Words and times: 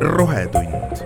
rohetund. 0.00 0.96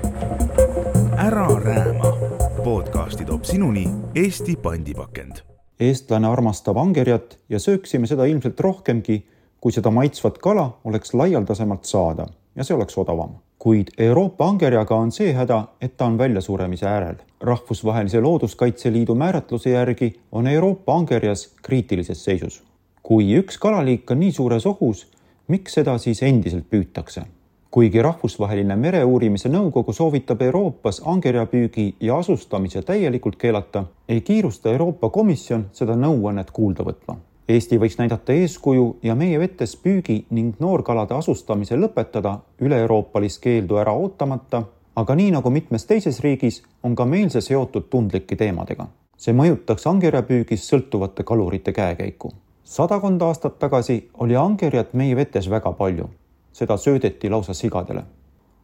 ära 1.19 1.49
rääma. 1.65 2.17
podcasti 2.65 3.25
toob 3.25 3.45
sinuni 3.45 3.89
Eesti 4.15 4.57
pandipakend. 4.57 5.33
eestlane 5.81 6.29
armastab 6.29 6.77
angerjat 6.77 7.39
ja 7.49 7.59
sööksime 7.59 8.07
seda 8.07 8.25
ilmselt 8.25 8.61
rohkemgi, 8.61 9.27
kui 9.61 9.73
seda 9.73 9.91
maitsvat 9.91 10.39
kala 10.39 10.79
oleks 10.85 11.15
laialdasemalt 11.15 11.85
saada 11.85 12.27
ja 12.57 12.65
see 12.65 12.77
oleks 12.77 12.99
odavam 12.99 13.39
kuid 13.61 13.89
Euroopa 13.99 14.47
angerjaga 14.49 14.97
on 14.97 15.11
see 15.13 15.33
häda, 15.37 15.65
et 15.81 15.97
ta 15.97 16.07
on 16.07 16.19
väljasuremise 16.19 16.87
äärel. 16.87 17.17
rahvusvahelise 17.41 18.21
Looduskaitse 18.21 18.93
Liidu 18.93 19.15
määratluse 19.15 19.71
järgi 19.71 20.21
on 20.33 20.47
Euroopa 20.47 20.95
angerjas 20.95 21.49
kriitilises 21.63 22.25
seisus. 22.25 22.63
kui 23.03 23.37
üks 23.39 23.59
kalaliik 23.59 24.11
on 24.11 24.21
nii 24.21 24.33
suures 24.33 24.67
ohus, 24.67 25.07
miks 25.51 25.75
seda 25.79 25.99
siis 25.99 26.23
endiselt 26.23 26.69
püütakse? 26.71 27.27
kuigi 27.71 28.03
Rahvusvaheline 28.03 28.75
Mereuurimise 28.77 29.49
Nõukogu 29.49 29.93
soovitab 29.95 30.43
Euroopas 30.43 31.03
angerjapüügi 31.07 31.95
ja 32.01 32.19
asustamise 32.19 32.83
täielikult 32.83 33.37
keelata, 33.39 33.85
ei 34.09 34.21
kiirusta 34.21 34.73
Euroopa 34.73 35.11
Komisjon 35.11 35.69
seda 35.73 35.95
nõuannet 35.99 36.51
kuulda 36.51 36.87
võtma 36.87 37.21
Eesti 37.51 37.81
võiks 37.83 37.97
näidata 37.99 38.35
eeskuju 38.39 38.85
ja 39.03 39.17
meie 39.19 39.39
vetes 39.43 39.73
püügi 39.83 40.21
ning 40.37 40.59
noorkalade 40.63 41.17
asustamise 41.17 41.75
lõpetada 41.75 42.37
üle-euroopalist 42.63 43.41
keeldu 43.43 43.81
ära 43.83 43.95
ootamata, 43.99 44.61
aga 44.95 45.17
nii 45.19 45.33
nagu 45.35 45.51
mitmes 45.51 45.87
teises 45.89 46.21
riigis, 46.23 46.61
on 46.87 46.95
ka 46.95 47.09
meil 47.11 47.27
see 47.35 47.43
seotud 47.43 47.89
tundlike 47.91 48.37
teemadega. 48.39 48.87
see 49.21 49.35
mõjutaks 49.35 49.89
angerjapüügist 49.91 50.71
sõltuvate 50.71 51.25
kalurite 51.25 51.73
käekäiku. 51.73 52.31
Sadakond 52.71 53.23
aastat 53.23 53.59
tagasi 53.59 54.11
oli 54.23 54.37
angerjat 54.37 54.93
meie 54.95 55.17
vetes 55.17 55.51
väga 55.51 55.73
palju. 55.73 56.05
seda 56.53 56.77
söödeti 56.77 57.31
lausa 57.31 57.55
sigadele. 57.55 58.03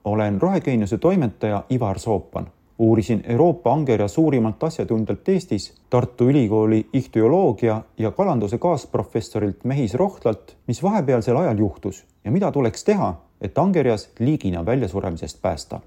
olen 0.04 0.40
rohegeeniuse 0.42 0.98
toimetaja 0.98 1.64
Ivar 1.70 1.98
Soopan 1.98 2.46
uurisin 2.78 3.24
Euroopa 3.28 3.72
angerja 3.72 4.08
suurimalt 4.08 4.64
asjatundjalt 4.64 5.28
Eestis, 5.28 5.74
Tartu 5.90 6.28
Ülikooli 6.28 6.88
ihtioloogia 6.92 7.82
ja 7.98 8.10
kalanduse 8.10 8.58
kaasprofessorilt 8.58 9.64
Mehis 9.64 9.94
Rohtlalt, 9.94 10.56
mis 10.66 10.82
vahepealsel 10.82 11.36
ajal 11.36 11.58
juhtus 11.58 12.04
ja 12.24 12.30
mida 12.30 12.52
tuleks 12.52 12.84
teha, 12.84 13.14
et 13.40 13.58
angerjas 13.58 14.08
liigina 14.18 14.66
väljasuremisest 14.66 15.42
päästa 15.42 15.80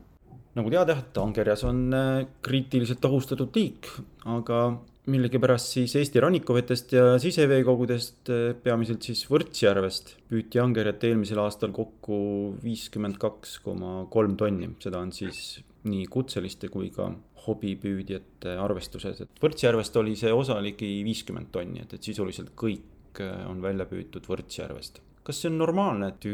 nagu 0.58 0.72
teada, 0.74 0.98
et 0.98 1.18
angerjas 1.22 1.64
on 1.68 1.82
äh, 1.94 2.28
kriitiliselt 2.46 3.06
ohustatud 3.06 3.56
liik, 3.56 3.90
aga 4.30 4.62
millegipärast 5.10 5.74
siis 5.76 5.96
Eesti 5.98 6.22
rannikuvetest 6.24 6.94
ja 6.98 7.06
siseveekogudest, 7.22 8.32
äh, 8.34 8.44
peamiselt 8.64 9.06
siis 9.06 9.24
Võrtsjärvest, 9.30 10.16
püüti 10.30 10.62
angerjat 10.62 11.06
eelmisel 11.10 11.42
aastal 11.44 11.74
kokku 11.76 12.20
viiskümmend 12.64 13.20
kaks 13.22 13.60
koma 13.66 14.04
kolm 14.14 14.38
tonni, 14.40 14.72
seda 14.84 15.02
on 15.04 15.14
siis 15.16 15.60
nii 15.90 16.06
kutseliste 16.12 16.70
kui 16.72 16.90
ka 16.94 17.08
hobipüüdjate 17.46 18.56
arvestuses, 18.60 19.24
et 19.24 19.44
Võrtsjärvest 19.44 19.96
oli 20.02 20.16
see 20.20 20.32
osa 20.36 20.60
ligi 20.64 21.00
viiskümmend 21.08 21.54
tonni, 21.54 21.86
et, 21.86 21.96
et 21.96 22.10
sisuliselt 22.10 22.52
kõik 22.60 23.22
äh, 23.24 23.46
on 23.50 23.64
välja 23.64 23.88
püütud 23.90 24.28
Võrtsjärvest. 24.30 25.04
kas 25.24 25.44
see 25.44 25.52
on 25.52 25.60
normaalne, 25.62 26.10
et 26.10 26.26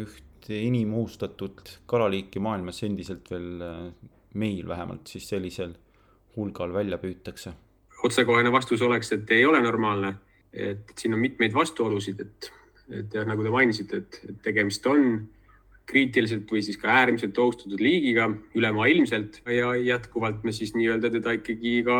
ühte 0.45 0.59
inimuustatud 0.61 1.61
kalaliiki 1.89 2.39
maailmas 2.39 2.83
endiselt 2.85 3.31
veel 3.31 3.61
äh, 3.65 3.93
meil 4.37 4.67
vähemalt 4.67 5.07
siis 5.09 5.25
sellisel 5.29 5.73
hulgal 6.35 6.73
välja 6.73 6.99
püütakse? 7.01 7.53
otsekohene 8.05 8.51
vastus 8.51 8.81
oleks, 8.85 9.11
et 9.15 9.31
ei 9.31 9.45
ole 9.45 9.61
normaalne, 9.63 10.11
et 10.53 10.91
siin 10.99 11.15
on 11.15 11.19
mitmeid 11.23 11.55
vastuolusid, 11.55 12.19
et, 12.21 12.51
et 12.93 13.13
ja 13.17 13.23
nagu 13.25 13.41
te 13.41 13.49
mainisite, 13.49 14.03
et 14.03 14.43
tegemist 14.45 14.85
on 14.85 15.23
kriitiliselt 15.89 16.45
või 16.51 16.61
siis 16.61 16.77
ka 16.77 16.91
äärmiselt 16.93 17.37
ohustatud 17.41 17.81
liigiga 17.81 18.27
ülemaailmselt 18.53 19.41
ja 19.49 19.73
jätkuvalt 19.79 20.45
me 20.45 20.53
siis 20.53 20.75
nii-öelda 20.77 21.09
teda 21.17 21.33
ikkagi 21.39 21.79
ka 21.87 21.99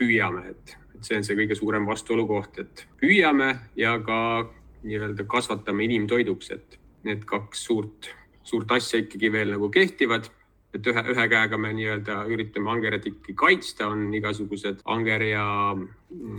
püüame, 0.00 0.46
et, 0.54 0.76
et 0.94 1.04
see 1.04 1.20
on 1.20 1.28
see 1.28 1.36
kõige 1.42 1.58
suurem 1.58 1.84
vastuolu 1.90 2.24
koht, 2.30 2.62
et 2.62 2.86
püüame 3.02 3.52
ja 3.76 3.98
ka 4.06 4.46
nii-öelda 4.86 5.28
kasvatame 5.28 5.84
inimtoiduks, 5.90 6.54
et 6.56 6.79
need 7.06 7.24
kaks 7.28 7.64
suurt, 7.68 8.10
suurt 8.46 8.70
asja 8.76 9.00
ikkagi 9.04 9.32
veel 9.32 9.56
nagu 9.56 9.70
kehtivad. 9.70 10.30
et 10.70 10.86
ühe, 10.86 11.02
ühe 11.10 11.24
käega 11.26 11.58
me 11.58 11.72
nii-öelda 11.74 12.20
üritame 12.30 12.70
angerjat 12.70 13.08
ikkagi 13.10 13.32
kaitsta, 13.34 13.88
on 13.90 14.12
igasugused 14.14 14.84
angerja 14.86 15.42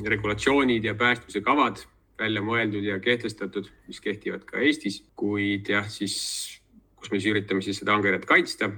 regulatsioonid 0.07 0.87
ja 0.87 0.93
päästmise 0.95 1.41
kavad 1.43 1.81
välja 2.21 2.39
mõeldud 2.45 2.85
ja 2.85 2.99
kehtestatud, 3.03 3.67
mis 3.89 3.99
kehtivad 3.99 4.45
ka 4.47 4.61
Eestis, 4.63 5.01
kuid 5.19 5.67
jah, 5.73 5.89
siis 5.91 6.15
kus 6.95 7.11
me 7.11 7.19
siis 7.19 7.33
üritame 7.33 7.65
siis 7.65 7.81
seda 7.81 7.95
angerjat 7.97 8.27
kaitsta 8.29 8.69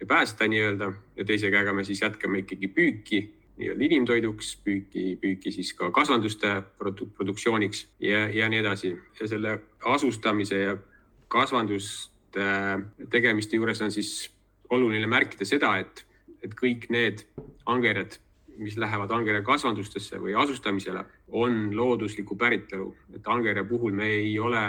ja 0.00 0.06
päästa 0.06 0.46
nii-öelda 0.50 0.92
ja 1.16 1.24
teise 1.24 1.50
käega 1.50 1.72
me 1.72 1.84
siis 1.84 2.02
jätkame 2.02 2.44
ikkagi 2.44 2.68
püüki 2.68 3.20
nii-öelda 3.58 3.86
inimtoiduks, 3.86 4.56
püüki, 4.66 5.14
püüki 5.22 5.52
siis 5.54 5.70
ka 5.78 5.90
kasvanduste 5.94 6.56
produ 6.78 7.06
produktsiooniks 7.16 7.86
ja, 8.02 8.26
ja 8.28 8.48
nii 8.50 8.60
edasi. 8.60 8.96
ja 9.20 9.28
selle 9.30 9.58
asustamise 9.94 10.58
ja 10.58 10.76
kasvanduste 11.34 12.46
tegemiste 13.10 13.58
juures 13.58 13.82
on 13.82 13.92
siis 13.94 14.14
oluline 14.74 15.08
märkida 15.10 15.46
seda, 15.48 15.74
et, 15.82 16.04
et 16.42 16.54
kõik 16.58 16.88
need 16.94 17.24
angerjad, 17.70 18.18
mis 18.58 18.78
lähevad 18.78 19.10
angerja 19.14 19.42
kasvandustesse 19.46 20.20
või 20.22 20.36
asustamisele, 20.38 21.02
on 21.34 21.68
looduslikku 21.74 22.36
päritolu, 22.38 22.92
et 23.16 23.26
angerja 23.30 23.64
puhul 23.66 23.94
me 23.96 24.10
ei 24.20 24.34
ole 24.38 24.68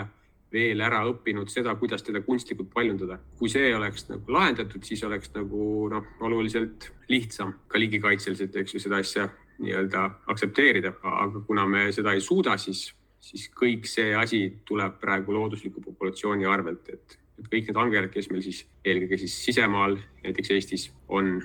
veel 0.56 0.82
ära 0.86 1.02
õppinud 1.10 1.50
seda, 1.52 1.74
kuidas 1.80 2.04
teda 2.06 2.22
kunstlikult 2.24 2.70
paljundada. 2.74 3.18
kui 3.40 3.50
see 3.52 3.74
oleks 3.76 4.08
nagu 4.10 4.32
lahendatud, 4.32 4.84
siis 4.88 5.04
oleks 5.04 5.34
nagu 5.36 5.90
noh, 5.92 6.06
oluliselt 6.24 6.92
lihtsam 7.12 7.54
ka 7.68 7.82
liigikaitseliselt, 7.82 8.56
eks 8.56 8.76
ju, 8.76 8.84
seda 8.86 9.02
asja 9.04 9.28
nii-öelda 9.60 10.06
aktsepteerida, 10.32 10.94
aga 11.04 11.42
kuna 11.48 11.66
me 11.68 11.90
seda 11.96 12.14
ei 12.16 12.22
suuda, 12.22 12.58
siis, 12.58 12.88
siis 13.26 13.50
kõik 13.58 13.88
see 13.90 14.14
asi 14.18 14.42
tuleb 14.68 15.00
praegu 15.02 15.34
loodusliku 15.34 15.82
populatsiooni 15.82 16.46
arvelt, 16.50 16.90
et, 16.94 17.18
et 17.40 17.50
kõik 17.50 17.72
need 17.72 17.82
angerjad, 17.82 18.14
kes 18.14 18.30
meil 18.32 18.46
siis 18.46 18.64
eelkõige 18.86 19.20
siis 19.24 19.38
sisemaal, 19.48 19.98
näiteks 20.24 20.54
Eestis 20.56 20.90
on 21.08 21.40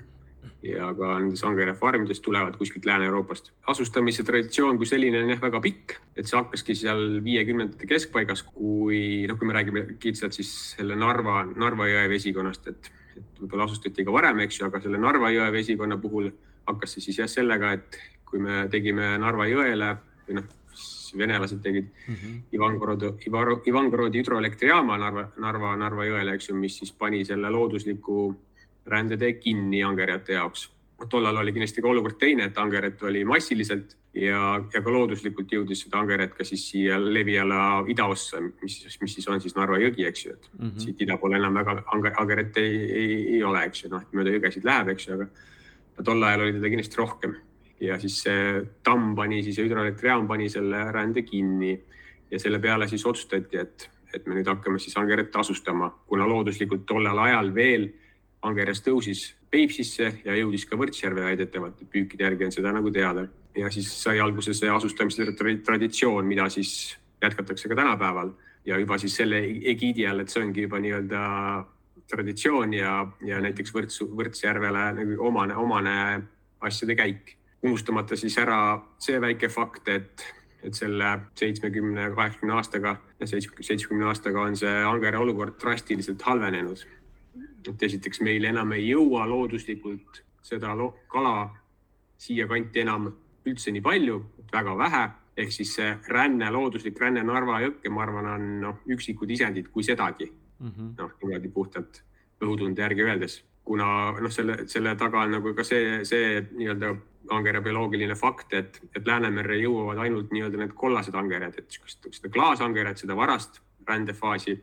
ja 0.65 0.91
ka 0.97 1.15
nendes 1.23 1.41
angerjafarmides 1.45 2.21
tulevad 2.21 2.57
kuskilt 2.61 2.85
Lääne-Euroopast. 2.85 3.51
asustamise 3.73 4.25
traditsioon 4.29 4.77
kui 4.77 4.89
selline 4.89 5.23
on 5.23 5.33
jah 5.33 5.41
väga 5.41 5.61
pikk, 5.65 5.97
et 6.17 6.29
see 6.29 6.37
hakkaski 6.37 6.77
seal 6.77 7.21
viiekümnendate 7.25 7.89
keskpaigas, 7.89 8.45
kui 8.53 9.25
noh, 9.29 9.39
kui 9.41 9.49
me 9.49 9.57
räägime 9.57 9.87
kitsalt 10.03 10.37
siis 10.37 10.53
selle 10.77 10.97
Narva, 11.01 11.43
Narva 11.49 11.89
jõe 11.89 12.07
vesikonnast, 12.13 12.69
et, 12.69 12.93
et 13.17 13.41
võib-olla 13.41 13.69
asustati 13.69 14.05
ka 14.05 14.13
varem, 14.13 14.45
eks 14.45 14.61
ju, 14.61 14.69
aga 14.69 14.83
selle 14.85 15.01
Narva 15.01 15.33
jõe 15.33 15.49
vesikonna 15.57 15.97
puhul 16.01 16.29
hakkas 16.69 16.97
see 16.97 17.09
siis 17.09 17.23
jah 17.25 17.31
sellega, 17.31 17.73
et 17.81 18.01
kui 18.29 18.43
me 18.45 18.67
tegime 18.73 19.15
Narva 19.19 19.49
jõele 19.49 19.95
või 20.29 20.43
noh, 20.43 20.57
venelased 21.19 21.63
tegid 21.63 21.85
mm 21.85 22.15
-hmm. 22.15 22.41
Ivangorodi, 22.53 23.13
Ivangorodi 23.67 24.19
hüdroelektrijaama 24.19 24.99
Narva, 24.99 25.29
Narva, 25.37 25.77
Narva 25.77 26.05
jõele, 26.05 26.35
eks 26.35 26.49
ju, 26.49 26.57
mis 26.57 26.79
siis 26.79 26.93
pani 26.93 27.25
selle 27.25 27.51
loodusliku 27.51 28.35
rändetee 28.87 29.33
kinni 29.33 29.83
angerjate 29.83 30.33
jaoks. 30.33 30.71
tollal 31.09 31.37
oli 31.37 31.53
kindlasti 31.53 31.83
ka 31.83 31.89
olukord 31.89 32.19
teine, 32.19 32.45
et 32.45 32.59
angerjat 32.59 33.03
oli 33.03 33.25
massiliselt 33.25 33.97
ja, 34.15 34.65
ja 34.75 34.83
ka 34.83 34.93
looduslikult 34.93 35.53
jõudis 35.53 35.85
seda 35.85 35.99
angerjat 35.99 36.35
ka 36.35 36.45
siis 36.45 36.71
siia 36.71 36.99
leviala 37.01 37.85
idaossa, 37.89 38.41
mis, 38.41 38.99
mis 39.01 39.15
siis 39.15 39.29
on 39.29 39.41
siis 39.41 39.55
Narva 39.57 39.79
jõgi, 39.79 40.07
eks 40.07 40.27
ju, 40.27 40.33
et 40.33 40.51
mm 40.59 40.67
-hmm. 40.67 40.79
siit 40.79 41.01
ida 41.01 41.17
poole 41.17 41.37
enam 41.37 41.55
väga 41.55 41.85
angerjat 42.21 42.57
ei, 42.57 42.93
ei, 42.93 43.35
ei 43.35 43.43
ole, 43.45 43.65
eks 43.65 43.85
ju, 43.85 43.91
noh, 43.91 44.03
mööda 44.13 44.31
jõgesid 44.31 44.65
läheb, 44.65 44.89
eks 44.89 45.09
ju, 45.09 45.15
aga 45.15 46.05
tol 46.05 46.23
ajal 46.23 46.41
oli 46.41 46.53
teda 46.53 46.69
kindlasti 46.69 46.97
rohkem 46.97 47.37
ja 47.81 47.99
siis 47.99 48.21
see 48.23 48.61
tamm 48.85 49.15
pani 49.17 49.43
siis 49.43 49.59
ja 49.59 49.65
hüdroelektrijaam 49.65 50.29
pani 50.29 50.49
selle 50.53 50.85
rände 50.93 51.23
kinni 51.23 51.73
ja 52.31 52.39
selle 52.39 52.59
peale 52.59 52.89
siis 52.89 53.07
otsustati, 53.07 53.57
et, 53.57 53.91
et 54.15 54.27
me 54.27 54.37
nüüd 54.37 54.49
hakkame 54.49 54.79
siis 54.79 54.97
angerjat 55.01 55.37
asustama, 55.43 55.91
kuna 56.07 56.29
looduslikult 56.29 56.87
tollel 56.87 57.19
ajal 57.19 57.55
veel 57.55 57.89
angerjas 58.43 58.83
tõusis 58.85 59.31
Peipsisse 59.51 60.13
ja 60.25 60.35
jõudis 60.39 60.63
ka 60.69 60.79
Võrtsjärve 60.79 61.25
väidetavalt, 61.27 61.81
et 61.83 61.91
püükide 61.91 62.29
järgi 62.29 62.47
on 62.47 62.53
seda 62.55 62.73
nagu 62.73 62.91
teada. 62.95 63.27
ja 63.57 63.71
siis 63.71 63.89
sai 64.03 64.21
alguse 64.21 64.55
see 64.55 64.71
asustamise 64.71 65.33
traditsioon, 65.67 66.27
mida 66.27 66.49
siis 66.49 66.97
jätkatakse 67.23 67.69
ka 67.69 67.75
tänapäeval 67.75 68.31
ja 68.65 68.79
juba 68.79 68.99
siis 68.99 69.17
selle 69.17 69.41
egiidi 69.73 70.07
all, 70.07 70.21
et 70.21 70.29
see 70.29 70.43
ongi 70.45 70.63
juba 70.63 70.79
nii-öelda 70.79 71.23
traditsioon 72.11 72.75
ja, 72.75 72.95
ja 73.27 73.41
näiteks 73.41 73.75
Võrtsu, 73.75 74.07
Võrtsjärvele 74.17 74.85
nagu 75.01 75.19
omane, 75.27 75.57
omane 75.57 75.97
asjade 76.61 76.95
käik. 76.95 77.37
Unustamata 77.63 78.17
siis 78.17 78.39
ära 78.39 78.81
see 78.99 79.21
väike 79.21 79.49
fakt, 79.49 79.89
et, 79.89 80.25
et 80.63 80.75
selle 80.75 81.11
seitsmekümne, 81.39 82.11
kaheksakümne 82.15 82.57
aastaga, 82.57 82.97
seitsmekümne 83.25 84.09
aastaga 84.09 84.47
on 84.49 84.57
see 84.57 84.73
angerja 84.85 85.21
olukord 85.21 85.61
drastiliselt 85.61 86.23
halvenenud. 86.23 86.87
et 87.69 87.83
esiteks 87.83 88.21
meil 88.25 88.45
enam 88.45 88.73
ei 88.73 88.89
jõua 88.89 89.27
looduslikult 89.29 90.23
seda 90.43 90.73
kala 91.09 91.51
siia 92.21 92.47
kanti 92.49 92.81
enam 92.81 93.11
üldse 93.47 93.73
nii 93.73 93.83
palju, 93.85 94.21
väga 94.53 94.77
vähe. 94.79 95.09
ehk 95.41 95.53
siis 95.53 95.71
see 95.75 95.93
ränne, 96.13 96.51
looduslik 96.53 96.99
ränne 97.01 97.23
Narva 97.25 97.61
jõkke, 97.63 97.89
ma 97.89 98.03
arvan, 98.03 98.27
on 98.29 98.43
noh, 98.61 98.81
üksikud 98.93 99.31
isendid, 99.31 99.71
kui 99.73 99.83
sedagi. 99.83 100.27
Mm 100.59 100.69
-hmm. 100.69 100.91
noh, 100.99 101.13
niimoodi 101.23 101.49
puhtalt 101.49 102.03
õhutunde 102.43 102.83
järgi 102.83 103.03
öeldes, 103.03 103.45
kuna 103.65 103.87
noh, 104.21 104.31
selle, 104.31 104.67
selle 104.67 104.97
taga 104.97 105.23
on 105.23 105.31
nagu 105.31 105.55
ka 105.55 105.65
see, 105.65 106.05
see 106.05 106.43
nii-öelda 106.51 106.97
angera 107.31 107.61
bioloogiline 107.61 108.15
fakt, 108.19 108.55
et, 108.55 108.81
et 108.97 109.07
Läänemerre 109.07 109.59
jõuavad 109.61 110.01
ainult 110.05 110.33
nii-öelda 110.35 110.59
need 110.63 110.75
kollased 110.79 111.15
angerjad, 111.15 111.59
et 111.61 111.81
seda 112.11 112.33
klaasangerjat, 112.33 113.03
seda 113.05 113.17
varast 113.17 113.61
rändefaasi, 113.89 114.57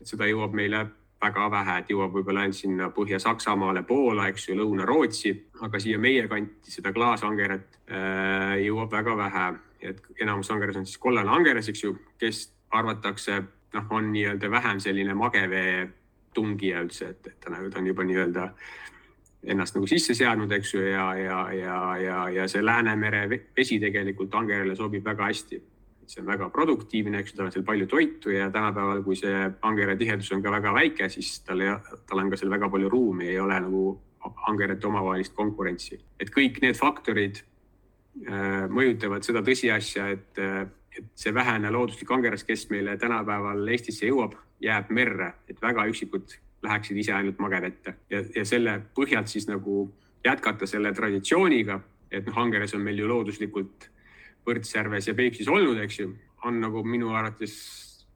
et 0.00 0.12
seda 0.12 0.28
jõuab 0.30 0.54
meile 0.56 0.86
väga 1.22 1.48
vähe, 1.50 1.78
et 1.78 1.90
jõuab 1.92 2.16
võib-olla 2.16 2.46
ainult 2.46 2.58
sinna 2.58 2.88
Põhja-Saksamaale, 2.94 3.84
Poola, 3.86 4.26
eks 4.32 4.48
ju, 4.48 4.56
Lõuna-Rootsi, 4.58 5.32
aga 5.62 5.80
siia 5.82 5.98
meie 6.02 6.26
kanti 6.30 6.72
seda 6.74 6.92
klaasangeret 6.94 7.78
äh, 7.90 8.56
jõuab 8.66 8.92
väga 8.92 9.16
vähe. 9.16 9.52
et 9.82 9.98
enamus 10.22 10.50
angeres 10.50 10.76
on 10.76 10.84
siis 10.86 10.98
kollane 11.02 11.30
angeres, 11.30 11.68
eks 11.68 11.80
ju, 11.82 11.96
kes 12.18 12.52
arvatakse, 12.70 13.40
noh, 13.74 13.86
on 13.90 14.12
nii-öelda 14.12 14.50
vähem 14.50 14.80
selline 14.80 15.14
magevee 15.14 15.88
tungija 16.34 16.84
üldse, 16.84 17.08
et, 17.10 17.26
et 17.26 17.40
ta 17.40 17.50
nagu, 17.50 17.70
ta 17.70 17.80
on 17.80 17.86
juba 17.90 18.04
nii-öelda 18.06 18.44
ennast 19.42 19.74
nagu 19.74 19.86
sisse 19.90 20.14
seadnud, 20.14 20.52
eks 20.52 20.74
ju, 20.74 20.80
ja, 20.86 21.08
ja, 21.18 21.38
ja, 21.52 21.78
ja, 21.98 22.18
ja 22.30 22.48
see 22.48 22.62
Läänemere 22.62 23.26
vesi 23.56 23.80
tegelikult 23.82 24.34
angerele 24.38 24.76
sobib 24.78 25.04
väga 25.04 25.30
hästi 25.30 25.62
see 26.12 26.22
on 26.22 26.28
väga 26.28 26.48
produktiivne, 26.52 27.20
eks 27.22 27.32
ju, 27.32 27.38
tal 27.38 27.48
on 27.48 27.54
seal 27.54 27.64
palju 27.66 27.86
toitu 27.90 28.32
ja 28.34 28.50
tänapäeval, 28.52 29.02
kui 29.06 29.16
see 29.16 29.46
angere 29.68 29.96
tihedus 29.96 30.32
on 30.34 30.42
ka 30.44 30.52
väga 30.52 30.74
väike, 30.76 31.08
siis 31.12 31.40
tal, 31.46 31.62
tal 32.08 32.22
on 32.22 32.30
ka 32.32 32.38
seal 32.40 32.52
väga 32.52 32.68
palju 32.72 32.90
ruumi, 32.92 33.28
ei 33.30 33.38
ole 33.40 33.58
nagu 33.64 33.84
angerite 34.50 34.86
omavahelist 34.86 35.34
konkurentsi. 35.34 36.00
et 36.20 36.30
kõik 36.30 36.60
need 36.62 36.78
faktorid 36.78 37.42
äh, 37.42 38.68
mõjutavad 38.70 39.26
seda 39.26 39.42
tõsiasja, 39.46 40.08
et, 40.14 40.38
äh, 40.38 40.66
et 40.92 41.10
see 41.18 41.34
vähene 41.34 41.70
looduslik 41.70 42.10
angeras, 42.10 42.44
kes 42.44 42.68
meile 42.70 42.96
tänapäeval 43.00 43.66
Eestisse 43.68 44.06
jõuab, 44.06 44.36
jääb 44.62 44.90
merre, 44.90 45.32
et 45.48 45.60
väga 45.62 45.86
üksikud 45.90 46.36
läheksid 46.62 46.96
ise 46.96 47.14
ainult 47.16 47.38
magevette 47.42 47.96
ja, 48.10 48.22
ja 48.34 48.44
selle 48.46 48.78
põhjalt 48.94 49.30
siis 49.30 49.48
nagu 49.48 49.86
jätkata 50.24 50.66
selle 50.70 50.92
traditsiooniga, 50.94 51.80
et 52.10 52.26
noh, 52.26 52.38
angeres 52.38 52.74
on 52.76 52.84
meil 52.84 53.00
ju 53.02 53.08
looduslikult 53.10 53.88
Võrtsjärves 54.42 55.06
ja 55.06 55.14
Peipsis 55.14 55.46
olnud, 55.46 55.78
eks 55.84 56.00
ju, 56.00 56.08
on 56.46 56.56
nagu 56.58 56.82
minu 56.82 57.12
arvates 57.14 57.52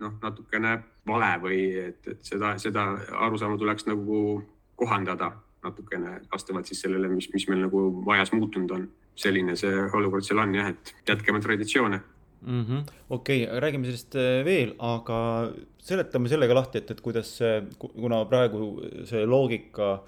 noh, 0.02 0.16
natukene 0.22 0.72
vale 1.06 1.32
või 1.42 1.60
et, 1.78 2.00
et 2.10 2.24
seda, 2.26 2.56
seda 2.58 2.88
arusaama 3.26 3.58
tuleks 3.60 3.86
nagu 3.86 4.40
kohandada 4.76 5.30
natukene 5.62 6.20
vastavalt 6.32 6.66
siis 6.66 6.82
sellele, 6.82 7.08
mis, 7.10 7.28
mis 7.32 7.46
meil 7.50 7.62
nagu 7.66 7.86
ajas 8.14 8.34
muutunud 8.34 8.74
on. 8.74 8.88
selline 9.16 9.54
see 9.56 9.72
olukord 9.96 10.26
seal 10.26 10.42
on 10.42 10.50
jah, 10.54 10.66
et 10.68 10.90
jätkame 11.08 11.40
traditsioone 11.40 12.02
mm 12.40 12.64
-hmm.. 12.64 12.82
okei 13.10 13.44
okay,, 13.44 13.60
räägime 13.60 13.84
sellest 13.86 14.16
äh, 14.16 14.44
veel, 14.44 14.74
aga 14.78 15.52
seletame 15.78 16.28
sellega 16.28 16.54
lahti, 16.54 16.78
et, 16.78 16.90
et 16.90 17.00
kuidas 17.00 17.36
see, 17.38 17.62
kuna 17.78 18.24
praegu 18.24 18.82
see 19.04 19.26
loogika, 19.26 20.02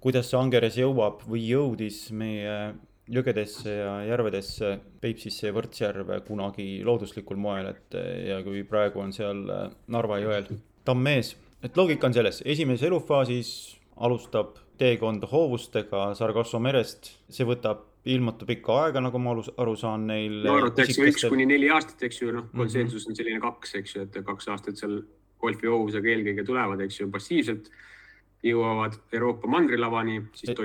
kuidas 0.00 0.30
see 0.30 0.40
angeres 0.40 0.76
jõuab 0.78 1.22
või 1.28 1.46
jõudis 1.48 2.10
meie 2.12 2.74
jõgedesse 3.08 3.70
ja 3.70 3.94
järvedesse, 4.08 4.78
Peipsisse 5.00 5.46
ja 5.46 5.52
Võrtsjärve 5.52 6.20
kunagi 6.24 6.82
looduslikul 6.84 7.36
moel, 7.36 7.66
et 7.74 7.96
ja 8.28 8.42
kui 8.42 8.64
praegu 8.64 9.00
on 9.00 9.12
seal 9.12 9.44
äh, 9.50 9.70
Narva 9.86 10.18
jõel 10.18 10.48
tammees, 10.84 11.36
et 11.62 11.76
loogika 11.76 12.06
on 12.06 12.14
selles, 12.16 12.42
esimeses 12.44 12.86
elufaasis 12.88 13.50
alustab 13.96 14.58
teekond 14.78 15.24
hoovustega 15.30 16.14
Sargasso 16.18 16.58
merest, 16.58 17.12
see 17.30 17.46
võtab 17.46 17.93
ilmatu 18.04 18.46
pikka 18.48 18.78
aega, 18.84 19.00
nagu 19.00 19.18
ma 19.22 19.32
aru 19.34 19.76
saan 19.80 20.06
neil. 20.10 20.42
no 20.44 20.58
arvatakse 20.60 21.06
üks 21.08 21.24
kuni 21.32 21.46
neli 21.48 21.70
aastat, 21.72 22.02
eks 22.08 22.20
ju, 22.20 22.32
noh, 22.36 22.50
konsensus 22.56 23.06
on 23.08 23.16
selline 23.16 23.40
kaks, 23.40 23.78
eks 23.80 23.96
ju, 23.96 24.04
et 24.04 24.20
kaks 24.26 24.50
aastat 24.52 24.80
seal 24.80 25.00
golfihoovusega 25.44 26.12
eelkõige 26.12 26.44
tulevad, 26.46 26.84
eks 26.84 27.00
ju, 27.00 27.08
passiivselt 27.12 27.70
jõuavad 28.44 28.96
Euroopa 29.16 29.48
mandrilavani. 29.48 30.18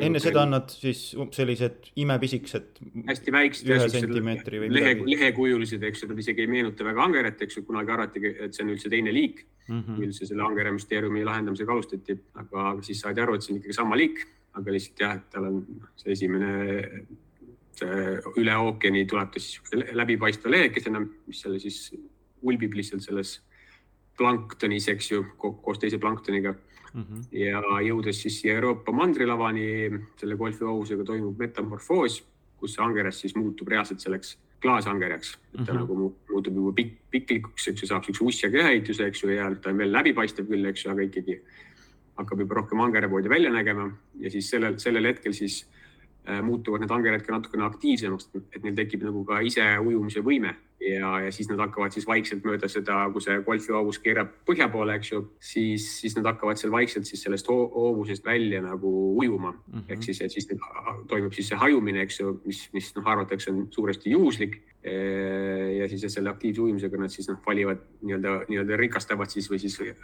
enne 0.04 0.20
seda 0.20 0.42
on 0.44 0.52
nad 0.52 0.72
siis 0.74 1.14
sellised 1.36 1.92
imepisikesed. 2.04 2.82
hästi 3.08 3.32
väiksed. 3.32 3.70
ühe 3.72 3.88
sentimeetri 3.94 4.60
või 4.64 4.74
lehe, 4.76 4.96
lehekujulised, 5.14 5.86
eks 5.88 6.04
ju, 6.04 6.10
nad 6.12 6.20
isegi 6.20 6.44
ei 6.44 6.52
meenuta 6.52 6.88
väga 6.88 7.06
angeret, 7.06 7.42
eks 7.46 7.60
ju, 7.60 7.64
kunagi 7.70 7.96
arvatigi, 7.96 8.34
et 8.48 8.58
see 8.58 8.66
on 8.66 8.74
üldse 8.76 8.92
teine 8.92 9.14
liik 9.16 9.46
mm. 9.70 9.80
-hmm. 9.80 10.04
üldse 10.08 10.28
selle 10.28 10.44
angere 10.44 10.76
müsteeriumi 10.76 11.24
lahendamisega 11.24 11.72
alustati, 11.72 12.18
aga 12.44 12.76
siis 12.84 13.00
saadi 13.06 13.24
aru, 13.24 13.36
et 13.36 13.48
see 13.48 13.56
on 13.56 13.64
ikkagi 13.64 13.80
sama 13.80 14.00
liik, 14.00 14.26
aga 14.60 14.76
lihtsalt 14.76 15.06
jah, 15.06 15.16
et 15.16 15.32
tal 15.32 15.48
on 15.48 15.64
see 15.96 16.12
esimene, 16.18 16.52
üle 17.82 18.56
ookeani 18.58 19.06
tuleb 19.10 19.32
ta 19.34 19.42
siis 19.42 19.60
läbipaistva 19.94 20.52
lehekesena, 20.52 21.02
mis 21.28 21.42
selle 21.44 21.60
siis 21.60 21.92
ulbib 22.42 22.76
lihtsalt 22.78 23.04
selles 23.04 23.38
planktonis, 24.20 24.90
eks 24.92 25.12
ju, 25.12 25.24
koos 25.40 25.80
teise 25.80 26.00
planktoniga 26.00 26.52
mm. 26.52 27.02
-hmm. 27.04 27.24
ja 27.32 27.62
jõudes 27.86 28.22
siis 28.22 28.42
siia 28.42 28.58
Euroopa 28.60 28.92
mandrilavani, 28.92 29.70
selle 30.20 30.36
golfihoousega 30.36 31.04
toimub 31.08 31.40
metamorfoos, 31.40 32.22
kus 32.60 32.76
see 32.76 32.84
angeres 32.84 33.22
siis 33.22 33.36
muutub 33.36 33.68
reaalselt 33.68 34.04
selleks 34.04 34.38
klaasangerjaks, 34.62 35.34
et 35.34 35.40
ta 35.54 35.60
mm 35.60 35.66
-hmm. 35.66 35.80
nagu 35.80 36.16
muutub 36.30 36.56
juba 36.56 36.74
pikk, 36.76 37.00
piklikuks, 37.12 37.68
eks 37.68 37.82
ju, 37.82 37.88
saab 37.88 38.04
siukse 38.04 38.24
ussja 38.24 38.50
köhaehituse, 38.52 39.08
eks 39.08 39.24
ju, 39.24 39.30
ja 39.30 39.56
ta 39.56 39.70
on 39.70 39.78
veel 39.78 39.92
läbipaistev 39.92 40.48
küll, 40.48 40.66
eks 40.66 40.86
ju, 40.86 40.92
aga 40.92 41.02
ikkagi 41.02 41.42
hakkab 42.16 42.40
juba 42.40 42.56
rohkem 42.56 42.80
angerepoodi 42.80 43.30
välja 43.30 43.52
nägema 43.52 43.92
ja 44.20 44.30
siis 44.30 44.50
sellel, 44.50 44.78
sellel 44.78 45.06
hetkel 45.06 45.34
siis 45.34 45.64
äh, 45.64 45.79
muutuvad 46.44 46.84
need 46.84 46.92
angered 46.94 47.24
ka 47.26 47.34
natukene 47.34 47.64
aktiivsemaks, 47.66 48.30
et 48.54 48.64
neil 48.64 48.76
tekib 48.78 49.06
nagu 49.08 49.24
ka 49.26 49.40
ise 49.46 49.66
ujumise 49.82 50.22
võime 50.26 50.56
ja, 50.80 51.20
ja 51.20 51.32
siis 51.32 51.50
nad 51.50 51.60
hakkavad 51.60 51.94
siis 51.94 52.08
vaikselt 52.08 52.46
mööda 52.48 52.70
seda, 52.72 53.02
kui 53.14 53.24
see 53.24 53.40
golfihoovus 53.46 54.00
keerab 54.04 54.32
põhja 54.48 54.70
poole, 54.72 54.96
eks 55.00 55.12
ju, 55.12 55.22
siis, 55.44 55.88
siis 56.02 56.16
nad 56.18 56.30
hakkavad 56.32 56.60
seal 56.60 56.72
vaikselt 56.74 57.10
siis 57.10 57.24
sellest 57.26 57.50
hoovusest 57.50 58.26
välja 58.26 58.62
nagu 58.64 58.92
ujuma 59.20 59.52
mm. 59.52 59.74
-hmm. 59.74 59.86
ehk 59.90 60.04
siis, 60.04 60.22
et 60.22 60.32
siis 60.32 60.48
toimub 61.08 61.34
siis 61.34 61.52
see 61.52 61.60
hajumine, 61.60 62.02
eks 62.02 62.20
ju, 62.20 62.40
mis, 62.46 62.64
mis 62.74 62.94
noh, 62.96 63.08
arvatakse 63.08 63.52
on 63.52 63.68
suuresti 63.72 64.12
juhuslik. 64.12 64.62
ja 65.80 65.88
siis 65.90 66.14
selle 66.14 66.30
aktiivse 66.30 66.62
ujumisega 66.62 66.98
nad 66.98 67.12
siis 67.12 67.28
noh, 67.30 67.40
valivad 67.48 67.82
nii-öelda, 68.02 68.46
nii-öelda 68.48 68.78
rikastavad 68.78 69.30
siis 69.30 69.52
või 69.52 69.60
siis 69.60 69.76
äh, 69.82 69.96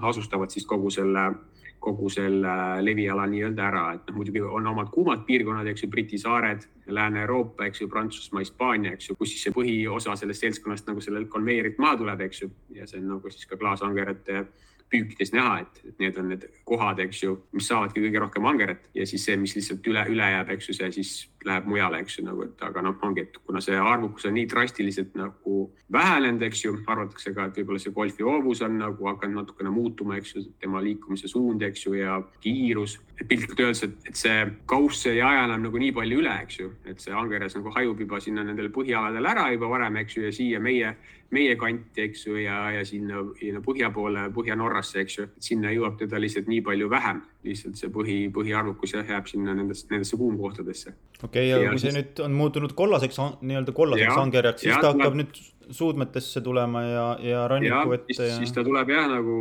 asustavad 0.00 0.50
siis 0.50 0.66
kogu 0.66 0.90
selle 0.90 1.26
äh, 1.26 1.59
kogu 1.80 2.10
selle 2.12 2.54
leviala 2.84 3.24
nii-öelda 3.30 3.66
ära, 3.66 3.84
et 3.96 4.08
noh, 4.10 4.18
muidugi 4.20 4.42
on 4.44 4.66
omad 4.68 4.90
kuumad 4.92 5.24
piirkonnad, 5.26 5.68
eks 5.70 5.86
ju, 5.86 5.90
Briti 5.92 6.18
saared, 6.20 6.66
Lääne-Euroopa, 6.90 7.64
eks 7.70 7.80
ju, 7.80 7.88
Prantsusmaa, 7.88 8.44
Hispaania, 8.44 8.92
eks 8.92 9.10
ju, 9.10 9.16
kus 9.16 9.32
siis 9.32 9.46
see 9.46 9.54
põhiosa 9.56 10.16
sellest 10.18 10.44
seltskonnast 10.44 10.90
nagu 10.90 11.00
sellelt 11.04 11.30
konveijerilt 11.32 11.80
maha 11.80 11.96
tuleb, 12.02 12.26
eks 12.26 12.42
ju, 12.44 12.50
ja 12.76 12.88
see 12.90 13.00
on 13.00 13.14
nagu 13.14 13.32
siis 13.32 13.48
ka 13.48 13.56
klaasangerate 13.60 14.44
püükides 14.90 15.32
näha, 15.32 15.60
et 15.62 16.00
need 16.02 16.18
on 16.18 16.28
need 16.32 16.46
kohad, 16.68 17.00
eks 17.04 17.22
ju, 17.22 17.36
mis 17.56 17.68
saavadki 17.70 18.02
kõige 18.04 18.24
rohkem 18.24 18.48
angeret 18.50 18.88
ja 18.96 19.06
siis 19.06 19.24
see, 19.24 19.38
mis 19.40 19.54
lihtsalt 19.56 19.86
üle, 19.86 20.04
üle 20.12 20.30
jääb, 20.34 20.50
eks 20.56 20.70
ju, 20.70 20.76
see 20.76 20.90
siis 20.98 21.14
läheb 21.44 21.66
mujale, 21.68 22.00
eks 22.04 22.18
ju, 22.18 22.24
nagu, 22.26 22.44
et 22.44 22.62
aga 22.64 22.82
noh, 22.84 22.96
ongi, 23.06 23.24
et 23.24 23.38
kuna 23.46 23.62
see 23.64 23.76
arvukus 23.80 24.26
on 24.28 24.34
nii 24.36 24.46
drastiliselt 24.50 25.14
nagu 25.16 25.60
vähenenud, 25.92 26.42
eks 26.46 26.64
ju, 26.64 26.74
arvatakse 26.84 27.32
ka, 27.36 27.46
et 27.48 27.60
võib-olla 27.60 27.80
see 27.82 27.94
golfi 27.96 28.26
hoovus 28.26 28.60
on 28.66 28.76
nagu 28.80 29.08
hakanud 29.08 29.40
natukene 29.40 29.72
muutuma, 29.72 30.18
eks 30.20 30.34
ju, 30.36 30.44
tema 30.60 30.82
liikumise 30.84 31.30
suund, 31.32 31.64
eks 31.64 31.86
ju, 31.86 31.94
ja 32.00 32.18
kiirus. 32.44 32.98
et 33.20 33.28
piltlikult 33.28 33.60
öeldes, 33.60 33.82
et, 33.84 34.16
see 34.16 34.36
kauss 34.68 35.06
ei 35.10 35.20
aja 35.20 35.44
enam 35.44 35.66
nagu 35.66 35.80
nii 35.80 35.92
palju 35.96 36.20
üle, 36.22 36.36
eks 36.44 36.60
ju, 36.60 36.70
et 36.88 37.00
see 37.00 37.12
angeres 37.12 37.56
nagu 37.56 37.72
hajub 37.74 38.00
juba 38.00 38.20
sinna 38.20 38.44
nendele 38.44 38.72
põhialadele 38.72 39.32
ära 39.32 39.50
juba 39.52 39.68
varem, 39.72 39.96
eks 40.00 40.16
ju, 40.16 40.26
ja 40.28 40.32
siia 40.32 40.60
meie 40.60 40.94
meie 41.30 41.56
kanti, 41.56 42.02
eks 42.08 42.24
ju, 42.26 42.36
ja, 42.42 42.56
ja 42.74 42.84
sinna, 42.86 43.22
sinna 43.38 43.62
põhja 43.64 43.90
poole, 43.94 44.26
Põhja-Norrasse, 44.34 45.04
eks 45.04 45.18
ju, 45.18 45.26
sinna 45.42 45.70
jõuab 45.74 45.98
teda 46.00 46.18
lihtsalt 46.20 46.50
nii 46.50 46.62
palju 46.66 46.90
vähem, 46.90 47.22
lihtsalt 47.46 47.78
see 47.78 47.90
põhi, 47.94 48.16
põhiarvukus 48.34 48.96
jah, 48.96 49.06
jääb 49.14 49.30
sinna 49.30 49.54
nendesse, 49.54 49.86
nendesse 49.92 50.18
kuumkohtadesse. 50.18 50.94
Okei 51.30 51.52
okay,, 51.52 51.64
ja 51.64 51.70
kui 51.70 51.80
see 51.80 51.94
siis... 51.94 51.96
nüüd 52.00 52.20
on 52.26 52.36
muutunud 52.36 52.74
kollaseks, 52.76 53.18
nii-öelda 53.40 53.74
kollaseks 53.76 54.18
angerjaks, 54.18 54.64
siis 54.66 54.74
ja, 54.74 54.82
ta 54.82 54.92
hakkab 54.92 55.14
tuleb... 55.14 55.22
nüüd 55.22 55.40
suudmetesse 55.70 56.40
tulema 56.42 56.82
ja, 56.82 57.04
ja 57.22 57.44
ranniku 57.48 57.94
ette 57.94 58.16
ja. 58.26 58.34
siis 58.40 58.50
ta 58.54 58.64
tuleb 58.66 58.90
jah, 58.90 59.06
nagu 59.10 59.36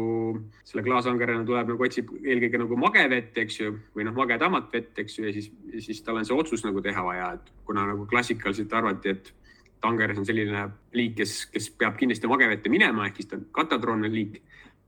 selle 0.67 0.84
klaasangerena 0.86 1.46
tuleb 1.48 1.72
nagu 1.74 1.86
otsib 1.88 2.12
eelkõige 2.19 2.62
nagu 2.62 2.77
magevett, 2.79 3.38
eks 3.43 3.60
ju, 3.63 3.74
või 3.98 4.05
noh, 4.05 4.13
magedamat 4.17 4.69
vett, 4.74 4.93
eks 5.01 5.17
ju, 5.17 5.25
ja 5.25 5.34
siis, 5.34 5.50
siis 5.88 6.03
tal 6.05 6.22
on 6.22 6.29
see 6.29 6.38
otsus 6.38 6.65
nagu 6.67 6.84
teha 6.86 7.03
vaja, 7.05 7.31
et 7.39 7.50
kuna 7.65 7.88
nagu 7.89 8.05
klassikaliselt 8.10 8.74
arvati, 8.77 9.17
et 9.17 9.34
Tangeres 9.79 10.17
on 10.19 10.25
selline 10.27 10.65
liik, 10.91 11.13
kes, 11.22 11.34
kes 11.53 11.69
peab 11.79 11.96
kindlasti 11.96 12.27
magevette 12.27 12.72
minema, 12.72 13.05
ehk 13.08 13.22
siis 13.22 13.29
ta 13.31 13.38
on 13.39 13.46
katadroonne 13.55 14.10
liik, 14.12 14.41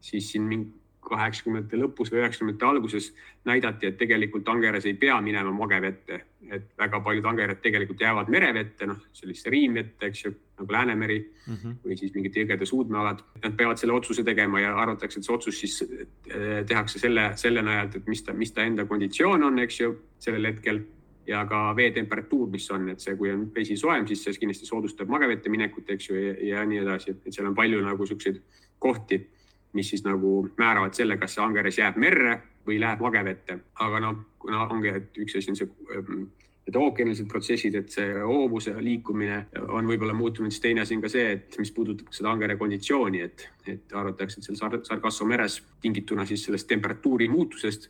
siis 0.04 0.28
siin 0.34 0.44
mingi 0.50 0.81
kaheksakümnendate 1.12 1.80
lõpus 1.80 2.12
või 2.12 2.22
üheksakümnendate 2.22 2.68
alguses 2.68 3.10
näidati, 3.48 3.90
et 3.90 3.98
tegelikult 4.00 4.46
Tangeres 4.48 4.88
ei 4.90 4.96
pea 5.00 5.18
minema 5.24 5.52
magevette, 5.56 6.22
et 6.52 6.70
väga 6.80 7.02
paljud 7.04 7.28
angered 7.32 7.60
tegelikult 7.64 8.02
jäävad 8.02 8.32
merevette, 8.32 8.88
noh, 8.90 9.02
sellisse 9.16 9.52
riimvette, 9.54 10.10
eks 10.10 10.24
ju, 10.26 10.34
nagu 10.62 10.74
Läänemeri 10.76 11.20
mm 11.20 11.54
-hmm. 11.56 11.76
või 11.86 11.98
siis 11.98 12.14
mingid 12.16 12.38
jõgede 12.38 12.66
suudmealad. 12.66 13.22
Nad 13.44 13.58
peavad 13.58 13.78
selle 13.78 13.94
otsuse 13.94 14.24
tegema 14.24 14.60
ja 14.60 14.76
arvatakse, 14.78 15.20
et 15.20 15.26
see 15.26 15.36
otsus 15.36 15.60
siis 15.60 15.84
tehakse 16.68 17.00
selle, 17.00 17.32
selle 17.36 17.62
najalt, 17.62 17.96
et 17.96 18.08
mis 18.08 18.24
ta, 18.24 18.34
mis 18.34 18.52
ta 18.52 18.64
enda 18.64 18.86
konditsioon 18.86 19.44
on, 19.44 19.60
eks 19.60 19.80
ju, 19.80 19.96
sellel 20.20 20.46
hetkel 20.46 20.84
ja 21.28 21.44
ka 21.50 21.76
veetemperatuur, 21.76 22.50
mis 22.52 22.66
on, 22.72 22.90
et 22.94 23.04
see, 23.04 23.16
kui 23.20 23.32
on 23.32 23.46
vesi 23.56 23.78
soojem, 23.78 24.08
siis 24.10 24.24
see 24.26 24.40
kindlasti 24.42 24.66
soodustab 24.66 25.12
magevette 25.12 25.50
minekut, 25.50 25.90
eks 25.90 26.10
ju, 26.10 26.18
ja, 26.48 26.66
nii 26.66 26.82
edasi, 26.82 27.16
et 27.16 27.36
seal 27.36 27.50
on 27.52 27.56
palju 27.58 27.82
nagu 27.86 28.08
siukseid 28.10 28.42
kohti, 28.82 29.22
mis 29.74 29.90
siis 29.90 30.04
nagu 30.06 30.50
määravad 30.60 30.96
selle, 30.98 31.18
kas 31.18 31.36
see 31.36 31.44
angeres 31.44 31.78
jääb 31.80 31.98
merre 32.02 32.38
või 32.68 32.80
läheb 32.82 33.02
magevette. 33.02 33.60
aga 33.80 34.00
noh, 34.00 34.22
kuna 34.40 34.68
ongi, 34.68 34.94
et 35.02 35.18
üks 35.18 35.38
asi 35.38 35.52
on 35.52 35.60
see 35.60 35.70
need 36.62 36.78
ookeanilised 36.78 37.28
protsessid, 37.30 37.76
et 37.76 37.90
see 37.90 38.12
hoovuse 38.22 38.74
liikumine 38.84 39.40
on 39.74 39.88
võib-olla 39.90 40.14
muutunud, 40.14 40.54
siis 40.54 40.62
teine 40.62 40.84
asi 40.84 40.96
on 40.96 41.02
ka 41.02 41.10
see, 41.10 41.32
et 41.38 41.58
mis 41.60 41.72
puudutab 41.74 42.14
seda 42.14 42.30
angere 42.32 42.56
konditsiooni, 42.60 43.24
et, 43.26 43.48
et 43.66 43.96
arvatakse, 43.98 44.40
et 44.40 44.48
seal 44.48 44.60
Sargasso 44.86 45.26
meres 45.26 45.58
tingituna 45.82 46.26
siis 46.30 46.46
sellest 46.46 46.70
temperatuuri 46.70 47.30
muutusest 47.34 47.90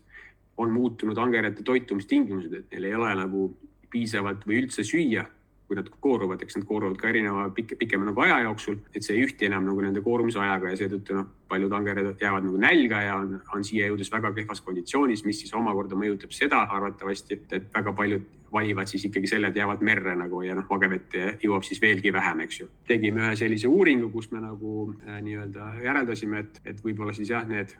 on 0.61 0.71
muutunud 0.71 1.17
angerate 1.17 1.65
toitumistingimused, 1.67 2.53
et 2.53 2.73
neil 2.73 2.89
ei 2.89 2.95
ole 2.95 3.11
nagu 3.19 3.49
piisavalt 3.91 4.47
või 4.47 4.61
üldse 4.63 4.85
süüa, 4.87 5.25
kui 5.71 5.79
nad 5.79 5.87
kooruvad, 6.03 6.41
eks 6.43 6.57
nad 6.59 6.65
kooruvad 6.67 6.97
ka 6.99 7.07
erineva 7.07 7.45
pike, 7.55 7.77
pikema 7.79 8.09
nagu 8.09 8.25
aja 8.25 8.41
jooksul, 8.43 8.81
et 8.91 9.05
see 9.05 9.15
ei 9.15 9.23
ühti 9.23 9.47
enam 9.47 9.63
nagu 9.69 9.79
nende 9.79 10.03
koorumisajaga 10.03 10.73
ja 10.73 10.79
seetõttu 10.81 11.15
noh, 11.15 11.29
paljud 11.47 11.71
angered 11.77 12.09
jäävad 12.19 12.43
nagu 12.49 12.59
nälga 12.59 12.99
ja 13.05 13.15
on, 13.21 13.37
on 13.55 13.63
siia 13.63 13.87
jõudes 13.87 14.11
väga 14.11 14.33
kehvas 14.35 14.59
konditsioonis, 14.65 15.23
mis 15.23 15.39
siis 15.39 15.55
omakorda 15.55 15.95
mõjutab 15.95 16.35
seda 16.35 16.65
arvatavasti, 16.75 17.39
et 17.55 17.71
väga 17.71 17.93
paljud 17.95 18.27
valivad 18.51 18.91
siis 18.91 19.05
ikkagi 19.07 19.29
selle, 19.31 19.47
et 19.47 19.55
jäävad 19.55 19.83
merre 19.87 20.15
nagu 20.19 20.41
ja 20.43 20.57
noh, 20.57 20.67
magevette 20.69 21.37
jõuab 21.43 21.63
siis 21.63 21.79
veelgi 21.81 22.11
vähem, 22.11 22.43
eks 22.43 22.59
ju. 22.59 22.67
tegime 22.87 23.23
ühe 23.23 23.37
sellise 23.39 23.71
uuringu, 23.71 24.11
kus 24.11 24.27
me 24.33 24.43
nagu 24.43 24.89
äh, 25.07 25.21
nii-öelda 25.23 25.71
järeldasime, 25.85 26.43
et, 26.43 26.59
et 26.65 26.83
võib-olla 26.83 27.15
siis 27.15 27.31
jah, 27.31 27.47
need 27.47 27.71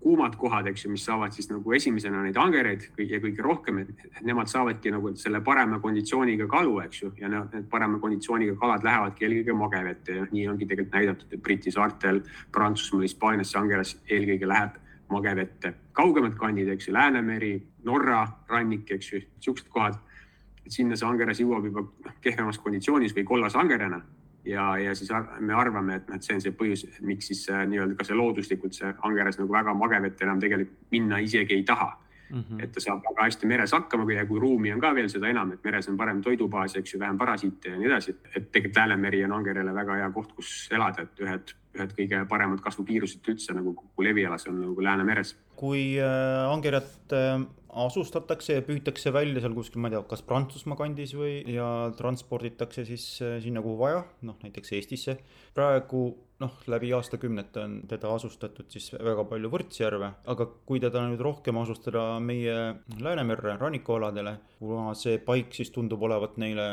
kuumad 0.00 0.36
kohad, 0.36 0.66
eks 0.66 0.84
ju, 0.84 0.90
mis 0.90 1.04
saavad 1.04 1.34
siis 1.36 1.50
nagu 1.50 1.72
esimesena 1.76 2.22
neid 2.24 2.36
angereid 2.40 2.86
ja 2.98 3.20
kõige 3.20 3.44
rohkem, 3.44 3.82
et 3.82 4.22
nemad 4.24 4.48
saavadki 4.48 4.92
nagu 4.94 5.12
selle 5.20 5.42
parema 5.44 5.80
konditsiooniga 5.80 6.46
kalu, 6.48 6.78
eks 6.86 7.02
ju, 7.02 7.10
ja 7.20 7.28
need 7.28 7.66
parema 7.70 8.00
konditsiooniga 8.00 8.56
kalad 8.60 8.84
lähevadki 8.86 9.26
eelkõige 9.26 9.56
magevette. 9.56 10.16
Ja 10.16 10.28
nii 10.30 10.46
ongi 10.48 10.68
tegelikult 10.68 10.96
näidatud, 10.96 11.32
et 11.32 11.42
Briti 11.44 11.72
saartel, 11.74 12.22
Prantsusmaal, 12.52 13.04
Hispaanias 13.04 13.52
see 13.52 13.60
angelas 13.60 13.96
eelkõige 14.08 14.48
läheb 14.48 14.78
magevette. 15.10 15.74
kaugemad 15.92 16.36
kandid, 16.38 16.68
eks 16.68 16.88
ju, 16.88 16.94
Läänemeri, 16.94 17.58
Norra 17.84 18.22
rannik, 18.48 18.90
eks 18.90 19.12
ju, 19.12 19.20
siuksed 19.40 19.68
kohad, 19.68 19.98
et 20.64 20.72
sinna 20.72 20.96
see 20.96 21.08
angeras 21.08 21.40
jõuab 21.42 21.66
juba 21.68 21.84
kehvemas 22.24 22.58
konditsioonis 22.58 23.12
või 23.16 23.26
kollasangerena 23.28 24.00
ja, 24.44 24.76
ja 24.78 24.94
siis 24.94 25.10
me 25.40 25.54
arvame, 25.54 26.00
et, 26.00 26.12
et 26.14 26.22
see 26.22 26.36
on 26.36 26.44
see 26.44 26.54
põhjus, 26.56 26.86
miks 27.06 27.30
siis 27.32 27.46
nii-öelda 27.48 27.98
ka 27.98 28.06
see 28.08 28.16
looduslikult 28.18 28.76
see 28.76 28.92
angeres 29.06 29.40
nagu 29.40 29.52
väga 29.52 29.74
magevett 29.74 30.22
enam 30.22 30.40
tegelikult 30.40 30.78
minna 30.90 31.18
isegi 31.24 31.58
ei 31.58 31.66
taha 31.66 31.92
mm. 32.30 32.40
-hmm. 32.40 32.64
et 32.64 32.72
ta 32.72 32.80
saab 32.80 33.02
väga 33.04 33.22
hästi 33.22 33.46
meres 33.46 33.72
hakkama 33.72 34.12
ja 34.12 34.26
kui 34.26 34.40
ruumi 34.40 34.72
on 34.72 34.80
ka 34.80 34.94
veel 34.94 35.08
seda 35.08 35.28
enam, 35.28 35.52
et 35.52 35.64
meres 35.64 35.88
on 35.88 35.96
parem 35.96 36.22
toidubaas, 36.22 36.76
eks 36.76 36.94
ju, 36.94 37.00
vähem 37.00 37.18
parasiite 37.18 37.68
ja 37.68 37.78
nii 37.78 37.86
edasi. 37.86 38.16
et 38.36 38.52
tegelikult 38.52 38.76
Läänemeri 38.76 39.24
on 39.24 39.32
angerele 39.32 39.74
väga 39.74 39.94
hea 39.94 40.10
koht, 40.10 40.32
kus 40.32 40.68
elada, 40.72 41.02
et 41.02 41.20
ühed, 41.20 41.54
ühed 41.78 41.94
kõige 41.98 42.24
paremad 42.28 42.60
kasvukiirused 42.60 43.28
üldse 43.28 43.54
nagu 43.54 43.74
kogu 43.74 44.02
levialas 44.02 44.46
on 44.46 44.60
nagu 44.60 44.82
Läänemeres. 44.82 45.36
kui 45.56 45.98
äh, 45.98 46.52
angerjat 46.52 47.12
äh, 47.12 47.46
asustatakse 47.84 48.56
ja 48.56 48.64
püütakse 48.66 49.12
välja 49.14 49.42
seal 49.42 49.54
kuskil, 49.54 49.80
ma 49.82 49.90
ei 49.90 49.96
tea, 49.96 50.02
kas 50.10 50.24
Prantsusmaa 50.26 50.78
kandis 50.78 51.14
või, 51.18 51.40
ja 51.50 51.66
transporditakse 51.98 52.84
siis 52.88 53.04
äh, 53.24 53.38
sinna, 53.44 53.62
kuhu 53.64 53.78
vaja, 53.80 54.02
noh 54.26 54.40
näiteks 54.42 54.74
Eestisse. 54.78 55.18
praegu 55.54 56.02
noh, 56.40 56.56
läbi 56.72 56.92
aastakümnete 56.96 57.62
on 57.62 57.76
teda 57.88 58.14
asustatud 58.16 58.70
siis 58.72 58.90
väga 58.94 59.26
palju 59.28 59.50
võrtsjärve, 59.52 60.12
aga 60.32 60.48
kui 60.66 60.80
teda 60.82 61.04
nüüd 61.08 61.20
rohkem 61.24 61.60
asustada 61.60 62.04
meie 62.24 62.56
Läänemerre 63.00 63.58
rannikualadele, 63.60 64.36
kuna 64.58 64.94
see 64.98 65.20
paik 65.22 65.54
siis 65.56 65.70
tundub 65.74 66.02
olevat 66.08 66.40
neile 66.40 66.66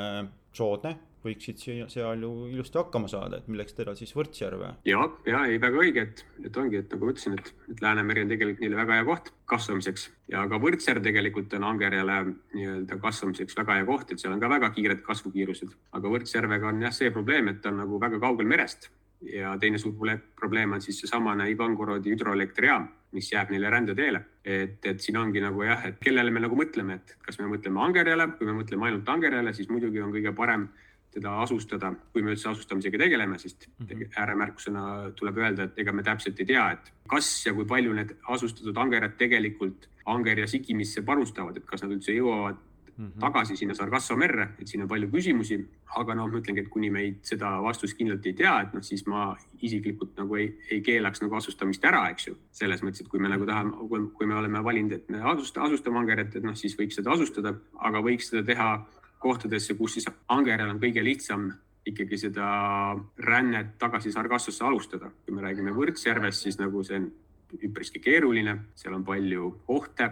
soodne 0.55 0.95
võiksid 1.27 1.61
siia, 1.61 1.87
seal 1.91 2.23
ju 2.25 2.31
ilusti 2.51 2.79
hakkama 2.79 3.09
saada, 3.11 3.41
et 3.41 3.47
milleks 3.51 3.77
teda 3.77 3.95
siis 3.99 4.13
Võrtsjärve? 4.17 4.73
ja, 4.87 5.07
ja 5.29 5.45
ei, 5.47 5.61
väga 5.61 5.81
õige, 5.83 6.05
et, 6.09 6.25
et 6.43 6.59
ongi, 6.59 6.81
et 6.81 6.93
nagu 6.93 7.07
ma 7.07 7.15
ütlesin, 7.15 7.37
et, 7.39 7.53
et 7.71 7.83
Läänemeri 7.83 8.25
on 8.25 8.33
tegelikult 8.33 8.63
neile 8.65 8.81
väga 8.81 8.99
hea 8.99 9.07
koht 9.07 9.33
kasvamiseks 9.53 10.07
ja 10.33 10.45
ka 10.51 10.61
Võrtsjärv 10.63 11.05
tegelikult 11.07 11.57
on 11.59 11.67
angerjale 11.71 12.19
nii-öelda 12.55 12.99
kasvamiseks 13.03 13.57
väga 13.61 13.79
hea 13.79 13.89
koht, 13.89 14.11
et 14.11 14.23
seal 14.23 14.35
on 14.35 14.43
ka 14.43 14.51
väga 14.57 14.71
kiired 14.75 15.03
kasvukiirused, 15.05 15.75
aga 15.99 16.15
Võrtsjärvega 16.15 16.71
on 16.71 16.87
jah 16.87 16.95
see 16.95 17.11
probleem, 17.15 17.51
et 17.53 17.61
ta 17.63 17.73
on 17.73 17.83
nagu 17.85 18.01
väga 18.01 18.21
kaugel 18.23 18.49
merest 18.49 18.91
ja 19.21 19.57
teine 19.59 19.77
suur 19.77 19.93
probleem 20.35 20.73
on 20.73 20.81
siis 20.81 20.99
seesamane 21.01 21.49
Ivangorodi 21.51 22.13
hüdroelektrijaam, 22.13 22.87
mis 23.11 23.31
jääb 23.31 23.51
neile 23.51 23.69
rändeteele. 23.69 24.21
et, 24.45 24.85
et 24.85 24.99
siin 25.01 25.17
ongi 25.17 25.41
nagu 25.41 25.63
jah, 25.63 25.85
et 25.85 25.97
kellele 25.99 26.31
me 26.31 26.39
nagu 26.39 26.55
mõtleme, 26.55 26.95
et 26.95 27.15
kas 27.25 27.39
me 27.39 27.47
mõtleme 27.51 27.81
angerjale, 27.83 28.27
kui 28.37 28.47
me 28.47 28.53
mõtleme 28.61 28.87
ainult 28.87 29.09
angerjale, 29.09 29.53
siis 29.53 29.69
muidugi 29.69 30.01
on 30.01 30.13
kõige 30.13 30.33
parem 30.35 30.67
teda 31.17 31.33
asustada, 31.43 31.91
kui 32.13 32.23
me 32.23 32.33
üldse 32.35 32.51
asustamisega 32.51 33.01
tegeleme, 33.01 33.39
siis 33.41 33.57
mhm. 33.79 34.13
ääremärkusena 34.17 34.85
tuleb 35.17 35.41
öelda, 35.43 35.67
et 35.67 35.83
ega 35.83 35.93
me 35.93 36.05
täpselt 36.05 36.39
ei 36.39 36.49
tea, 36.53 36.69
et 36.77 36.93
kas 37.09 37.29
ja 37.45 37.53
kui 37.57 37.67
palju 37.67 37.97
need 37.97 38.15
asustatud 38.37 38.77
angerjad 38.77 39.17
tegelikult 39.19 39.89
angerja 40.07 40.47
sikimisse 40.47 41.03
panustavad, 41.03 41.57
et 41.57 41.67
kas 41.67 41.83
nad 41.83 41.91
üldse 41.97 42.15
jõuavad 42.15 42.59
mm 42.97 43.05
-hmm. 43.05 43.19
tagasi 43.19 43.57
sinna 43.57 43.73
Sargasso 43.73 44.15
merre, 44.15 44.49
et 44.59 44.67
siin 44.67 44.81
on 44.81 44.87
palju 44.87 45.07
küsimusi, 45.07 45.65
aga 45.95 46.15
noh, 46.15 46.27
ma 46.31 46.39
ütlengi, 46.39 46.59
et 46.59 46.69
kuni 46.69 46.89
me 46.89 47.01
ei, 47.01 47.15
seda 47.21 47.49
vastust 47.61 47.97
kindlalt 47.97 48.25
ei 48.25 48.33
tea, 48.33 48.61
et 48.61 48.73
noh, 48.73 48.83
siis 48.83 49.05
ma 49.07 49.37
isiklikult 49.61 50.17
nagu 50.17 50.35
ei, 50.35 50.47
ei 50.71 50.81
keelaks 50.81 51.21
nagu 51.21 51.35
asustamist 51.35 51.85
ära, 51.85 52.09
eks 52.09 52.27
ju. 52.27 52.37
selles 52.51 52.83
mõttes, 52.83 53.01
et 53.01 53.07
kui 53.07 53.19
me 53.19 53.29
nagu 53.29 53.45
tahame, 53.45 53.71
kui 54.13 54.27
me 54.27 54.35
oleme 54.35 54.63
valinud, 54.63 54.91
et 54.91 55.09
me 55.09 55.21
asustame, 55.21 55.67
asustame 55.67 55.99
angerjat, 55.99 56.35
et 56.35 56.43
noh, 56.43 56.55
siis 56.55 56.77
võiks 56.79 56.95
seda 56.95 57.11
asustada, 57.11 57.53
aga 57.79 58.01
võiks 58.01 58.29
seda 58.29 58.43
teha 58.43 58.69
kohtadesse, 59.19 59.73
kus 59.77 59.97
siis 59.97 60.09
angerjal 60.29 60.69
on 60.73 60.81
kõige 60.81 61.03
lihtsam 61.03 61.47
ikkagi 61.87 62.17
seda 62.19 62.47
rännet 63.23 63.77
tagasi 63.79 64.11
Sargassosse 64.11 64.65
alustada. 64.65 65.11
kui 65.25 65.35
me 65.35 65.41
räägime 65.41 65.73
Võrtsjärvest, 65.75 66.43
siis 66.43 66.59
nagu 66.59 66.83
see 66.83 66.99
on 66.99 67.11
üpriski 67.63 67.99
keeruline, 68.03 68.57
seal 68.75 68.93
on 68.93 69.05
palju 69.07 69.51
ohte, 69.67 70.09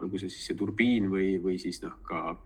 olgu 0.00 0.18
see 0.18 0.32
siis 0.32 0.46
see 0.48 0.56
turbiin 0.56 1.10
või, 1.12 1.34
või 1.42 1.58
siis 1.60 1.82
noh, 1.82 1.98
ka 2.02 2.38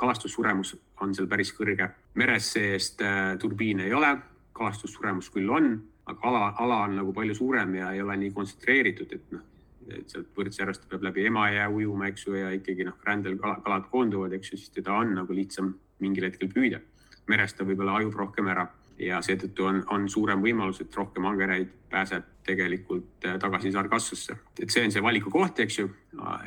kalastussuremus 0.00 0.74
on 1.04 1.14
seal 1.14 1.28
päris 1.28 1.52
kõrge. 1.52 1.90
meres 2.14 2.52
seest 2.52 3.02
äh, 3.02 3.36
turbiine 3.38 3.86
ei 3.86 3.94
ole, 3.94 4.16
kalastussuremus 4.52 5.30
küll 5.30 5.50
on, 5.50 5.74
aga 6.06 6.28
ala, 6.28 6.54
ala 6.58 6.82
on 6.86 6.96
nagu 6.96 7.12
palju 7.12 7.34
suurem 7.34 7.74
ja 7.74 7.92
ei 7.92 8.02
ole 8.02 8.16
nii 8.16 8.32
kontsentreeritud, 8.32 9.12
et 9.12 9.32
noh, 9.36 9.44
et 9.90 10.12
sealt 10.12 10.30
Võrtsjärvest 10.36 10.88
peab 10.90 11.02
läbi 11.08 11.26
Emajää 11.26 11.68
ujuma, 11.70 12.08
eks 12.12 12.26
ju, 12.26 12.36
ja 12.38 12.50
ikkagi 12.54 12.86
noh, 12.88 12.98
rändel 13.06 13.38
kalad 13.40 13.88
koonduvad, 13.90 14.32
eks 14.36 14.52
ju, 14.52 14.60
siis 14.60 14.74
teda 14.74 14.94
on 14.94 15.14
nagu 15.18 15.34
lihtsam 15.34 15.74
mingil 16.02 16.28
hetkel 16.28 16.50
püüda. 16.52 16.80
merest 17.28 17.56
ta 17.56 17.64
võib-olla 17.64 18.00
hajub 18.00 18.16
rohkem 18.18 18.48
ära 18.50 18.66
ja 18.98 19.20
seetõttu 19.22 19.66
on, 19.68 19.80
on 19.94 20.08
suurem 20.10 20.42
võimalus, 20.42 20.80
et 20.82 20.96
rohkem 20.96 21.24
angereid 21.26 21.70
pääseb 21.90 22.26
tegelikult 22.46 23.24
äh, 23.26 23.38
tagasi 23.38 23.72
Sargassosse. 23.72 24.36
et 24.60 24.70
see 24.70 24.84
on 24.84 24.92
see 24.92 25.02
valiku 25.02 25.30
koht, 25.30 25.60
eks 25.62 25.78
ju. 25.78 25.88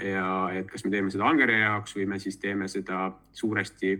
ja 0.03 0.27
et 0.53 0.67
kas 0.71 0.85
me 0.85 0.91
teeme 0.91 1.11
seda 1.11 1.27
angere 1.29 1.59
jaoks 1.59 1.95
või 1.95 2.07
me 2.11 2.19
siis 2.19 2.37
teeme 2.37 2.67
seda 2.67 3.09
suuresti 3.33 3.97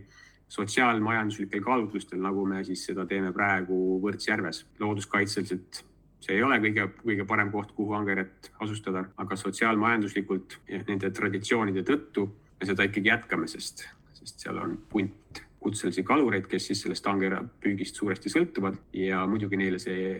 sotsiaalmajanduslikel 0.56 1.64
kaalutlustel, 1.64 2.22
nagu 2.22 2.46
me 2.46 2.64
siis 2.64 2.86
seda 2.86 3.06
teeme 3.06 3.32
praegu 3.34 4.00
Võrtsjärves. 4.04 4.66
looduskaitseliselt 4.80 5.84
see 6.26 6.38
ei 6.40 6.44
ole 6.46 6.58
kõige, 6.64 6.88
kõige 7.04 7.26
parem 7.30 7.52
koht, 7.54 7.74
kuhu 7.78 7.94
angeret 7.98 8.50
asustada, 8.64 9.06
aga 9.22 9.38
sotsiaalmajanduslikult 9.40 10.60
ja 10.72 10.82
nende 10.88 11.12
traditsioonide 11.14 11.86
tõttu 11.88 12.28
me 12.60 12.70
seda 12.70 12.88
ikkagi 12.88 13.12
jätkame, 13.12 13.50
sest, 13.52 13.86
sest 14.18 14.46
seal 14.46 14.58
on 14.62 14.78
punt 14.90 15.44
kutselisi 15.66 16.04
kalureid, 16.06 16.48
kes 16.50 16.70
siis 16.70 16.84
sellest 16.86 17.08
angera 17.10 17.42
püügist 17.62 17.98
suuresti 17.98 18.32
sõltuvad 18.32 18.78
ja 18.98 19.24
muidugi 19.30 19.58
neile 19.58 19.80
see 19.82 20.14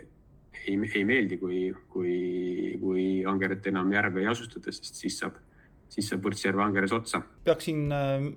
ei, 0.66 0.78
ei 0.78 1.04
meeldi, 1.06 1.38
kui, 1.42 1.60
kui, 1.92 2.16
kui 2.82 3.06
angeret 3.30 3.68
enam 3.70 3.92
järve 3.94 4.24
ei 4.24 4.30
asustata, 4.32 4.74
sest 4.74 4.98
siis 4.98 5.20
saab, 5.22 5.38
siis 5.92 6.10
saab 6.10 6.26
Võrtsjärve 6.26 6.64
angeres 6.66 6.94
otsa. 6.96 7.22
peaksin 7.46 7.86
äh, 7.94 8.30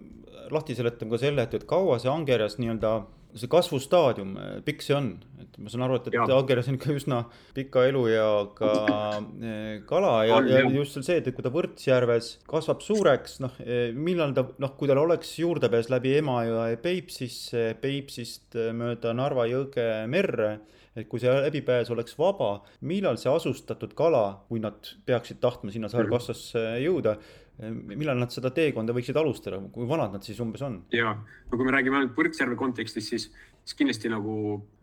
lahti 0.53 0.77
seletama 0.77 1.17
ka 1.17 1.23
selle, 1.23 1.47
et, 1.49 1.57
et 1.57 1.69
kaua 1.69 1.99
see 2.03 2.13
angeres 2.13 2.59
nii-öelda 2.61 2.93
see 3.37 3.51
kasvustaadium, 3.51 4.33
pikk 4.65 4.85
see 4.85 4.95
on, 4.97 5.11
et 5.43 5.59
ma 5.61 5.73
saan 5.73 5.85
aru, 5.87 5.99
et, 6.01 6.09
et 6.15 6.33
angeres 6.35 6.71
on 6.71 6.79
ikka 6.79 6.95
üsna 6.97 7.19
pika 7.57 7.85
elueaga 7.89 8.73
eh, 9.19 9.75
kala 9.89 10.15
ja, 10.29 10.39
ja 10.49 10.63
just 10.73 10.97
see, 11.01 11.19
et, 11.21 11.29
kui 11.35 11.45
ta 11.45 11.53
Võrtsjärves 11.53 12.31
kasvab 12.49 12.81
suureks, 12.85 13.39
noh, 13.45 13.61
eh, 13.65 13.91
millal 13.97 14.33
ta, 14.37 14.47
noh, 14.65 14.75
kui 14.81 14.91
tal 14.91 15.03
oleks 15.03 15.35
juurdepääs 15.43 15.93
läbi 15.93 16.17
Emajõe 16.23 16.79
Peipsisse, 16.83 17.71
Peipsist 17.83 18.59
mööda 18.77 19.15
Narva 19.17 19.49
jõge 19.51 19.89
merre 20.11 20.57
et 20.99 21.07
kui 21.07 21.21
see 21.23 21.31
läbipääs 21.31 21.91
oleks 21.95 22.17
vaba, 22.19 22.59
millal 22.89 23.19
see 23.21 23.31
asustatud 23.31 23.93
kala, 23.99 24.41
kui 24.49 24.63
nad 24.63 24.95
peaksid 25.07 25.39
tahtma 25.43 25.71
sinna 25.75 25.91
Sargassosse 25.93 26.65
jõuda, 26.83 27.17
millal 27.59 28.19
nad 28.21 28.31
seda 28.31 28.53
teekonda 28.55 28.95
võiksid 28.95 29.17
alustada, 29.19 29.59
kui 29.75 29.87
vanad 29.89 30.15
nad 30.15 30.25
siis 30.27 30.39
umbes 30.43 30.63
on? 30.63 30.81
ja, 30.95 31.15
no 31.19 31.59
kui 31.59 31.67
me 31.67 31.75
räägime 31.75 31.99
ainult 31.99 32.15
Võrtsjärve 32.19 32.55
kontekstis, 32.59 33.09
siis, 33.11 33.27
siis 33.65 33.79
kindlasti 33.79 34.11
nagu 34.13 34.35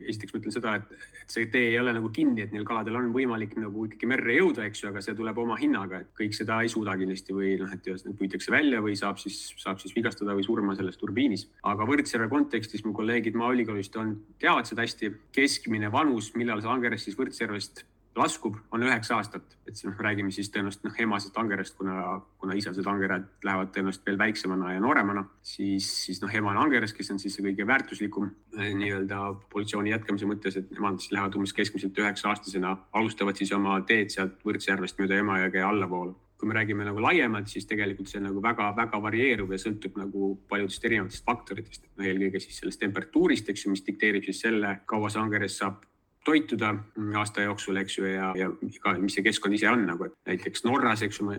esiteks 0.02 0.36
ma 0.36 0.42
ütlen 0.42 0.56
seda, 0.56 0.74
et, 0.82 1.08
et 1.22 1.32
see 1.32 1.48
tee 1.54 1.70
ei 1.72 1.80
ole 1.80 1.94
nagu 1.96 2.12
kinni, 2.16 2.44
et 2.44 2.52
neil 2.52 2.68
kaladel 2.68 3.00
on 3.00 3.08
võimalik 3.16 3.56
nagu 3.62 3.88
ikkagi 3.88 4.12
merre 4.12 4.36
jõuda, 4.36 4.68
eks 4.68 4.84
ju, 4.84 4.92
aga 4.92 5.06
see 5.06 5.16
tuleb 5.16 5.40
oma 5.46 5.58
hinnaga, 5.62 6.04
et 6.04 6.12
kõik 6.20 6.36
seda 6.36 6.60
ei 6.66 6.72
suuda 6.72 6.98
kindlasti 7.00 7.38
või 7.38 7.56
noh, 7.62 7.72
et 7.72 7.88
ühesõnaga 7.88 8.20
püütakse 8.20 8.52
välja 8.52 8.84
või 8.84 9.00
saab 9.00 9.24
siis, 9.24 9.40
saab 9.62 9.80
siis 9.80 9.96
vigastada 9.96 10.36
või 10.36 10.48
surma 10.48 10.76
selles 10.76 11.00
turbiinis. 11.00 11.48
aga 11.64 11.88
Võrtsjärve 11.88 12.28
kontekstis 12.34 12.84
mu 12.84 12.92
kolleegid 12.98 13.40
Maaülikoolist 13.40 13.96
on, 14.02 14.18
teavad 14.44 14.68
seda 14.68 14.84
hästi. 14.84 15.14
keskmine 15.36 15.92
vanus, 15.92 16.34
millal 16.36 16.60
see 16.62 16.76
angerjas 16.76 17.08
siis 17.08 17.20
Võrtsjärvest 17.20 17.86
laskub, 18.20 18.58
on 18.72 18.84
üheksa 18.86 19.18
aastat, 19.20 19.58
et 19.68 19.76
siis 19.76 19.88
noh, 19.90 19.98
räägime 20.02 20.32
siis 20.34 20.50
tõenäoliselt 20.54 20.88
noh, 20.88 20.98
emasest 21.06 21.38
angerjast, 21.42 21.76
kuna, 21.80 22.20
kuna 22.42 22.58
isased 22.58 22.88
angerjad 22.88 23.28
lähevad 23.46 23.72
tõenäoliselt 23.76 24.10
veel 24.10 24.20
väiksemana 24.22 24.74
ja 24.74 24.84
nooremana, 24.84 25.26
siis, 25.44 25.88
siis 26.06 26.22
noh, 26.24 26.34
emane 26.34 26.62
angeras, 26.64 26.94
kes 26.96 27.12
on 27.16 27.22
siis 27.22 27.38
see 27.38 27.46
kõige 27.50 27.68
väärtuslikum 27.68 28.30
eh, 28.58 28.74
nii-öelda 28.78 29.22
populatsiooni 29.46 29.94
jätkamise 29.94 30.30
mõttes, 30.30 30.60
et 30.62 30.72
nemad 30.76 31.02
siis 31.04 31.16
lähevad 31.16 31.40
umbes 31.40 31.56
keskmiselt 31.56 32.04
üheksa 32.04 32.32
aastasena, 32.32 32.76
alustavad 32.96 33.40
siis 33.40 33.56
oma 33.56 33.80
teed 33.88 34.14
sealt 34.14 34.40
Võrtsjärvest 34.46 35.02
mööda 35.02 35.20
Emajõge 35.24 35.66
allapoole 35.66 36.16
kui 36.36 36.50
me 36.52 36.56
räägime 36.58 36.84
nagu 36.84 37.00
laiemalt, 37.00 37.48
siis 37.48 37.64
tegelikult 37.66 38.10
see 38.12 38.20
nagu 38.20 38.42
väga-väga 38.44 39.00
varieerub 39.02 39.54
ja 39.56 39.60
sõltub 39.62 39.96
nagu 39.98 40.34
paljudest 40.52 40.84
erinevatest 40.86 41.24
faktoritest. 41.26 41.86
no 41.96 42.04
eelkõige 42.04 42.42
siis 42.44 42.60
sellest 42.60 42.82
temperatuurist, 42.84 43.50
eks 43.50 43.66
ju, 43.66 43.72
mis 43.72 43.86
dikteerib 43.88 44.28
siis 44.28 44.42
selle, 44.44 44.74
kaua 44.86 45.10
see 45.10 45.22
angeres 45.24 45.56
saab 45.62 45.80
toituda 46.26 46.74
aasta 47.20 47.46
jooksul, 47.46 47.78
eks 47.82 48.00
ju, 48.00 48.08
ja, 48.10 48.32
ja 48.38 48.50
ka, 48.82 48.96
mis 49.02 49.16
see 49.18 49.26
keskkond 49.26 49.56
ise 49.58 49.70
on 49.70 49.86
nagu, 49.88 50.10
et 50.10 50.18
näiteks 50.32 50.66
Norras, 50.66 51.06
eks 51.06 51.22
ju, 51.22 51.30
ma 51.30 51.38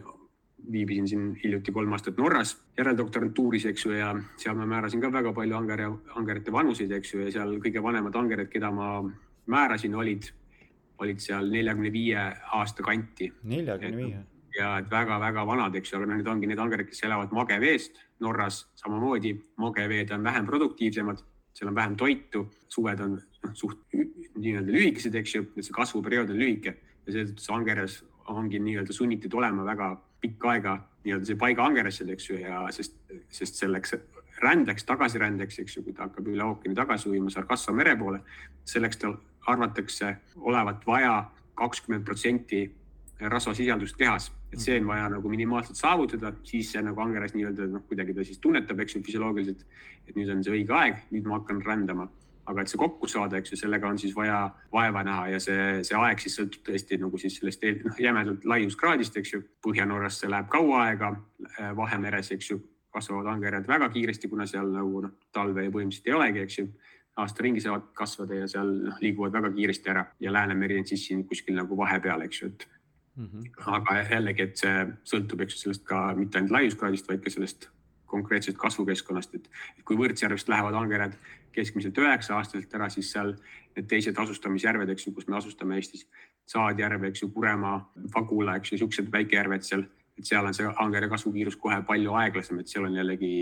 viibisin 0.72 1.08
siin 1.08 1.26
hiljuti 1.42 1.72
kolm 1.74 1.92
aastat 1.94 2.18
Norras 2.18 2.56
järeldoktorantuuris, 2.78 3.66
eks 3.70 3.86
ju, 3.86 3.92
ja 3.98 4.12
seal 4.40 4.56
ma 4.58 4.66
määrasin 4.66 5.02
ka 5.02 5.10
väga 5.12 5.32
palju 5.36 5.58
anger, 5.58 5.84
angerite 6.18 6.54
vanuseid, 6.54 6.94
eks 6.96 7.14
ju, 7.14 7.22
ja 7.26 7.34
seal 7.34 7.56
kõige 7.62 7.82
vanemad 7.82 8.16
angerid, 8.18 8.50
keda 8.52 8.70
ma 8.74 8.94
määrasin, 9.50 9.94
olid, 9.94 10.30
olid 11.02 11.22
seal 11.22 11.50
neljakümne 11.52 11.92
viie 11.94 12.24
aasta 12.60 12.86
kanti. 12.86 13.30
neljakümne 13.42 14.02
viie? 14.02 14.24
ja 14.56 14.78
et 14.80 14.90
väga-väga 14.90 15.44
vanad, 15.46 15.74
eks 15.76 15.92
ju, 15.92 15.98
aga 15.98 16.08
noh, 16.08 16.16
need 16.16 16.28
ongi 16.32 16.48
need 16.48 16.60
angerid, 16.62 16.88
kes 16.88 17.02
elavad 17.04 17.32
mageveest 17.36 17.98
Norras 18.24 18.62
samamoodi, 18.80 19.34
mageveed 19.60 20.14
on 20.16 20.24
vähem 20.24 20.46
produktiivsemad, 20.48 21.20
seal 21.56 21.68
on 21.68 21.76
vähem 21.76 21.96
toitu, 22.00 22.46
suved 22.72 23.02
on 23.04 23.18
noh, 23.46 23.54
suht 23.58 23.78
nii-öelda 24.36 24.72
lühikesed, 24.72 25.14
eks 25.22 25.36
ju, 25.36 25.46
et 25.56 25.66
see 25.66 25.76
kasvuperiood 25.76 26.34
on 26.34 26.40
lühike 26.42 26.76
ja 26.76 27.14
seetõttu 27.14 27.44
see 27.44 27.54
angeres 27.56 28.02
ongi 28.32 28.60
nii-öelda 28.62 28.94
sunnitud 28.94 29.34
olema 29.38 29.64
väga 29.66 29.94
pikka 30.20 30.52
aega 30.56 30.76
nii-öelda 31.06 31.30
see 31.30 31.38
paiga 31.40 31.64
angerasjad, 31.66 32.10
eks 32.14 32.30
ju, 32.30 32.38
ja 32.42 32.64
sest, 32.74 32.96
sest 33.30 33.60
selleks 33.62 33.94
rändeks, 34.42 34.84
tagasirändeks, 34.88 35.60
eks 35.62 35.78
ju, 35.78 35.84
kui 35.86 35.94
ta 35.96 36.08
hakkab 36.08 36.28
üle 36.28 36.44
ookeani 36.44 36.76
tagasi 36.76 37.08
ujuma 37.12 37.32
Sarkassa 37.32 37.72
mere 37.72 37.94
poole, 37.96 38.20
selleks 38.68 39.00
tal 39.00 39.16
arvatakse 39.46 40.16
olevat 40.42 40.82
vaja 40.86 41.14
kakskümmend 41.56 42.04
protsenti 42.04 42.66
rasvasisaldust 43.20 43.96
kehas, 43.96 44.28
et 44.52 44.60
see 44.60 44.76
on 44.80 44.90
vaja 44.90 45.06
nagu 45.14 45.30
minimaalselt 45.32 45.78
saavutada, 45.78 46.34
siis 46.44 46.68
see 46.74 46.82
nagu 46.84 47.00
angeras 47.00 47.32
nii-öelda 47.36 47.70
noh, 47.70 47.84
kuidagi 47.88 48.16
ta 48.16 48.26
siis 48.26 48.42
tunnetab, 48.42 48.82
eks 48.84 48.98
ju, 48.98 49.02
füsioloogiliselt, 49.06 49.64
et 50.04 50.18
nüüd 50.18 50.32
on 50.34 50.44
see 50.44 50.58
õige 50.58 50.76
aeg, 50.76 51.00
nüüd 51.14 51.28
ma 51.30 51.38
hakkan 51.38 51.62
rändama 51.64 52.10
aga 52.46 52.62
et 52.62 52.70
see 52.70 52.78
kokku 52.80 53.08
saada, 53.10 53.40
eks 53.40 53.52
ju, 53.52 53.58
sellega 53.60 53.88
on 53.88 53.98
siis 53.98 54.14
vaja 54.16 54.38
vaeva 54.72 55.02
näha 55.06 55.28
ja 55.34 55.40
see, 55.42 55.82
see 55.86 55.98
aeg 55.98 56.22
siis 56.22 56.38
sõltub 56.38 56.62
tõesti 56.68 56.98
nagu 57.02 57.18
siis 57.18 57.38
sellest 57.40 57.66
noh, 57.84 58.00
jämedalt 58.00 58.46
laiuskraadist, 58.46 59.18
eks 59.18 59.34
ju. 59.34 59.42
Põhja-Norras 59.66 60.20
see 60.22 60.30
läheb 60.30 60.48
kaua 60.52 60.84
aega, 60.86 61.12
äh, 61.50 61.72
Vahemeres, 61.76 62.30
eks 62.36 62.52
ju, 62.52 62.60
kasvavad 62.96 63.28
angerjad 63.34 63.66
väga 63.68 63.88
kiiresti, 63.92 64.30
kuna 64.32 64.46
seal 64.48 64.70
nagu 64.72 65.02
noh, 65.04 65.16
talve 65.34 65.66
põhimõtteliselt 65.68 66.10
ei 66.10 66.16
olegi, 66.16 66.44
eks 66.46 66.60
ju. 66.62 66.68
aasta 67.16 67.42
ringi 67.42 67.62
saavad 67.64 67.84
kasvada 67.96 68.42
ja 68.42 68.48
seal 68.48 68.72
noh, 68.88 68.96
liiguvad 69.00 69.32
väga 69.32 69.50
kiiresti 69.54 69.92
ära 69.92 70.02
ja 70.20 70.32
Läänemeri 70.32 70.78
on 70.80 70.86
siis 70.86 71.06
siin 71.08 71.22
kuskil 71.28 71.56
nagu 71.56 71.76
vahepeal, 71.76 72.22
eks 72.26 72.42
ju, 72.42 72.48
et 72.52 72.66
mm. 73.16 73.26
-hmm. 73.26 73.72
aga 73.78 74.02
jällegi, 74.10 74.42
et 74.42 74.56
see 74.60 74.86
sõltub, 75.12 75.42
eks 75.42 75.56
ju, 75.56 75.62
sellest 75.64 75.86
ka 75.88 76.12
mitte 76.16 76.38
ainult 76.38 76.52
laiuskraadist, 76.58 77.08
vaid 77.08 77.24
ka 77.24 77.32
sellest 77.32 77.70
konkreetsest 78.06 78.58
kasvukeskkonnast, 78.58 79.34
et 79.34 79.48
kui 79.84 79.96
Võrtsjärvest 79.98 80.48
lähevad 80.48 80.74
angerjad 80.78 81.16
keskmiselt 81.56 81.98
üheksa 81.98 82.36
aastaselt 82.38 82.72
ära, 82.78 82.88
siis 82.92 83.10
seal 83.14 83.34
need 83.76 83.88
teised 83.90 84.18
asustamisjärved, 84.22 84.92
eks 84.92 85.08
ju, 85.08 85.14
kus 85.16 85.28
me 85.28 85.38
asustame 85.40 85.78
Eestis, 85.80 86.06
Saadjärv, 86.46 87.08
eks 87.08 87.24
ju, 87.24 87.30
Puremaa, 87.34 87.80
Pagula, 88.14 88.56
eks 88.60 88.72
ju, 88.72 88.80
siuksed 88.84 89.08
väikejärved 89.12 89.66
seal, 89.66 89.82
et 90.16 90.28
seal 90.28 90.46
on 90.46 90.54
see 90.56 90.68
ankeri 90.84 91.08
kasvukiirus 91.12 91.58
kohe 91.60 91.80
palju 91.88 92.14
aeglasem, 92.20 92.60
et 92.60 92.70
seal 92.70 92.86
on 92.88 92.94
jällegi 92.96 93.32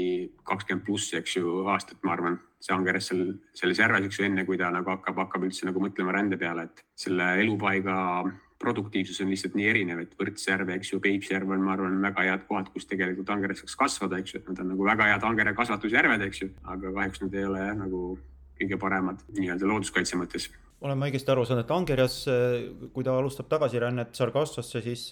kakskümmend 0.49 0.87
pluss, 0.87 1.13
eks 1.15 1.37
ju, 1.37 1.67
aastat, 1.71 2.01
ma 2.03 2.15
arvan, 2.17 2.41
see 2.65 2.75
angeres 2.75 3.11
seal 3.11 3.27
selles 3.55 3.83
järves, 3.83 4.09
eks 4.09 4.19
ju, 4.19 4.27
enne 4.31 4.47
kui 4.49 4.59
ta 4.59 4.73
nagu 4.75 4.95
hakkab, 4.97 5.21
hakkab 5.27 5.47
üldse 5.47 5.69
nagu 5.69 5.83
mõtlema 5.85 6.17
rände 6.17 6.41
peale, 6.41 6.67
et 6.71 6.85
selle 7.05 7.29
elupaiga 7.45 7.97
produktiivsus 8.63 9.21
on 9.21 9.31
lihtsalt 9.33 9.57
nii 9.59 9.67
erinev, 9.69 10.03
et 10.05 10.13
Võrtsjärv, 10.19 10.71
eks 10.77 10.93
ju, 10.93 11.01
Peipsjärv 11.03 11.51
on, 11.55 11.65
ma 11.67 11.75
arvan, 11.75 11.97
väga 12.03 12.27
head 12.29 12.45
kohad, 12.49 12.71
kus 12.75 12.87
tegelikult 12.91 13.31
angeres 13.35 13.63
saaks 13.63 13.77
kasvada, 13.81 14.21
eks 14.23 14.35
ju, 14.35 14.41
et 14.41 14.51
nad 14.51 14.63
on 14.63 14.71
nagu 14.73 14.87
väga 14.87 15.09
head 15.11 15.27
angere 15.27 15.55
kasvatusjärved, 15.59 16.27
eks 16.29 16.43
ju, 16.43 16.51
aga 16.75 16.93
kahjuks 16.99 17.25
nad 17.25 17.39
ei 17.39 17.49
ole 17.49 17.65
jah, 17.65 17.79
nagu 17.81 18.03
kõige 18.61 18.79
paremad 18.81 19.25
nii-öelda 19.35 19.71
looduskaitse 19.71 20.19
mõttes. 20.21 20.51
olen 20.81 20.99
ma 21.01 21.09
õigesti 21.09 21.33
aru 21.33 21.47
saanud, 21.49 21.65
et 21.65 21.75
angerjas, 21.75 22.21
kui 22.95 23.05
ta 23.05 23.17
alustab 23.19 23.49
tagasirännet 23.51 24.15
Sargassosse, 24.15 24.83
siis 24.85 25.09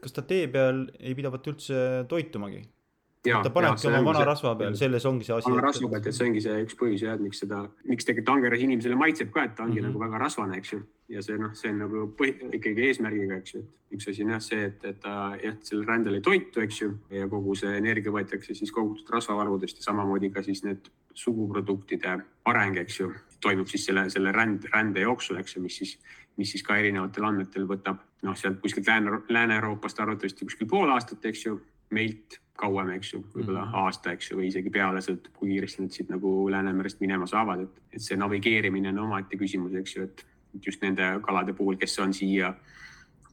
kas 0.00 0.16
ta 0.16 0.22
tee 0.22 0.48
peal 0.48 0.86
ei 1.00 1.14
pidavat 1.18 1.46
üldse 1.52 1.84
toitumagi? 2.08 2.64
ta 3.26 3.50
panebki 3.50 3.88
oma 3.90 4.02
vana 4.06 4.24
rasva 4.28 4.52
peal, 4.58 4.76
selles 4.78 5.06
ongi 5.08 5.26
see 5.26 5.34
asi. 5.34 5.50
vana 5.50 5.64
rasva 5.64 5.88
pealt, 5.90 6.06
et 6.06 6.14
see 6.14 6.28
ongi 6.28 6.42
see 6.44 6.60
üks 6.62 6.76
põhjus 6.78 7.02
jah, 7.02 7.16
et 7.18 7.24
miks 7.24 7.40
seda, 7.42 7.64
miks 7.90 8.06
tegelikult 8.06 8.36
angeras 8.36 8.62
inimesele 8.62 8.98
maitseb 8.98 9.32
ka, 9.34 9.46
et 9.48 9.56
ta 9.56 9.64
ongi 9.64 9.80
mm 9.80 9.86
-hmm. 9.86 9.96
nagu 9.96 10.04
väga 10.04 10.20
rasvane, 10.22 10.58
eks 10.60 10.72
ju. 10.72 10.82
Ja 11.08 11.22
see 11.22 11.38
noh, 11.38 11.54
see 11.54 11.70
on 11.70 11.82
nagu 11.84 12.04
põhi, 12.18 12.34
ikkagi 12.58 12.88
eesmärgiga, 12.88 13.38
eks 13.40 13.54
ju, 13.54 13.62
et 13.62 13.96
üks 13.96 14.08
asi 14.10 14.24
on 14.24 14.32
jah 14.34 14.42
see, 14.42 14.64
et, 14.70 14.84
et 14.88 14.98
ta 15.02 15.14
jah, 15.42 15.56
sellel 15.66 15.86
rändel 15.88 16.18
ei 16.18 16.24
toitu, 16.24 16.62
eks 16.64 16.80
ju. 16.82 16.90
ja 17.14 17.28
kogu 17.30 17.54
see 17.58 17.76
energia 17.78 18.14
võetakse 18.14 18.56
siis 18.58 18.72
kogutud 18.74 19.10
rasvavarudest 19.14 19.80
ja 19.80 19.86
samamoodi 19.86 20.32
ka 20.34 20.42
siis 20.46 20.64
need 20.66 20.90
suguproduktide 21.16 22.16
areng, 22.50 22.80
eks 22.82 23.00
ju, 23.00 23.12
toimub 23.42 23.70
siis 23.70 23.86
selle, 23.86 24.08
selle 24.12 24.34
ränd, 24.34 24.66
rände 24.74 25.04
jooksul, 25.04 25.38
eks 25.42 25.56
ju, 25.56 25.62
mis 25.64 25.78
siis, 25.82 25.94
mis 26.36 26.50
siis 26.52 26.66
ka 26.66 26.78
erinevatel 26.80 27.28
andmetel 27.28 27.68
võtab 27.70 28.02
noh, 28.26 28.36
sealt 28.36 28.58
kuskilt 28.64 28.88
Lääne, 28.90 29.22
Lääne-Euroopast 29.30 30.02
arvatavasti 30.02 30.48
kuskil 30.48 30.68
pool 30.70 30.90
aastat, 30.92 31.24
eks 31.30 31.46
ju, 31.46 31.60
meilt 31.94 32.40
kauem, 32.58 32.90
eks 32.96 33.12
ju, 33.12 33.20
võib-olla 33.34 33.62
mm 33.62 33.70
-hmm. 33.70 33.84
aasta, 33.86 34.12
eks 34.16 34.30
ju, 34.30 34.38
või 34.40 34.48
isegi 34.48 34.70
peale, 34.72 35.00
sõltub, 35.04 35.34
kui 35.36 35.52
kiiresti 35.52 35.82
nad 35.82 35.92
siit 35.92 36.08
nagu 36.10 36.30
Läänemerest 36.50 37.00
minema 37.00 37.28
saavad, 37.30 37.60
et, 37.62 37.82
et 37.92 38.02
see 38.02 38.16
navigeerimine 38.16 38.88
on 38.88 39.04
omaette 39.06 39.36
küsimus, 39.36 39.74
eks 39.76 39.96
ju, 39.96 40.08
et 40.08 40.24
just 40.64 40.82
nende 40.82 41.16
kalade 41.22 41.52
puhul, 41.52 41.76
kes 41.80 41.98
on 41.98 42.14
siia 42.14 42.54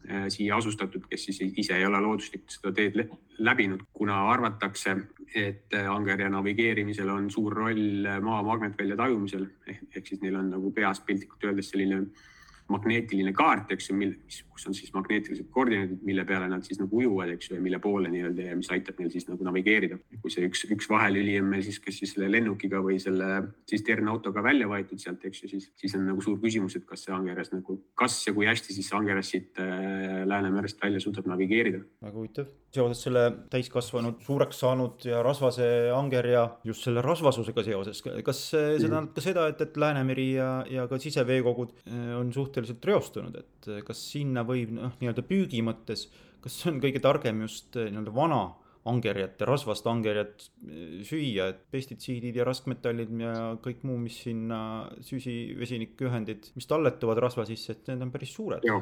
äh,, 0.09 0.27
siia 0.27 0.57
asustatud, 0.57 1.07
kes 1.09 1.25
siis 1.25 1.41
ise 1.57 1.77
ei 1.77 1.85
ole 1.85 2.01
looduslikult 2.01 2.57
seda 2.57 2.73
teed 2.75 2.99
läbinud, 3.39 3.87
kuna 3.93 4.23
arvatakse, 4.31 4.97
et 5.35 5.73
angerja 5.89 6.29
navigeerimisel 6.29 7.09
on 7.09 7.31
suur 7.31 7.55
roll 7.57 8.05
maa 8.21 8.43
magnetvälja 8.45 8.97
tajumisel 8.99 9.47
ehk, 9.67 9.87
ehk 9.95 10.07
siis 10.07 10.21
neil 10.21 10.35
on 10.37 10.51
nagu 10.53 10.71
peas 10.71 11.01
piltlikult 11.01 11.49
öeldes 11.49 11.71
selline 11.73 12.03
äh, 12.03 12.29
magneetiline 12.73 13.33
kaart, 13.37 13.71
eks 13.75 13.89
ju, 13.89 13.95
mil, 13.97 14.13
kus 14.53 14.67
on 14.69 14.75
siis 14.77 14.91
magneetilised 14.95 15.49
koordinaadid, 15.53 16.01
mille 16.07 16.25
peale 16.29 16.49
nad 16.51 16.65
siis 16.65 16.81
nagu 16.81 16.99
ujuvad, 16.99 17.33
eks 17.35 17.49
ju, 17.49 17.57
ja 17.57 17.63
mille 17.63 17.79
poole 17.83 18.11
nii-öelda 18.13 18.49
ja 18.49 18.57
mis 18.59 18.71
aitab 18.73 18.99
neil 19.01 19.11
siis 19.13 19.27
nagu 19.29 19.45
navigeerida. 19.47 19.99
kui 20.21 20.33
see 20.33 20.47
üks, 20.47 20.65
üks 20.73 20.89
vahelüli 20.91 21.37
on 21.41 21.49
meil 21.51 21.65
siis, 21.65 21.79
kas 21.83 22.01
siis 22.01 22.15
selle 22.15 22.31
lennukiga 22.31 22.81
või 22.83 22.99
selle 23.03 23.29
tsisternautoga 23.69 24.43
välja 24.45 24.69
võetud 24.71 25.01
sealt, 25.01 25.23
eks 25.29 25.45
ju, 25.45 25.53
siis, 25.55 25.69
siis 25.79 25.95
on 25.99 26.07
nagu 26.11 26.23
suur 26.25 26.41
küsimus, 26.41 26.77
et 26.79 26.87
kas 26.89 27.05
see 27.07 27.15
angeras 27.15 27.53
nagu, 27.53 27.79
kas 27.99 28.19
ja 28.27 28.35
kui 28.35 28.49
hästi 28.49 28.75
siis 28.75 28.91
angeras 28.97 29.33
siit 29.33 29.61
äh, 29.61 30.23
Läänemerest 30.29 30.81
välja 30.81 31.01
suudab 31.03 31.27
navigeerida. 31.29 31.83
väga 32.01 32.17
huvitav. 32.17 32.51
Seoses 32.73 33.03
selle 33.05 33.23
täiskasvanud, 33.53 34.19
suureks 34.25 34.59
saanud 34.63 35.05
ja 35.05 35.21
rasvase 35.25 35.67
angerja 35.93 36.47
just 36.65 36.87
selle 36.87 37.03
rasvasusega 37.05 37.65
seoses, 37.67 38.01
kas 38.01 38.41
see 38.49 38.79
tähendab 38.81 39.11
ka 39.13 39.23
seda, 39.23 39.45
et, 39.51 39.61
et 39.61 39.77
Läänemeri 39.83 40.27
ja, 40.33 40.49
ja 40.71 40.87
ka 40.89 40.99
siseveekogud 41.01 41.75
äh, 41.85 42.11
on 42.17 42.33
suhteliselt 42.33 42.85
reostunud, 42.89 43.37
et 43.39 43.69
eh, 43.69 43.81
kas 43.85 44.01
sinna 44.13 44.45
võib 44.47 44.73
noh, 44.77 44.95
nii-öelda 45.01 45.25
püügi 45.27 45.61
mõttes, 45.65 46.07
kas 46.43 46.57
on 46.69 46.81
kõige 46.83 47.01
targem 47.03 47.45
just 47.45 47.77
eh, 47.77 47.91
nii-öelda 47.91 48.15
vana 48.15 48.43
angerjat 48.89 49.39
ja 49.39 49.47
rasvast 49.47 49.87
angerjat 49.87 50.45
eh, 50.67 50.99
süüa, 51.07 51.47
et 51.53 51.61
pestitsiidid 51.71 52.35
ja 52.39 52.45
raskmetallid 52.47 53.13
ja 53.21 53.33
kõik 53.63 53.83
muu, 53.87 53.97
mis 54.01 54.17
sinna 54.25 54.59
süsi, 55.05 55.37
vesinikühendid, 55.59 56.51
mis 56.57 56.67
talletuvad 56.69 57.21
rasva 57.23 57.47
sisse, 57.47 57.77
et 57.77 57.91
need 57.91 58.03
on 58.03 58.13
päris 58.13 58.33
suured. 58.35 58.67
ja, 58.67 58.79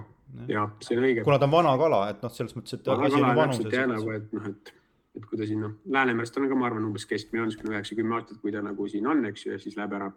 ja 0.50 0.68
see 0.82 0.98
on 0.98 1.08
õige. 1.10 1.26
kuna 1.28 1.38
ta 1.42 1.50
on 1.50 1.56
vana 1.56 1.76
kala, 1.82 2.04
et 2.14 2.26
noh, 2.26 2.34
selles 2.34 2.58
mõttes, 2.58 2.80
et. 2.80 2.92
vana 2.92 3.12
kala 3.14 3.34
on 3.34 3.42
täpselt 3.44 3.78
jah 3.78 3.90
nagu, 3.92 4.14
et 4.18 4.36
noh, 4.38 4.50
et, 4.50 4.74
et 5.20 5.30
kui 5.30 5.42
ta 5.42 5.50
siin 5.50 5.62
noh, 5.68 5.78
Läänemerest 5.98 6.42
on 6.42 6.50
ka, 6.50 6.58
ma 6.58 6.70
arvan, 6.72 6.90
umbes 6.90 7.06
keskmine 7.10 7.46
on 7.46 7.52
niisugune 7.52 7.78
üheksa-kümme 7.78 8.18
aastat, 8.18 8.42
kui 8.42 8.56
ta 8.56 8.66
nagu 8.66 8.90
siin 8.90 9.10
on, 9.12 9.26
eks 9.30 9.46
ju, 9.46 9.54
ja 9.54 9.62
siis 9.62 9.78
läheb 9.78 9.94
ära 10.00 10.10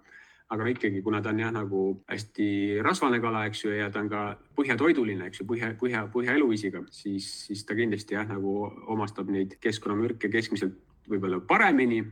aga 0.54 0.70
ikkagi, 0.70 1.02
kuna 1.04 1.20
ta 1.22 1.32
on 1.34 1.42
jah, 1.42 1.52
nagu 1.54 1.84
hästi 2.10 2.48
rasvane 2.86 3.20
kala, 3.22 3.44
eks 3.50 3.64
ju, 3.66 3.74
ja 3.74 3.90
ta 3.92 4.02
on 4.04 4.10
ka 4.12 4.24
põhjatoiduline, 4.58 5.28
eks 5.28 5.42
ju, 5.42 5.48
põhja, 5.50 5.72
põhja, 5.80 6.06
põhjaeluviisiga, 6.14 6.84
siis, 6.94 7.28
siis 7.48 7.64
ta 7.66 7.76
kindlasti 7.78 8.18
jah, 8.18 8.26
nagu 8.30 8.60
omastab 8.94 9.30
neid 9.34 9.58
keskkonnamürke 9.62 10.30
keskmiselt 10.32 10.78
võib-olla 11.10 11.42
paremini. 11.44 12.04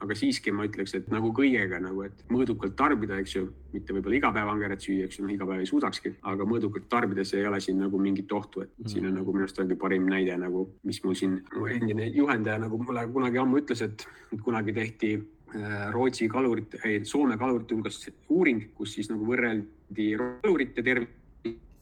Aga 0.00 0.14
siiski 0.16 0.48
ma 0.48 0.64
ütleks, 0.64 0.94
et 0.96 1.10
nagu 1.12 1.28
kõigega 1.36 1.76
nagu, 1.84 2.06
et 2.06 2.22
mõõdukalt 2.32 2.72
tarbida, 2.72 3.18
eks 3.20 3.34
ju, 3.34 3.42
mitte 3.74 3.92
võib-olla 3.92 4.16
iga 4.16 4.30
päev 4.32 4.48
angerat 4.48 4.80
süüa, 4.80 5.04
eks 5.04 5.18
ju, 5.18 5.26
noh 5.26 5.34
iga 5.34 5.44
päev 5.44 5.60
ei 5.60 5.68
suudakski, 5.68 6.14
aga 6.30 6.46
mõõdukalt 6.48 6.86
tarbides 6.88 7.34
ei 7.36 7.44
ole 7.44 7.58
siin 7.60 7.82
nagu 7.84 8.00
mingit 8.00 8.32
ohtu, 8.32 8.62
et 8.64 8.88
siin 8.88 9.10
on 9.10 9.18
nagu 9.20 9.34
minu 9.36 9.44
arust 9.44 9.60
ongi 9.60 9.76
parim 9.76 10.08
näide 10.08 10.38
nagu, 10.40 10.70
mis 10.88 11.02
mul 11.04 11.18
siin 11.20 11.34
mu 11.52 11.68
endine 11.68 12.08
juhendaja 12.16 12.62
nagu 12.64 12.80
mulle 12.80 13.04
kunagi 13.12 13.42
ammu 13.44 13.60
ütles, 13.60 13.84
et 13.84 14.06
kunagi 14.40 14.72
tehti 14.72 15.12
Rootsi 15.90 16.28
kalurite, 16.28 16.78
ei 16.84 17.04
Soome 17.04 17.36
kalurite 17.38 17.74
hulgas 17.74 18.02
uuring, 18.30 18.68
kus 18.76 18.94
siis 18.94 19.10
nagu 19.10 19.26
võrreldi 19.26 20.12
kalurite 20.18 20.84
tervist 20.86 21.18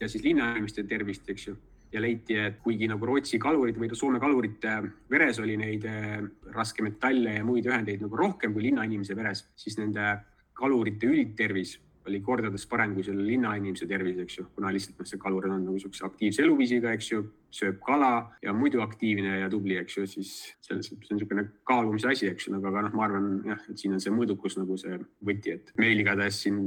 ja 0.01 0.09
siis 0.09 0.25
linnainimeste 0.25 0.85
tervist, 0.89 1.29
eks 1.29 1.49
ju. 1.49 1.57
Ja 1.93 2.03
leiti, 2.05 2.37
et 2.37 2.59
kuigi 2.61 2.89
nagu 2.89 3.07
Rootsi 3.09 3.39
kalurite 3.41 3.81
või 3.81 3.89
Soome 3.97 4.21
kalurite 4.21 4.75
veres 5.11 5.39
oli 5.41 5.57
neid 5.57 5.85
eh, 5.89 6.19
raskmetalle 6.53 7.39
ja 7.39 7.45
muid 7.45 7.67
ühendeid 7.69 8.05
nagu 8.05 8.17
rohkem 8.17 8.53
kui 8.53 8.67
linnainimese 8.67 9.17
veres, 9.17 9.47
siis 9.57 9.79
nende 9.81 10.19
kalurite 10.59 11.09
üldtervis 11.09 11.79
oli 12.09 12.21
kordades 12.25 12.65
parem 12.71 12.95
kui 12.97 13.05
selle 13.07 13.25
linnainimese 13.27 13.89
tervis, 13.91 14.19
eks 14.25 14.39
ju, 14.41 14.47
kuna 14.57 14.73
lihtsalt 14.75 15.01
noh, 15.01 15.09
see 15.09 15.21
kalur 15.23 15.49
on 15.49 15.59
nagu 15.59 15.77
niisuguse 15.77 16.07
aktiivse 16.09 16.45
eluviisiga, 16.45 16.95
eks 16.97 17.13
ju, 17.13 17.23
sööb 17.55 17.79
kala 17.85 18.13
ja 18.45 18.53
muidu 18.57 18.83
aktiivne 18.85 19.39
ja 19.43 19.51
tubli, 19.53 19.79
eks 19.81 20.01
ju, 20.01 20.07
siis 20.11 20.33
selles, 20.65 20.91
see 20.91 21.13
on 21.15 21.21
niisugune 21.21 21.47
kaalumise 21.69 22.11
asi, 22.13 22.29
eks 22.33 22.49
ju, 22.49 22.57
aga, 22.59 22.73
aga 22.73 22.89
noh, 22.89 22.97
ma 22.99 23.07
arvan 23.07 23.31
jah, 23.53 23.63
et 23.71 23.81
siin 23.81 23.97
on 23.97 24.03
see 24.05 24.15
mõõdukus 24.15 24.59
nagu 24.61 24.77
see 24.81 24.99
võti, 25.25 25.57
et 25.59 25.73
meil 25.81 26.03
igatahes 26.03 26.43
siin 26.45 26.59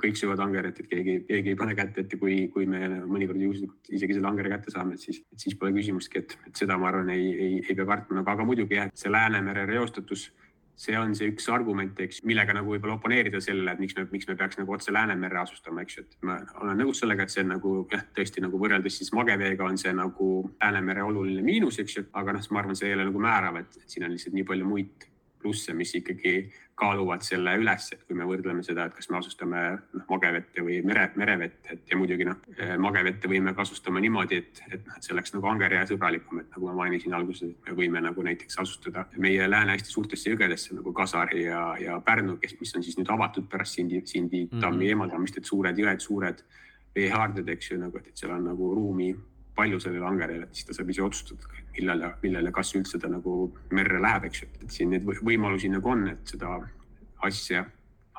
kõik 0.00 0.18
söövad 0.18 0.40
angerat, 0.42 0.80
et 0.80 0.88
keegi, 0.90 1.20
keegi 1.28 1.52
ei 1.52 1.58
pane 1.58 1.74
kätt 1.78 1.98
ette, 2.02 2.18
kui, 2.18 2.48
kui 2.50 2.66
me 2.66 2.88
mõnikord 3.06 3.38
juhuslikult 3.38 3.92
isegi 3.94 4.16
selle 4.16 4.30
angera 4.32 4.56
kätte 4.56 4.74
saame, 4.74 4.96
et 4.96 5.04
siis, 5.04 5.20
siis 5.38 5.54
pole 5.58 5.70
küsimustki, 5.76 6.24
et 6.24 6.34
seda 6.58 6.78
ma 6.80 6.90
arvan, 6.90 7.12
ei, 7.14 7.28
ei, 7.34 7.60
ei 7.62 7.76
pea 7.76 7.86
kartma, 7.86 8.18
aga, 8.20 8.34
aga 8.34 8.48
muidugi 8.48 8.80
jah, 8.80 8.90
see 8.98 9.12
Läänemere 9.14 9.66
reostatus, 9.70 10.26
see 10.76 10.96
on 11.00 11.14
see 11.16 11.30
üks 11.32 11.48
argument, 11.52 11.96
eks, 12.04 12.20
millega 12.28 12.52
nagu 12.56 12.74
võib-olla 12.74 12.98
oponeerida 12.98 13.40
sellele, 13.40 13.72
et 13.72 13.80
miks 13.80 13.96
me, 13.96 14.04
miks 14.12 14.28
me 14.28 14.36
peaks 14.36 14.58
nagu 14.60 14.74
otse 14.76 14.92
Läänemerre 14.92 15.40
asustama, 15.40 15.82
eks 15.86 15.96
ju, 15.96 16.04
et 16.04 16.26
ma 16.28 16.36
olen 16.60 16.82
nõus 16.82 17.00
sellega, 17.00 17.24
et 17.24 17.32
see 17.32 17.44
on 17.46 17.54
nagu 17.54 17.72
jah, 17.92 18.04
tõesti 18.16 18.44
nagu 18.44 18.60
võrreldes 18.60 19.00
siis 19.00 19.12
mageveega 19.16 19.64
on 19.64 19.80
see 19.80 19.94
nagu 19.96 20.30
Läänemere 20.60 21.06
oluline 21.08 21.44
miinus, 21.46 21.80
eks 21.80 21.96
ju, 21.96 22.06
aga 22.20 22.36
noh, 22.36 22.48
ma 22.52 22.62
arvan, 22.62 22.76
see 22.76 22.90
ei 22.90 22.98
ole 22.98 23.08
nagu 23.08 23.24
määrav, 23.24 23.60
et 23.62 23.80
siin 23.86 24.04
on 24.04 24.12
lihtsalt 24.12 24.36
nii 24.36 24.48
palju 24.52 24.68
muid 24.68 25.08
plusse, 25.40 25.72
mis 25.76 25.94
ikkagi 25.96 26.36
kaaluvad 26.76 27.24
selle 27.24 27.54
üles, 27.56 27.86
et 27.94 28.02
kui 28.04 28.16
me 28.18 28.26
võrdleme 28.28 28.62
seda, 28.64 28.84
et 28.86 28.94
kas 28.96 29.08
me 29.08 29.16
asustame 29.18 29.60
noh, 29.96 30.04
magevette 30.10 30.64
või 30.64 30.82
mere, 30.84 31.06
merevett, 31.16 31.70
et 31.72 31.88
ja 31.88 31.96
muidugi 31.96 32.26
noh, 32.28 32.42
magevette 32.82 33.30
võime 33.32 33.54
kasustama 33.56 34.02
niimoodi, 34.04 34.42
et, 34.42 34.60
et 34.68 34.82
noh, 34.84 34.98
et 34.98 35.06
see 35.06 35.14
oleks 35.16 35.32
nagu 35.32 35.48
angerjää 35.52 35.86
sõbralikum, 35.92 36.42
et 36.42 36.50
nagu 36.52 36.68
ma 36.68 36.74
mainisin 36.82 37.16
alguses, 37.16 37.54
et 37.54 37.70
me 37.70 37.76
võime 37.80 38.02
nagu 38.04 38.26
näiteks 38.26 38.60
asustada 38.60 39.06
meie 39.16 39.48
Lääne-Eesti 39.48 39.94
suurtesse 39.94 40.34
jõgedesse 40.34 40.76
nagu 40.76 40.92
Kasari 40.96 41.46
ja, 41.46 41.62
ja 41.80 41.96
Pärnu, 42.04 42.36
kes, 42.42 42.58
mis 42.60 42.76
on 42.76 42.84
siis 42.84 43.00
nüüd 43.00 43.12
avatud 43.14 43.48
pärast 43.52 43.80
Sindi, 43.80 44.02
Sindi 44.04 44.44
tammi 44.52 44.60
mm 44.60 44.80
-hmm. 44.80 44.88
eemaldamist, 44.90 45.38
et 45.40 45.48
suured 45.48 45.78
jõed, 45.80 46.04
suured 46.04 46.44
veehaarded, 46.96 47.48
eks 47.48 47.70
ju, 47.70 47.80
nagu, 47.80 47.98
et 48.04 48.16
seal 48.16 48.36
on 48.36 48.44
nagu 48.52 48.74
ruumi 48.74 49.14
palju 49.56 49.80
sellele 49.80 50.06
angerjale, 50.06 50.48
et 50.48 50.58
siis 50.58 50.68
ta 50.68 50.76
saab 50.76 50.90
ise 50.92 51.04
otsustada, 51.04 51.62
millal 51.76 52.04
ja 52.04 52.10
millal 52.22 52.48
ja 52.48 52.52
kas 52.54 52.74
üldse 52.76 53.00
ta 53.00 53.08
nagu 53.12 53.36
merre 53.76 54.00
läheb, 54.02 54.28
eks 54.28 54.42
ju, 54.42 54.50
et 54.60 54.74
siin 54.74 54.92
neid 54.92 55.06
võimalusi 55.06 55.70
nagu 55.72 55.92
on, 55.92 56.06
et 56.12 56.34
seda 56.34 56.58
asja 57.26 57.64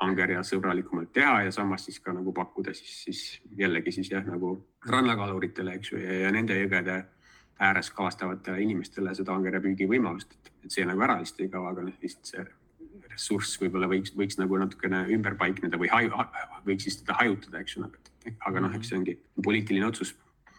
angerja 0.04 0.42
sõbralikumalt 0.46 1.10
teha 1.14 1.44
ja 1.46 1.54
samas 1.54 1.86
siis 1.88 1.98
ka 2.02 2.12
nagu 2.14 2.32
pakkuda 2.34 2.74
siis, 2.76 2.94
siis 3.04 3.22
jällegi 3.58 3.94
siis 3.94 4.10
jah, 4.12 4.26
nagu 4.26 4.54
rannakaluritele, 4.86 5.78
eks 5.78 5.92
ju, 5.92 6.02
ja, 6.02 6.30
nende 6.34 6.58
jõgede 6.58 7.00
ääres 7.68 7.90
kalastavatele 7.90 8.62
inimestele 8.62 9.14
seda 9.18 9.34
angerjapüügi 9.34 9.88
võimalust, 9.90 10.36
et 10.62 10.70
see 10.70 10.86
nagu 10.86 11.02
ära 11.06 11.18
lihtsalt 11.18 11.42
ei 11.42 11.50
kao, 11.54 11.66
aga 11.70 11.88
noh, 11.88 11.96
lihtsalt 12.02 12.30
see 12.30 12.44
ressurss 13.08 13.58
võib-olla 13.58 13.88
võiks, 13.90 14.14
võiks 14.14 14.38
nagu 14.38 14.60
natukene 14.60 15.02
ümber 15.14 15.34
paikneda 15.40 15.80
või 15.80 15.90
haju, 15.90 16.22
võiks 16.66 16.86
siis 16.86 17.00
teda 17.02 17.18
hajutada, 17.18 17.64
eks 17.64 17.76
ju, 17.76 17.90
aga 18.46 18.62
noh, 18.62 18.74
eks 18.78 18.92
see 18.92 19.00
ongi 19.00 19.18
poliitiline 19.42 19.90
otsus 19.90 20.14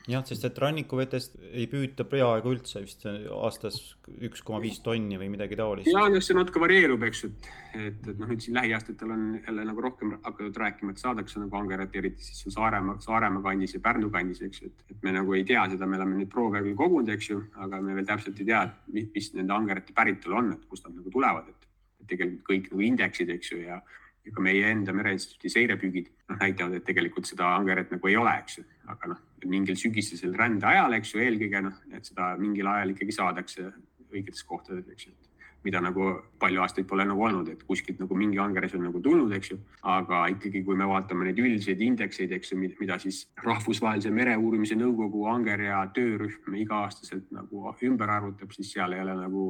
jah, 0.08 0.24
sest 0.26 0.46
et 0.48 0.60
rannikuvetest 0.62 1.36
ei 1.52 1.66
püüta 1.70 2.06
peaaegu 2.08 2.54
üldse 2.54 2.82
vist 2.84 3.06
aastas 3.06 3.80
üks 4.26 4.44
koma 4.46 4.62
viis 4.64 4.80
tonni 4.86 5.20
või 5.20 5.30
midagi 5.34 5.58
taolist. 5.60 5.90
ja 5.92 6.06
noh, 6.08 6.24
see 6.24 6.38
natuke 6.38 6.62
varieerub, 6.64 7.04
eks 7.10 7.24
ju, 7.24 7.30
et, 7.34 7.50
et, 7.74 8.00
et 8.14 8.22
noh, 8.22 8.32
nüüd 8.32 8.44
siin 8.46 8.58
lähiaastatel 8.58 9.14
on 9.16 9.28
jälle 9.38 9.68
nagu 9.70 9.86
rohkem 9.86 10.16
hakatud 10.24 10.58
rääkima, 10.64 10.96
et 10.96 11.04
saadakse 11.04 11.44
nagu 11.44 11.60
angerat, 11.60 11.96
eriti 12.00 12.26
siis 12.26 12.44
seal 12.46 12.56
Saaremaa, 12.56 13.00
Saaremaa 13.04 13.46
kandis 13.50 13.76
ja 13.76 13.84
Pärnu 13.86 14.12
kandis, 14.14 14.42
eks 14.46 14.64
ju, 14.64 14.72
et, 14.72 14.86
et 14.96 15.06
me 15.06 15.16
nagu 15.20 15.38
ei 15.38 15.46
tea 15.48 15.68
seda, 15.74 15.90
me 15.90 16.00
oleme 16.00 16.22
neid 16.22 16.34
proove 16.34 16.64
küll 16.66 16.80
kogunud, 16.80 17.14
eks 17.16 17.32
ju, 17.34 17.44
aga 17.66 17.82
me 17.84 17.98
veel 18.00 18.10
täpselt 18.10 18.40
ei 18.42 18.52
tea, 18.52 18.66
mis, 18.96 19.10
mis 19.16 19.32
nende 19.38 19.58
angerate 19.58 19.96
päritolu 19.98 20.42
on, 20.42 20.54
et 20.58 20.68
kust 20.70 20.88
nad 20.88 20.98
nagu 20.98 21.14
tulevad, 21.14 21.50
et, 21.52 21.66
tegelikult 22.10 22.48
kõik 22.48 22.70
nagu 22.72 22.86
indeksid, 22.88 23.30
eks 23.36 23.52
ju, 23.54 23.64
ja 23.68 23.82
ja 24.26 24.36
ka 24.36 24.44
meie 24.44 24.68
enda 24.70 24.94
Mereinstituudi 24.96 25.52
seirepüügid 25.54 26.10
noh, 26.30 26.40
näitavad, 26.42 26.76
et 26.78 26.86
tegelikult 26.88 27.30
seda 27.30 27.54
angeret 27.56 27.94
nagu 27.94 28.10
ei 28.10 28.18
ole, 28.20 28.34
eks 28.44 28.60
ju, 28.60 28.66
aga 28.90 29.14
noh, 29.14 29.24
mingil 29.50 29.78
sügisesel 29.80 30.36
rände 30.38 30.68
ajal, 30.68 30.98
eks 30.98 31.14
ju, 31.14 31.24
eelkõige 31.24 31.64
noh, 31.66 31.82
et 31.94 32.10
seda 32.10 32.34
mingil 32.42 32.70
ajal 32.72 32.96
ikkagi 32.96 33.16
saadakse 33.16 33.72
õigetes 34.10 34.46
kohtades, 34.48 34.88
eks 34.90 35.10
ju 35.10 35.18
mida 35.64 35.82
nagu 35.84 36.06
palju 36.40 36.62
aastaid 36.64 36.88
pole 36.88 37.04
nagu 37.08 37.24
olnud, 37.28 37.50
et 37.52 37.64
kuskilt 37.68 38.00
nagu 38.00 38.16
mingi 38.16 38.40
angeres 38.40 38.74
on 38.78 38.86
nagu 38.88 39.02
tulnud, 39.04 39.32
eks 39.36 39.52
ju. 39.52 39.58
aga 39.92 40.22
ikkagi, 40.32 40.62
kui 40.64 40.78
me 40.80 40.88
vaatame 40.88 41.28
neid 41.28 41.40
üldiseid 41.42 41.82
indekseid, 41.84 42.32
eks 42.38 42.54
ju, 42.54 42.60
mida 42.80 43.00
siis 43.04 43.26
Rahvusvahelise 43.44 44.12
Mereuurimise 44.16 44.78
Nõukogu 44.80 45.26
angerja 45.32 45.82
töörühm 45.96 46.56
iga-aastaselt 46.64 47.28
nagu 47.36 47.74
ümber 47.90 48.16
arvutab, 48.16 48.56
siis 48.56 48.72
seal 48.76 48.96
ei 48.96 49.04
ole 49.04 49.18
nagu 49.20 49.46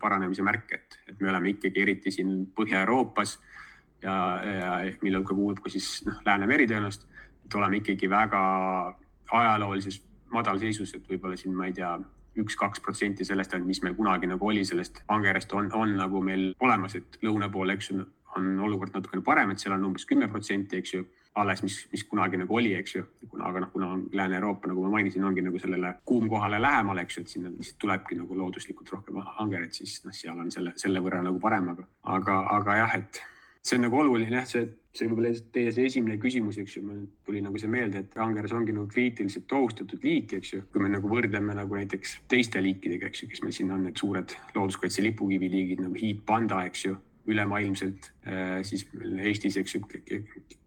paranemise 0.00 0.46
märke, 0.46 0.78
et, 0.78 1.00
et 1.10 1.20
me 1.20 1.32
oleme 1.32 1.56
ikkagi 1.56 1.82
eriti 1.82 2.14
siin 2.14 2.44
Põhja-Euroopas 2.54 3.38
ja, 4.04 4.14
ja 4.46 4.72
mille 5.02 5.18
hulka 5.18 5.34
kuulub 5.34 5.64
ka 5.64 5.74
siis 5.74 5.90
noh, 6.06 6.22
Läänemeri 6.26 6.70
tõenäoliselt, 6.70 7.08
et 7.48 7.54
oleme 7.56 7.80
ikkagi 7.80 8.10
väga 8.10 8.40
ajaloolises 9.32 10.02
madalseisus, 10.32 10.92
et 10.94 11.08
võib-olla 11.08 11.36
siin, 11.40 11.54
ma 11.56 11.68
ei 11.68 11.76
tea, 11.76 11.94
üks-kaks 12.38 12.82
protsenti 12.84 13.24
sellest, 13.26 13.56
mis 13.64 13.80
meil 13.82 13.96
kunagi 13.96 14.28
nagu 14.30 14.46
oli, 14.46 14.64
sellest 14.68 15.00
angerest 15.10 15.52
on, 15.56 15.70
on 15.74 15.96
nagu 15.98 16.20
meil 16.22 16.50
olemas, 16.62 16.94
et 16.98 17.16
lõuna 17.24 17.48
pool, 17.50 17.72
eks 17.74 17.90
ju, 17.90 18.04
on 18.36 18.50
olukord 18.62 18.92
natukene 18.94 19.24
parem, 19.24 19.50
et 19.50 19.62
seal 19.62 19.74
on 19.74 19.88
umbes 19.88 20.04
kümme 20.06 20.28
protsenti, 20.30 20.78
eks 20.78 20.92
ju, 20.94 21.06
alles, 21.38 21.62
mis, 21.64 21.78
mis 21.92 22.04
kunagi 22.10 22.38
nagu 22.38 22.58
oli, 22.60 22.74
eks 22.76 22.94
ju, 22.94 23.06
kuna, 23.30 23.48
aga 23.48 23.64
noh, 23.64 23.72
kuna 23.72 23.88
Lääne-Euroopa, 24.20 24.68
nagu 24.70 24.84
ma 24.84 24.92
mainisin, 24.98 25.24
ongi 25.24 25.42
nagu 25.46 25.58
sellele 25.62 25.94
kuumkohale 26.08 26.60
lähemal, 26.62 27.00
eks 27.02 27.18
ju, 27.18 27.24
et 27.24 27.34
sinna 27.34 27.52
lihtsalt 27.54 27.80
tulebki 27.82 28.20
nagu 28.20 28.38
looduslikult 28.38 28.92
rohkem 28.94 29.22
angeret, 29.24 29.74
siis 29.80 29.98
noh, 30.04 30.14
seal 30.14 30.38
on 30.38 30.52
selle, 30.54 30.76
selle 30.78 31.02
võrra 31.02 31.24
nagu 31.24 31.40
parem, 31.42 31.72
aga, 31.74 31.88
aga, 32.18 32.38
aga 32.58 32.78
jah, 32.82 32.96
et 33.00 33.22
see 33.68 33.78
on 33.78 33.84
nagu 33.84 33.98
oluline 34.00 34.32
jah, 34.32 34.46
see, 34.48 34.64
see 34.96 35.08
võib-olla 35.08 35.32
teie 35.54 35.72
see 35.74 35.88
esimene 35.90 36.16
küsimus, 36.20 36.58
eks 36.60 36.78
ju, 36.78 36.84
mul 36.86 37.02
tuli 37.26 37.42
nagu 37.44 37.60
see 37.60 37.70
meelde, 37.70 38.04
et 38.04 38.16
angeras 38.24 38.54
ongi 38.56 38.74
nagu 38.74 38.88
kriitiliselt 38.90 39.52
ohustatud 39.58 40.04
liik, 40.04 40.32
eks 40.38 40.54
ju. 40.54 40.62
kui 40.72 40.84
me 40.84 40.92
nagu 40.94 41.10
võrdleme 41.10 41.56
nagu 41.58 41.78
näiteks 41.78 42.18
teiste 42.32 42.62
liikidega, 42.64 43.10
eks 43.10 43.24
ju, 43.24 43.30
kes 43.32 43.44
meil 43.44 43.56
siin 43.56 43.74
on, 43.74 43.84
need 43.88 44.00
suured 44.00 44.34
looduskaitse 44.56 45.04
lipukiviliigid 45.04 45.84
nagu 45.84 46.00
hiidpanda, 46.00 46.62
eks 46.70 46.86
ju, 46.88 46.96
ülemaailmselt, 47.28 48.12
äh, 48.26 48.58
siis 48.66 48.86
Eestis, 49.18 49.56
eks 49.60 49.74
ju, 49.74 49.82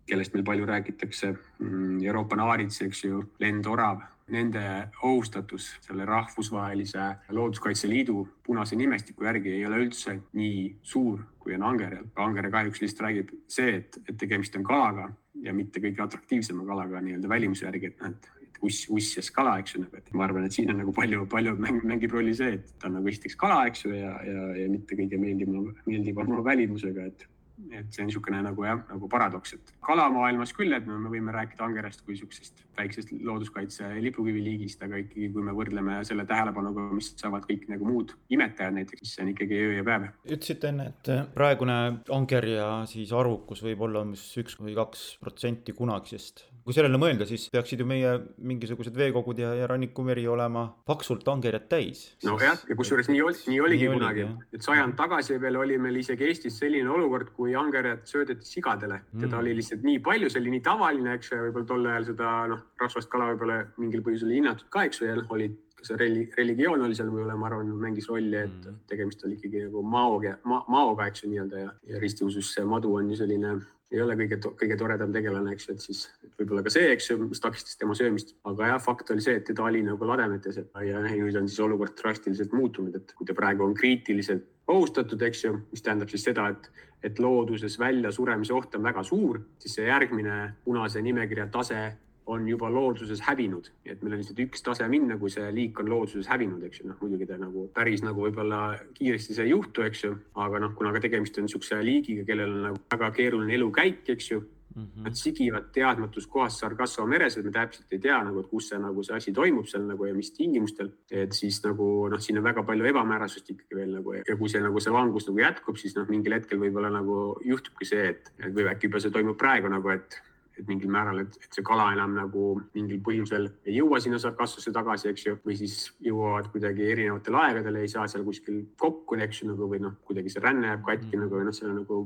kellest 0.08 0.34
meil 0.36 0.45
palju 0.45 0.65
räägitakse, 0.67 1.34
mm, 1.60 2.02
Euroopa 2.06 2.38
naarits, 2.39 2.82
eks 2.86 3.06
ju, 3.06 3.24
lendorav 3.39 4.02
nende 4.32 4.63
ohustatus 5.04 5.67
selle 5.84 6.06
rahvusvahelise 6.08 7.08
looduskaitse 7.36 7.89
liidu 7.89 8.24
punase 8.45 8.78
nimestiku 8.80 9.28
järgi 9.28 9.58
ei 9.58 9.65
ole 9.67 9.82
üldse 9.86 10.17
nii 10.38 10.62
suur, 10.84 11.24
kui 11.39 11.56
on 11.58 11.65
angerjal. 11.67 12.06
angere 12.15 12.52
kahjuks 12.52 12.82
lihtsalt 12.82 13.08
räägib 13.08 13.34
see, 13.47 13.76
et, 13.82 13.97
et 14.08 14.17
tegemist 14.17 14.56
on 14.56 14.63
kalaga 14.63 15.10
ja 15.43 15.54
mitte 15.54 15.84
kõige 15.84 16.06
atraktiivsema 16.06 16.65
kalaga 16.67 17.02
nii-öelda 17.02 17.30
välimuse 17.30 17.65
järgi, 17.65 17.91
et 17.91 18.32
uss, 18.67 18.86
uss 18.93 19.17
ja 19.17 19.26
skala, 19.26 19.58
eks 19.62 19.76
ju, 19.76 19.84
nagu, 19.86 20.00
et 20.00 20.13
ma 20.15 20.26
arvan, 20.28 20.47
et 20.47 20.56
siin 20.56 20.71
on 20.74 20.82
nagu 20.84 20.93
palju, 20.95 21.26
palju 21.32 21.58
mäng, 21.62 21.84
mängib 21.88 22.15
rolli 22.15 22.34
see, 22.38 22.58
et 22.60 22.74
ta 22.80 22.89
on 22.89 23.00
nagu 23.00 23.12
esiteks 23.12 23.38
kala, 23.39 23.65
eks 23.71 23.86
ju, 23.86 23.93
ja, 23.97 24.15
ja, 24.28 24.47
ja 24.62 24.71
mitte 24.71 24.97
kõige 25.00 25.19
meeldivama, 25.21 25.76
meeldivama 25.89 26.41
välimusega, 26.45 27.10
et 27.12 27.30
et 27.69 27.93
see 27.93 28.02
on 28.04 28.10
niisugune 28.10 28.39
nagu 28.43 28.65
jah, 28.65 28.80
nagu 28.89 29.08
paradoks, 29.12 29.54
et 29.56 29.74
kalamaailmas 29.86 30.54
küll, 30.58 30.74
et 30.76 30.88
me 30.88 31.12
võime 31.12 31.34
rääkida 31.36 31.65
angerest 31.67 32.04
kui 32.06 32.15
niisugusest 32.15 32.63
väiksest 32.78 33.12
looduskaitse 33.28 33.89
lipukiviliigist, 34.02 34.82
aga 34.86 35.02
ikkagi, 35.04 35.30
kui 35.34 35.45
me 35.45 35.54
võrdleme 35.56 36.00
selle 36.08 36.26
tähelepanuga, 36.30 36.88
mis 36.95 37.12
saavad 37.19 37.45
kõik 37.47 37.67
nagu 37.71 37.88
muud 37.88 38.15
imetajad 38.34 38.78
näiteks, 38.80 39.04
siis 39.04 39.15
see 39.17 39.26
on 39.26 39.34
ikkagi 39.36 39.60
öö 39.60 39.76
ja 39.78 39.86
päev. 39.88 40.08
ütlesite 40.26 40.71
enne, 40.71 40.89
et 40.95 41.12
praegune 41.36 41.78
angerja 42.17 42.71
siis 42.91 43.13
arvukus 43.15 43.63
võib 43.65 43.86
olla 43.88 44.06
umbes 44.08 44.26
üks 44.41 44.58
või 44.62 44.76
kaks 44.78 45.06
protsenti 45.21 45.76
kunagisest 45.78 46.47
kui 46.65 46.76
sellele 46.76 47.00
mõelda, 47.02 47.26
siis 47.30 47.47
peaksid 47.54 47.82
ju 47.82 47.88
meie 47.89 48.13
mingisugused 48.38 48.95
veekogud 48.97 49.39
ja, 49.41 49.54
ja 49.58 49.69
rannikumeri 49.71 50.28
olema 50.30 50.67
paksult 50.88 51.28
angerjat 51.32 51.67
täis. 51.71 52.04
nojah, 52.28 52.60
ja 52.69 52.78
kusjuures 52.78 53.10
nii 53.12 53.24
oli, 53.26 53.39
nii 53.54 53.62
oligi 53.65 53.88
nii 53.88 53.97
kunagi, 53.97 54.28
et 54.54 54.65
sajand 54.65 54.97
tagasi 55.00 55.39
veel 55.41 55.58
oli 55.62 55.80
meil 55.82 56.02
isegi 56.04 56.28
Eestis 56.30 56.60
selline 56.62 56.89
olukord, 56.91 57.34
kui 57.38 57.56
angerjat 57.58 58.06
söödeti 58.10 58.47
sigadele. 58.47 59.02
teda 59.17 59.34
mm. 59.34 59.39
oli 59.41 59.58
lihtsalt 59.58 59.84
nii 59.88 60.00
palju, 60.06 60.30
see 60.30 60.43
oli 60.43 60.56
nii 60.58 60.63
tavaline, 60.67 61.17
eks 61.17 61.34
ju, 61.34 61.41
võib-olla 61.47 61.71
tol 61.74 61.91
ajal 61.93 62.08
seda 62.12 62.38
noh, 62.54 62.63
rasvast 62.82 63.12
kala 63.12 63.32
võib-olla 63.34 63.60
mingil 63.82 64.06
põhjusel 64.06 64.34
hinnatud 64.36 64.69
ka, 64.74 64.86
eks 64.88 65.02
ju, 65.02 65.10
ja 65.10 65.17
noh, 65.17 65.28
olid 65.34 65.58
see 65.82 65.97
reli-, 65.97 66.30
religioon 66.38 66.86
oli 66.86 66.97
seal 66.97 67.10
võib-olla, 67.10 67.36
ma 67.39 67.50
arvan, 67.50 67.74
mängis 67.82 68.10
rolli, 68.12 68.38
et 68.38 68.58
mm. 68.69 68.82
tegemist 68.91 69.26
oli 69.26 69.38
ikkagi 69.39 69.65
nagu 69.67 69.84
maoga 69.86 70.38
ma,, 70.45 70.62
maoga, 70.71 71.10
eks 71.10 71.26
ju 71.26 71.32
nii-öelda 71.32 71.63
ja, 71.63 71.71
ja 71.89 72.02
ristiusus 72.04 72.54
see 72.56 72.65
madu 72.67 72.93
on 73.00 73.10
ju 73.12 73.17
selline, 73.24 73.56
ei 73.91 74.01
ole 74.01 74.15
kõige, 74.19 74.38
kõige 74.60 74.77
toredam 74.80 75.12
tegelane, 75.13 75.54
eks 75.56 75.67
ju, 75.67 75.75
et 75.75 75.84
siis 75.84 76.04
võib-olla 76.39 76.63
ka 76.65 76.71
see, 76.73 76.91
eks 76.93 77.10
ju, 77.10 77.17
mis 77.25 77.43
takistas 77.43 77.80
tema 77.80 77.95
söömist. 77.97 78.36
aga 78.47 78.71
jah, 78.73 78.80
fakt 78.84 79.12
oli 79.12 79.23
see, 79.23 79.36
et 79.39 79.45
teda 79.49 79.65
oli 79.67 79.84
nagu 79.86 80.08
lademetes 80.08 80.62
ja, 80.62 80.84
ja 80.88 81.01
nüüd 81.04 81.36
on 81.39 81.49
siis 81.49 81.60
olukord 81.63 81.97
drastiliselt 81.99 82.56
muutunud, 82.56 82.95
et 82.95 83.12
kui 83.17 83.27
ta 83.27 83.36
praegu 83.38 83.65
on 83.67 83.75
kriitiliselt 83.77 84.47
ohustatud, 84.71 85.21
eks 85.27 85.43
ju, 85.43 85.58
mis 85.71 85.84
tähendab 85.84 86.12
siis 86.12 86.23
seda, 86.23 86.47
et, 86.54 86.69
et 87.04 87.19
looduses 87.19 87.75
väljasuremise 87.80 88.56
oht 88.56 88.80
on 88.80 88.88
väga 88.88 89.04
suur, 89.04 89.41
siis 89.60 89.75
see 89.80 89.89
järgmine 89.89 90.38
punase 90.63 91.04
nimekirja 91.04 91.49
tase 91.51 91.82
on 92.26 92.48
juba 92.48 92.70
looduses 92.70 93.22
hävinud, 93.26 93.72
et 93.86 94.02
meil 94.04 94.16
on 94.16 94.22
lihtsalt 94.22 94.40
üks 94.46 94.64
tase 94.64 94.88
minna, 94.88 95.18
kui 95.18 95.32
see 95.34 95.48
liik 95.56 95.80
on 95.82 95.90
looduses 95.90 96.30
hävinud, 96.30 96.64
eks 96.68 96.82
ju, 96.82 96.88
noh 96.92 97.02
muidugi 97.02 97.28
ta 97.30 97.38
nagu 97.42 97.68
päris 97.76 98.04
nagu 98.06 98.28
võib-olla 98.28 98.62
kiiresti 98.98 99.36
see 99.36 99.50
ei 99.50 99.54
juhtu, 99.56 99.86
eks 99.88 100.06
ju, 100.06 100.16
aga 100.46 100.62
noh, 100.62 100.76
kuna 100.78 100.94
ka 100.96 101.04
tegemist 101.04 101.38
on 101.38 101.50
niisuguse 101.50 101.82
liigiga, 101.86 102.26
kellel 102.28 102.58
on 102.58 102.66
nagu 102.70 102.82
väga 102.94 103.12
keeruline 103.18 103.58
elukäik, 103.58 104.04
eks 104.16 104.32
ju 104.32 104.44
Mm 104.76 104.84
-hmm. 104.84 105.04
Nad 105.04 105.14
sigivad 105.14 105.64
teadmatus 105.74 106.28
kohas 106.28 106.60
Sargasso 106.60 107.06
meres, 107.06 107.38
et 107.38 107.46
me 107.46 107.52
täpselt 107.52 107.92
ei 107.92 108.00
tea 108.00 108.24
nagu, 108.24 108.40
et 108.40 108.48
kus 108.48 108.70
see 108.70 108.80
nagu 108.80 109.04
see 109.04 109.16
asi 109.16 109.34
toimub 109.34 109.68
seal 109.68 109.84
nagu 109.84 110.06
ja 110.06 110.14
mis 110.14 110.32
tingimustel. 110.32 110.90
et 111.12 111.32
siis 111.32 111.64
nagu 111.64 112.08
noh, 112.10 112.20
siin 112.20 112.38
on 112.38 112.44
väga 112.44 112.64
palju 112.64 112.86
ebamäärasust 112.86 113.50
ikkagi 113.50 113.76
veel 113.76 113.92
nagu 113.96 114.14
ja 114.14 114.38
kui 114.38 114.50
see 114.50 114.62
nagu 114.62 114.80
see 114.80 114.94
langus 114.94 115.28
nagu 115.28 115.40
jätkub, 115.40 115.76
siis 115.78 115.96
noh, 115.96 116.08
mingil 116.08 116.34
hetkel 116.34 116.60
võib-olla 116.60 116.90
nagu 116.90 117.38
juhtubki 117.44 117.86
see, 117.86 118.10
et 118.10 118.32
või 118.56 118.72
äkki 118.72 118.88
juba 118.88 119.00
see 119.00 119.12
toimub 119.12 119.38
praegu 119.38 119.68
nagu, 119.68 119.90
et 119.90 120.02
et 120.02 120.22
mingil 120.69 120.91
määral, 120.93 121.21
et, 121.24 121.38
et 121.41 121.58
see 121.58 121.65
kala 121.65 121.89
enam 121.95 122.15
nagu 122.17 122.45
mingil 122.76 123.02
põhjusel 123.06 123.47
ei 123.65 123.78
jõua 123.80 124.02
sinna 124.04 124.19
sarkassusse 124.21 124.74
tagasi, 124.76 125.10
eks 125.12 125.28
ju, 125.28 125.38
või 125.45 125.58
siis 125.60 125.78
jõuavad 126.06 126.50
kuidagi 126.54 126.89
erinevatel 126.93 127.38
aegadel, 127.43 127.82
ei 127.82 127.91
saa 127.91 128.08
seal 128.12 128.26
kuskil 128.28 128.63
kokku, 128.82 129.19
eks 129.21 129.43
ju, 129.43 129.52
nagu 129.52 129.69
või 129.71 129.82
noh, 129.84 129.97
kuidagi 130.08 130.34
see 130.34 130.43
ränne 130.43 130.71
jääb 130.74 130.84
katki 130.88 131.15
mm. 131.15 131.24
nagu 131.26 131.39
või 131.39 131.47
noh, 131.50 131.58
seal 131.58 131.71
on 131.74 131.80
nagu 131.84 132.02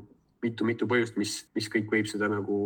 mitu-mitu 0.46 0.88
põhjust, 0.90 1.18
mis, 1.22 1.40
mis 1.58 1.72
kõik 1.72 1.90
võib 1.92 2.10
seda 2.12 2.30
nagu 2.32 2.58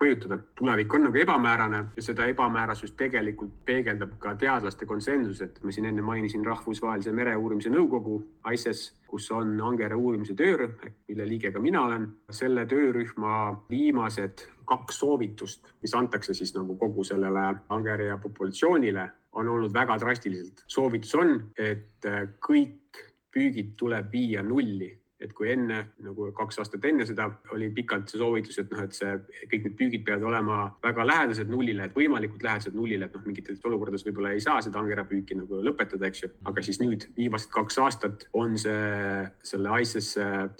mõjutada. 0.00 0.38
tulevik 0.54 0.94
on 0.94 1.04
nagu 1.04 1.18
ebamäärane 1.18 1.84
ja 1.96 2.02
seda 2.02 2.26
ebamäärasust 2.26 2.96
tegelikult 2.96 3.52
peegeldab 3.64 4.16
ka 4.18 4.34
teadlaste 4.34 4.86
konsensus, 4.86 5.42
et 5.42 5.58
ma 5.62 5.72
siin 5.72 5.86
enne 5.90 6.02
mainisin 6.02 6.44
Rahvusvahelise 6.46 7.12
Mereuurimise 7.12 7.70
Nõukogu, 7.70 8.20
ICES, 8.52 8.82
kus 9.08 9.30
on 9.30 9.60
ankera 9.60 9.96
uurimise 9.96 10.34
töörühm, 10.34 10.92
mille 11.08 11.28
liige 11.28 11.52
ka 11.52 11.60
mina 11.60 11.84
olen. 11.84 12.08
selle 12.30 12.66
töörühma 12.66 13.64
viimased 13.70 14.46
kaks 14.64 14.98
soovitust, 14.98 15.72
mis 15.82 15.94
antakse 15.94 16.34
siis 16.34 16.54
nagu 16.54 16.76
kogu 16.76 17.04
sellele 17.04 17.54
angerja 17.68 18.18
populatsioonile, 18.18 19.10
on 19.32 19.48
olnud 19.48 19.72
väga 19.74 19.98
drastilised. 19.98 20.64
soovitus 20.66 21.14
on, 21.14 21.50
et 21.58 22.06
kõik 22.48 23.04
püügid 23.30 23.76
tuleb 23.76 24.12
viia 24.12 24.42
nulli 24.42 24.99
et 25.20 25.32
kui 25.36 25.50
enne 25.52 25.80
nagu 26.00 26.30
kaks 26.36 26.60
aastat 26.62 26.84
enne 26.88 27.04
seda 27.08 27.26
oli 27.54 27.68
pikalt 27.74 28.08
see 28.08 28.20
soovitus, 28.20 28.58
et 28.62 28.70
noh, 28.72 28.82
et 28.86 28.96
see 28.96 29.10
kõik 29.50 29.66
need 29.66 29.76
püügid 29.78 30.04
peavad 30.06 30.24
olema 30.30 30.60
väga 30.82 31.04
lähedased 31.06 31.52
nullile, 31.52 31.86
et 31.86 31.96
võimalikult 31.96 32.44
lähedased 32.46 32.76
nullile, 32.76 33.08
et 33.08 33.16
noh, 33.16 33.24
mingites 33.26 33.60
olukordades 33.68 34.06
võib-olla 34.06 34.32
ei 34.36 34.44
saa 34.44 34.62
seda 34.64 34.80
angerapüüki 34.80 35.36
nagu 35.38 35.60
lõpetada, 35.66 36.08
eks 36.08 36.24
ju. 36.24 36.32
aga 36.48 36.64
siis 36.64 36.80
nüüd 36.80 37.06
viimased 37.18 37.52
kaks 37.52 37.78
aastat 37.84 38.26
on 38.32 38.56
see 38.60 39.28
selle 39.52 39.76
ICES 39.84 40.10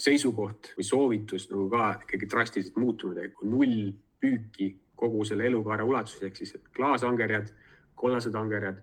seisukoht 0.01 0.75
või 0.77 0.87
soovitus 0.91 1.49
nagu 1.53 1.67
ka 1.73 1.95
ikkagi 2.05 2.29
drastiliselt 2.31 2.79
muutunud, 2.81 3.19
et 3.25 3.43
null 3.43 3.95
püüki 4.21 4.75
kogu 5.01 5.25
selle 5.25 5.49
elukaare 5.49 5.87
ulatuses 5.89 6.29
ehk 6.29 6.37
siis 6.37 6.55
klaasangerjad, 6.77 7.49
kollased 7.97 8.37
angerjad, 8.37 8.83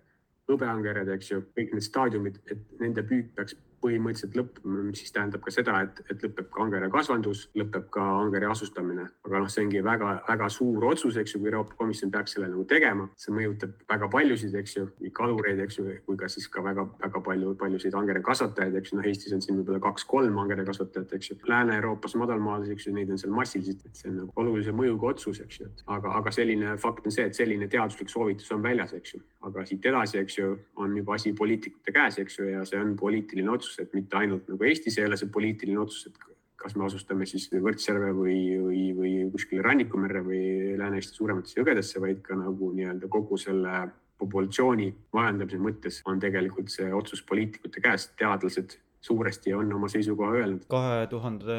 hõbeangerjad, 0.49 1.11
eks 1.13 1.31
ju, 1.31 1.41
kõik 1.57 1.73
need 1.75 1.85
staadiumid, 1.85 2.39
et 2.49 2.79
nende 2.81 3.03
püük 3.05 3.33
peaks 3.35 3.57
põhimõtteliselt 3.83 4.35
lõppema, 4.37 4.83
mis 4.87 5.01
siis 5.03 5.13
tähendab 5.13 5.43
ka 5.45 5.53
seda, 5.53 5.79
et, 5.85 5.99
et 6.09 6.23
lõpeb 6.25 6.49
ka 6.53 6.63
angerja 6.63 6.89
kasvandus, 6.93 7.43
lõpeb 7.57 7.89
ka 7.93 8.03
angerja 8.23 8.51
asustamine. 8.53 9.05
aga 9.27 9.41
noh, 9.43 9.49
see 9.51 9.65
ongi 9.65 9.83
väga-väga 9.85 10.49
suur 10.53 10.87
otsus, 10.89 11.17
eks 11.21 11.35
ju, 11.35 11.41
kui 11.41 11.51
Euroopa 11.51 11.77
Komisjon 11.77 12.11
peaks 12.11 12.33
selle 12.35 12.49
nagu 12.49 12.65
tegema. 12.69 13.07
see 13.17 13.33
mõjutab 13.35 13.75
väga 13.89 14.09
paljusid, 14.13 14.55
eks 14.61 14.75
ju, 14.77 14.87
nii 15.03 15.13
kalureid, 15.19 15.61
eks 15.65 15.79
ju, 15.79 15.85
kui 16.05 16.17
ka 16.17 16.29
siis 16.31 16.47
ka 16.53 16.63
väga-väga 16.65 17.21
palju, 17.27 17.53
paljusid 17.61 17.95
angerja 17.99 18.23
kasvatajaid, 18.25 18.79
eks 18.81 18.93
ju, 18.93 18.99
noh, 18.99 19.09
Eestis 19.11 19.35
on 19.37 19.45
siin 19.45 19.59
võib-olla 19.59 19.81
kaks-kolm 19.85 20.41
angerja 20.41 20.65
kasvatajat, 20.71 21.13
eks 21.19 21.31
ju. 21.31 21.39
Lääne-Euroopas, 21.53 22.17
madalmaades, 22.19 22.73
eks 22.73 22.89
ju, 22.89 22.95
neid 22.97 23.13
on 23.13 23.21
seal 23.21 23.35
massiliselt, 23.35 23.85
et 23.85 24.01
see 24.01 24.09
on 24.11 24.21
nagu 24.23 24.33
olulise 24.41 24.73
mõjuga 24.73 25.13
otsus, 25.13 25.41
eks 25.45 25.61
ju. 25.61 25.69
aga, 25.85 26.17
aga 26.17 26.33
selline 26.33 26.77
fakt 26.81 27.05
on 27.05 27.13
see, 27.13 27.27
et 27.29 27.37
selline 27.37 27.69
teaduslik 27.71 28.09
soovitus 28.09 28.49
on 28.55 28.65
väljas, 28.65 28.93
eks 28.97 29.15
ju. 29.15 29.23
aga 29.47 29.63
siit 29.69 29.85
edasi, 29.85 30.17
eks 30.23 30.39
ju, 30.39 30.53
on 30.81 30.97
juba 30.97 31.15
asi 31.15 31.31
poliitikute 31.37 31.93
käes, 31.93 32.17
eks 32.23 32.39
ju, 32.39 32.49
ja 32.51 32.65
see 32.67 32.79
on 32.81 32.95
poliitiline 32.99 33.51
otsus 33.53 33.66
otsus, 33.67 33.83
et 33.83 33.93
mitte 33.93 34.17
ainult 34.17 34.47
nagu 34.49 34.67
Eestis 34.67 34.97
ei 34.97 35.05
ole 35.05 35.19
see 35.19 35.29
poliitiline 35.33 35.79
otsus, 35.83 36.07
et 36.07 36.17
kas 36.57 36.75
me 36.75 36.87
asustame 36.87 37.27
siis 37.29 37.49
Võrtsjärve 37.51 38.13
või, 38.17 38.39
või, 38.63 38.81
või 38.97 39.13
kuskile 39.33 39.61
Rannikumerre 39.65 40.23
või 40.25 40.41
Lääne-Eesti 40.79 41.19
suurematesse 41.19 41.61
jõgedesse, 41.61 42.01
vaid 42.01 42.23
ka 42.25 42.37
nagu 42.39 42.71
nii-öelda 42.73 43.09
kogu 43.13 43.37
selle 43.37 43.85
populatsiooni 44.17 44.89
majandamise 45.13 45.59
mõttes 45.61 46.01
on 46.09 46.19
tegelikult 46.19 46.71
see 46.73 46.89
otsus 46.93 47.21
poliitikute 47.27 47.83
käes, 47.83 48.09
teadlased 48.17 48.79
suuresti 49.07 49.53
on 49.53 49.69
oma 49.73 49.87
seisukoha 49.93 50.39
öelnud. 50.39 50.63
kahe 50.71 51.05
tuhande 51.11 51.57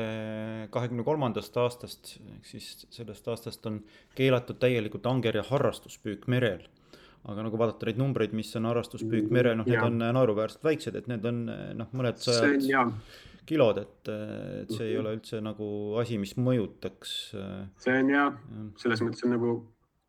kahekümne 0.75 1.05
kolmandast 1.07 1.57
aastast 1.63 2.17
ehk 2.19 2.51
siis 2.51 2.73
sellest 2.91 3.29
aastast 3.31 3.67
on 3.71 3.79
keelatud 4.19 4.59
täielikult 4.59 5.07
angerja 5.07 5.47
harrastuspüük 5.47 6.27
merel 6.27 6.67
aga 7.29 7.47
nagu 7.47 7.59
vaadata 7.61 7.89
neid 7.89 7.99
numbreid, 8.01 8.35
mis 8.37 8.51
on 8.59 8.69
harrastuspüük 8.71 9.33
merel, 9.35 9.59
noh, 9.59 9.67
need 9.69 9.83
on 9.85 9.99
naeruväärselt 9.99 10.65
väiksed, 10.65 10.99
et 11.01 11.09
need 11.11 11.25
on 11.29 11.43
noh, 11.79 11.91
mõned 11.97 12.21
sajad 12.23 12.95
kilod, 13.49 13.81
et, 13.81 14.11
et 14.63 14.73
see 14.75 14.91
ei 14.91 14.97
ole 15.01 15.15
üldse 15.17 15.41
nagu 15.41 15.67
asi, 16.01 16.19
mis 16.21 16.35
mõjutaks. 16.37 17.15
see 17.81 18.01
on 18.03 18.11
ja, 18.13 18.27
selles 18.81 19.01
mõttes 19.05 19.25
on 19.25 19.33
nagu, 19.39 19.55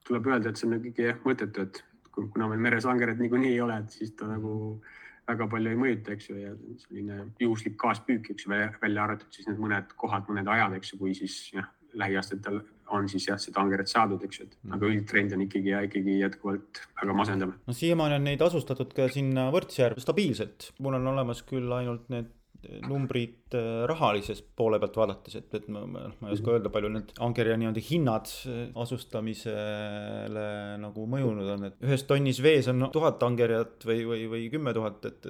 tuleb 0.08 0.28
öelda, 0.28 0.52
et 0.52 0.60
see 0.60 0.68
on 0.68 0.80
ikkagi 0.80 1.08
jah 1.08 1.22
mõttetu, 1.24 1.68
et 1.68 1.84
kuna 2.20 2.50
meil 2.52 2.64
meres 2.68 2.88
angered 2.90 3.22
niikuinii 3.22 3.54
ei 3.54 3.62
ole, 3.64 3.80
et 3.80 3.96
siis 3.96 4.12
ta 4.20 4.28
nagu 4.28 4.82
väga 5.30 5.48
palju 5.52 5.72
ei 5.72 5.80
mõjuta, 5.80 6.16
eks 6.16 6.32
ju, 6.32 6.38
ja 6.42 6.54
selline 6.84 7.20
juhuslik 7.40 7.78
kaaspüük, 7.80 8.32
eks 8.34 8.48
ju, 8.48 8.54
välja 8.82 9.06
arvatud 9.06 9.36
siis 9.36 9.48
need 9.48 9.62
mõned 9.62 9.94
kohad, 10.00 10.26
mõned 10.28 10.50
ajad, 10.50 10.76
eks 10.80 10.94
ju, 10.94 11.00
kui 11.02 11.16
siis 11.18 11.38
jah, 11.54 11.70
lähiaastatel 11.98 12.60
on 12.96 13.10
siis 13.10 13.28
jah, 13.28 13.38
seda 13.42 13.62
angerat 13.62 13.90
saadud, 13.90 14.24
eks 14.26 14.40
ju, 14.40 14.48
et 14.48 14.56
mm. 14.58 14.74
aga 14.78 14.90
üldtrend 14.90 15.36
on 15.36 15.44
ikkagi 15.46 15.74
ja 15.74 15.84
ikkagi 15.86 16.18
jätkuvalt 16.20 16.82
väga 17.02 17.16
masendav. 17.18 17.54
no 17.68 17.76
siiamaani 17.76 18.18
on 18.18 18.28
neid 18.30 18.42
asustatud 18.46 18.94
ka 18.98 19.08
sinna 19.14 19.50
Võrtsjärve 19.54 20.02
stabiilselt, 20.04 20.72
mul 20.80 20.98
on 20.98 21.08
olemas 21.14 21.44
küll 21.50 21.70
ainult 21.76 22.10
need 22.14 22.32
numbrid 22.88 23.56
äh, 23.56 23.86
rahalises 23.90 24.42
poole 24.42 24.80
pealt 24.82 24.98
vaadates, 25.00 25.36
et, 25.40 25.54
et 25.56 25.68
ma, 25.72 25.86
ma, 25.88 26.06
ma 26.20 26.30
ei 26.30 26.36
oska 26.36 26.54
öelda, 26.56 26.72
palju 26.74 26.90
need 26.92 27.14
angerja 27.24 27.56
nii-öelda 27.60 27.84
hinnad 27.88 28.32
äh, 28.50 28.58
asustamisele 28.84 30.46
nagu 30.82 31.06
mõjunud 31.10 31.52
on, 31.56 31.68
et 31.70 31.88
ühes 31.88 32.04
tonnis 32.10 32.42
vees 32.44 32.68
on 32.72 32.90
tuhat 32.94 33.24
angerjat 33.26 33.88
või, 33.88 34.04
või, 34.10 34.26
või 34.34 34.44
kümme 34.54 34.74
tuhat, 34.76 35.08
et 35.10 35.30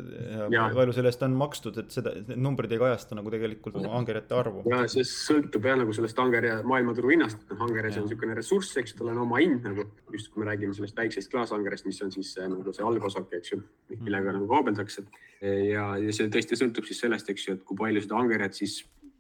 ja 0.54 0.66
palju 0.76 0.96
sellest 0.98 1.26
on 1.28 1.38
makstud, 1.40 1.80
et 1.84 1.94
seda, 1.94 2.16
need 2.18 2.42
numbrid 2.42 2.74
ei 2.74 2.82
kajasta 2.82 3.18
nagu 3.18 3.34
tegelikult 3.34 3.80
angerjate 3.86 4.38
arvu. 4.40 4.66
ja 4.72 4.84
see 4.92 5.06
sõltub 5.08 5.70
jah 5.70 5.80
nagu 5.80 5.96
sellest 5.96 6.20
angerja 6.24 6.60
maailmaturu 6.68 7.14
hinnast, 7.14 7.46
noh 7.52 7.66
angerjas 7.68 8.02
on 8.02 8.08
niisugune 8.10 8.38
ressurss, 8.40 8.78
eks 8.82 8.98
tal 8.98 9.14
on 9.14 9.24
oma 9.26 9.42
hind 9.44 9.66
nagu, 9.70 9.86
just 10.16 10.34
kui 10.34 10.44
me 10.44 10.50
räägime 10.50 10.76
sellest 10.78 10.98
väiksest 10.98 11.32
klaasangerjast, 11.34 11.88
mis 11.90 12.02
on 12.06 12.14
siis 12.14 12.34
nagu 12.42 12.74
see 12.74 12.86
algosak, 12.86 13.32
eks 13.38 13.54
ju, 13.54 13.62
millega 14.00 14.34
nagu 14.36 14.50
kaubeldakse. 14.50 15.06
ja, 15.40 15.86
ja 16.02 16.16
see 16.16 16.28
tõesti 16.32 16.58
sõltub 16.60 16.88
siis 16.88 17.00
sellest, 17.04 17.19
sellest, 17.20 17.36
eks 17.36 17.48
ju, 17.48 17.58
et 17.58 17.68
kui 17.68 17.78
palju 17.78 18.02
seda 18.04 18.18
angerjat 18.20 18.56
siis 18.56 18.80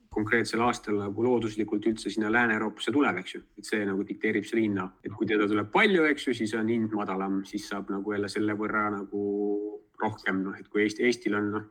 konkreetsel 0.09 0.63
aastal 0.65 0.97
nagu 0.97 1.23
looduslikult 1.23 1.85
üldse 1.85 2.09
sinna 2.09 2.31
Lääne-Euroopasse 2.33 2.91
tuleb, 2.91 3.19
eks 3.21 3.35
ju, 3.35 3.41
et 3.59 3.67
see 3.67 3.83
nagu 3.85 4.05
dikteerib 4.07 4.47
selle 4.47 4.65
hinna, 4.65 4.88
et 5.05 5.13
kui 5.13 5.27
teda 5.29 5.45
tuleb 5.49 5.69
palju, 5.73 6.05
eks 6.09 6.27
ju, 6.27 6.33
siis 6.39 6.55
on 6.57 6.71
hind 6.71 6.95
madalam, 6.97 7.43
siis 7.45 7.67
saab 7.69 7.91
nagu 7.93 8.15
jälle 8.15 8.31
selle 8.31 8.55
võrra 8.57 8.88
nagu 8.95 9.21
rohkem, 10.01 10.41
noh, 10.47 10.57
et 10.57 10.67
kui 10.71 10.85
Eesti, 10.85 11.05
Eestil 11.05 11.38
on 11.38 11.51
noh, 11.53 11.69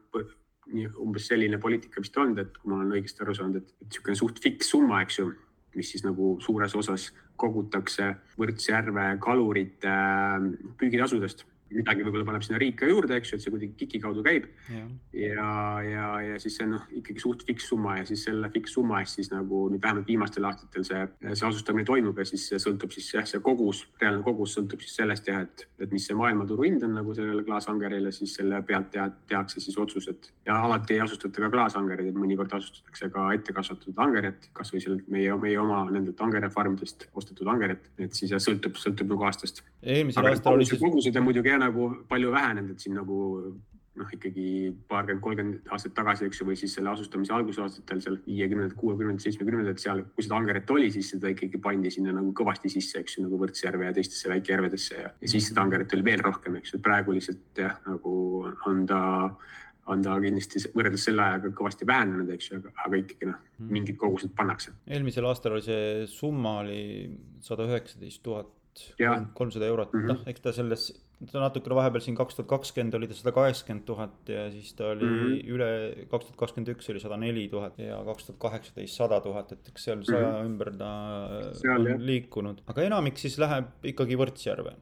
umbes 1.01 1.27
selline 1.31 1.59
poliitika 1.59 2.03
vist 2.05 2.17
olnud, 2.21 2.39
et 2.45 2.57
kui 2.61 2.71
ma 2.71 2.79
olen 2.79 2.95
õigesti 2.99 3.25
aru 3.25 3.35
saanud, 3.35 3.63
et, 3.63 3.75
niisugune 3.89 4.19
suht 4.21 4.43
fiks 4.45 4.71
summa, 4.71 5.03
eks 5.03 5.19
ju, 5.19 5.31
mis 5.75 5.91
siis 5.95 6.05
nagu 6.07 6.37
suures 6.43 6.75
osas 6.79 7.11
kogutakse 7.39 8.13
Võrtsjärve 8.39 9.13
kalurite 9.23 9.95
püügitasudest 10.79 11.45
midagi 11.71 12.05
võib-olla 12.07 12.27
paneb 12.29 12.45
sinna 12.47 12.61
riik 12.61 12.79
ka 12.81 12.89
juurde, 12.89 13.17
eks 13.19 13.33
ju, 13.33 13.39
et 13.39 13.45
see 13.45 13.53
kuidagi 13.53 13.75
KIK-i 13.79 14.01
kaudu 14.03 14.25
käib. 14.27 14.49
ja, 14.71 14.85
ja, 15.13 15.49
ja, 15.85 16.07
ja 16.25 16.39
siis 16.43 16.59
see 16.59 16.67
on 16.67 16.77
noh, 16.77 16.87
ikkagi 17.01 17.23
suht 17.23 17.45
fiks 17.49 17.69
summa 17.71 17.99
ja 18.01 18.07
siis 18.09 18.25
selle 18.29 18.51
fiks 18.55 18.75
summa 18.77 19.03
eest 19.03 19.19
siis 19.19 19.31
nagu 19.33 19.65
nüüd 19.73 19.83
vähemalt 19.83 20.09
viimastel 20.09 20.47
aastatel 20.49 20.87
see, 20.87 21.03
see 21.33 21.49
asustamine 21.49 21.87
toimub 21.89 22.19
ja 22.19 22.27
siis 22.29 22.47
see 22.51 22.61
sõltub 22.63 22.95
siis 22.95 23.11
jah, 23.15 23.27
see 23.29 23.43
kogus, 23.45 23.85
reaalne 24.01 24.25
kogus 24.27 24.57
sõltub 24.59 24.83
siis 24.85 24.97
sellest 25.01 25.29
jah, 25.31 25.43
et, 25.47 25.67
et 25.79 25.93
mis 25.95 26.07
see 26.09 26.17
maailmaturu 26.19 26.67
hind 26.67 26.87
on 26.87 26.97
nagu 26.99 27.15
sellele 27.17 27.45
klaasangerile, 27.47 28.13
siis 28.15 28.37
selle 28.39 28.61
pealt 28.69 28.91
teha, 28.95 29.09
tehakse 29.31 29.63
siis 29.65 29.79
otsused. 29.79 30.31
ja 30.49 30.61
alati 30.65 30.97
ei 30.97 31.03
asustata 31.05 31.45
ka 31.45 31.53
klaasangereid, 31.53 32.13
et 32.13 32.19
mõnikord 32.19 32.55
asustatakse 32.59 33.11
ka 33.15 33.29
ettekasvatatud 33.37 34.03
angerjat, 34.07 34.49
kasvõi 34.57 34.83
sealt 34.85 35.09
meie, 35.13 35.35
meie 35.41 35.59
oma 35.61 35.85
nendelt 35.91 36.21
angerjafarmidest 36.25 37.09
ostetud 37.19 37.49
angerjat, 37.53 37.91
et 37.99 38.17
siis 38.17 38.33
sõltub, 38.45 38.79
sõltub 38.81 39.11
nagu 39.13 39.29
aastast. 39.29 39.63
eelmisel 39.83 40.31
aastal 40.33 40.59
oli 40.59 40.67
siis 40.69 40.81
kogused 40.83 41.17
on 41.19 41.27
muidugi 41.27 41.53
nagu 41.61 41.91
palju 42.09 42.33
vähenenud, 42.35 42.77
et 42.77 42.85
siin 42.85 42.97
nagu 42.99 43.19
noh, 43.99 44.11
ikkagi 44.15 44.71
paarkümmend, 44.91 45.23
kolmkümmend 45.25 45.73
aastat 45.75 45.95
tagasi, 45.97 46.29
eks 46.29 46.41
ju, 46.41 46.47
või 46.49 46.57
siis 46.59 46.75
selle 46.77 46.93
asustamise 46.93 47.35
algusaastatel 47.35 48.03
seal 48.05 48.19
viiekümnendad, 48.27 48.77
kuuekümnendad, 48.79 49.25
seitsmekümnendad 49.25 49.83
seal, 49.83 50.05
kui 50.15 50.27
seda 50.27 50.39
angeret 50.39 50.71
oli, 50.75 50.91
siis 50.95 51.13
seda 51.15 51.33
ikkagi 51.33 51.61
pandi 51.63 51.93
sinna 51.95 52.15
nagu 52.15 52.33
kõvasti 52.37 52.71
sisse, 52.73 53.03
eks 53.03 53.19
ju, 53.19 53.27
nagu 53.27 53.41
Võrtsjärve 53.43 53.89
ja 53.89 53.95
teistesse 53.97 54.31
väikejärvedesse 54.33 55.01
ja, 55.01 55.11
ja 55.11 55.31
siis 55.31 55.51
seda 55.51 55.65
angeret 55.67 55.95
oli 55.97 56.07
veel 56.07 56.23
rohkem, 56.25 56.59
eks 56.61 56.75
ju, 56.75 56.83
praegu 56.85 57.17
lihtsalt 57.17 57.63
jah, 57.65 57.79
nagu 57.89 58.13
on 58.71 58.85
ta 58.89 59.01
on 59.89 60.03
ta 60.05 60.19
kindlasti 60.21 60.61
võrreldes 60.75 61.07
selle 61.09 61.25
ajaga 61.25 61.51
kõvasti 61.57 61.87
vähenenud, 61.89 62.29
eks 62.35 62.51
ju, 62.51 62.59
aga, 62.61 62.75
aga 62.85 62.99
ikkagi 63.01 63.31
noh, 63.31 63.41
mingid 63.73 63.97
kogused 64.01 64.35
pannakse. 64.37 64.75
eelmisel 64.87 65.25
aastal 65.31 65.57
oli 65.57 65.65
see 65.65 66.05
summa 66.13 66.59
oli 66.63 66.83
sada 67.45 67.65
üheksateist 67.65 68.21
tuhat 68.25 68.53
kolmsada 69.35 69.67
eurot 69.67 69.93
mm, 69.93 70.01
-hmm. 70.01 70.13
noh, 70.13 70.25
eks 70.31 70.43
ta 70.45 70.53
selles, 70.53 70.89
ta 71.33 71.43
natukene 71.43 71.77
vahepeal 71.79 72.05
siin 72.05 72.17
kaks 72.19 72.39
tuhat 72.39 72.49
kakskümmend 72.51 72.95
oli 72.99 73.09
ta 73.11 73.17
sada 73.19 73.33
kaheksakümmend 73.37 73.85
tuhat 73.87 74.33
ja 74.35 74.49
siis 74.55 74.73
ta 74.79 74.91
oli 74.95 75.07
mm 75.07 75.21
-hmm. 75.21 75.55
üle, 75.55 75.71
kaks 76.11 76.29
tuhat 76.29 76.41
kakskümmend 76.43 76.75
üks 76.75 76.91
oli 76.93 77.01
sada 77.05 77.17
neli 77.17 77.49
tuhat 77.49 77.79
ja 77.79 78.03
kaks 78.11 78.29
tuhat 78.29 78.41
kaheksateist 78.47 79.01
sada 79.03 79.21
tuhat, 79.21 79.53
et 79.53 79.73
eks 79.73 79.85
seal 79.85 80.05
saja 80.05 80.29
mm 80.29 80.35
-hmm. 80.35 80.51
ümber 80.51 80.71
ta 80.77 80.91
seal, 81.63 81.81
on 81.81 81.91
jah. 81.93 82.05
liikunud, 82.11 82.63
aga 82.67 82.83
enamik 82.91 83.19
siis 83.19 83.39
läheb 83.39 83.91
ikkagi 83.95 84.17
Võrtsjärve 84.17 84.77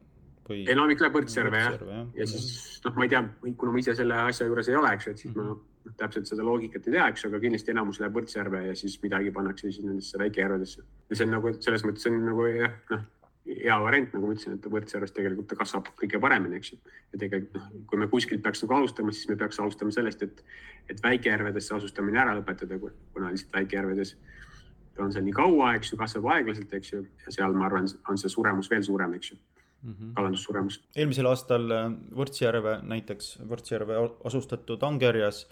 või? 0.49 0.67
enamik 0.73 1.01
läheb 1.01 1.17
Võrtsjärve 1.21 1.63
jah, 1.63 1.81
ja, 1.89 2.03
ja 2.21 2.27
siis 2.27 2.81
noh, 2.85 2.95
ma 2.97 3.05
ei 3.05 3.15
tea, 3.15 3.25
kuna 3.57 3.73
ma 3.73 3.79
ise 3.79 3.95
selle 3.95 4.21
asja 4.27 4.47
juures 4.47 4.69
ei 4.69 4.77
ole, 4.77 4.93
eks 4.95 5.07
ju, 5.07 5.17
et 5.17 5.19
siis 5.25 5.35
mm 5.35 5.41
-hmm. 5.43 5.49
ma 5.49 5.55
noh, 5.55 5.97
täpselt 5.97 6.27
seda 6.27 6.45
loogikat 6.47 6.87
ei 6.89 6.97
tea, 6.97 7.09
eks 7.09 7.25
ju, 7.25 7.31
aga 7.31 7.41
kindlasti 7.41 7.71
enamus 7.75 8.01
läheb 8.01 8.17
Võrtsjärve 8.19 8.63
ja 8.67 8.75
siis 8.75 8.97
midagi 9.03 9.31
pannakse 9.31 9.71
siis 9.71 9.85
nendesse 9.85 10.19
väikejärvedesse. 10.19 10.83
ja 11.11 11.17
see 11.17 11.27
on 11.27 11.37
nagu 11.39 11.53
selles 11.61 11.85
mõttes 11.85 12.09
on 12.11 12.25
nagu 12.27 12.47
jah, 12.47 12.73
noh 12.91 13.05
hea 13.47 13.79
variant, 13.83 14.13
nagu 14.15 14.29
ma 14.29 14.35
ütlesin, 14.35 14.57
et 14.59 14.69
Võrtsjärves 14.71 15.15
tegelikult 15.15 15.49
ta 15.51 15.59
kasvab 15.59 15.91
kõige 16.01 16.21
paremini, 16.23 16.59
eks 16.61 16.73
ju. 16.73 16.79
ja 17.13 17.21
tegelikult 17.21 17.59
noh, 17.61 17.69
kui 17.91 18.01
me 18.01 18.09
kuskilt 18.11 18.43
peaks 18.43 18.65
nagu 18.65 18.79
alustama, 18.79 19.15
siis 19.15 19.29
me 19.31 19.37
peaks 19.41 19.61
alustama 19.63 19.95
sellest, 19.95 20.25
et, 20.27 20.43
et 20.91 21.03
väikejärvedesse 21.03 21.77
asustamine 21.77 22.21
ära 22.23 22.35
lõpetada, 22.39 22.79
kuna 22.81 23.31
lihtsalt 23.31 23.55
väikejärvedes 23.61 24.17
on 25.03 25.13
seal 25.13 25.27
nii 25.27 25.37
kaua, 25.37 25.75
eks 25.77 25.93
ju, 25.93 26.01
kasvab 26.01 26.31
aeglaselt, 26.35 26.73
eks 26.79 26.93
ju, 26.95 27.03
ja 27.27 27.35
seal 27.35 27.55
ma 27.57 27.69
arvan, 27.69 27.89
on 28.11 28.19
see 28.21 28.33
suremus 28.33 28.71
veel 28.73 28.85
suurem, 28.87 29.15
eks 29.19 29.35
ju 29.35 29.39
mm 29.87 29.95
-hmm. 29.95 30.15
kalandussuremus. 30.15 30.81
eelmisel 30.97 31.27
aastal 31.27 31.71
äh, 31.71 31.93
Võrtsjärve 32.17 32.81
näiteks, 32.83 33.39
Võrtsjärve 33.49 34.01
asustatud 34.25 34.83
angerjas 34.83 35.47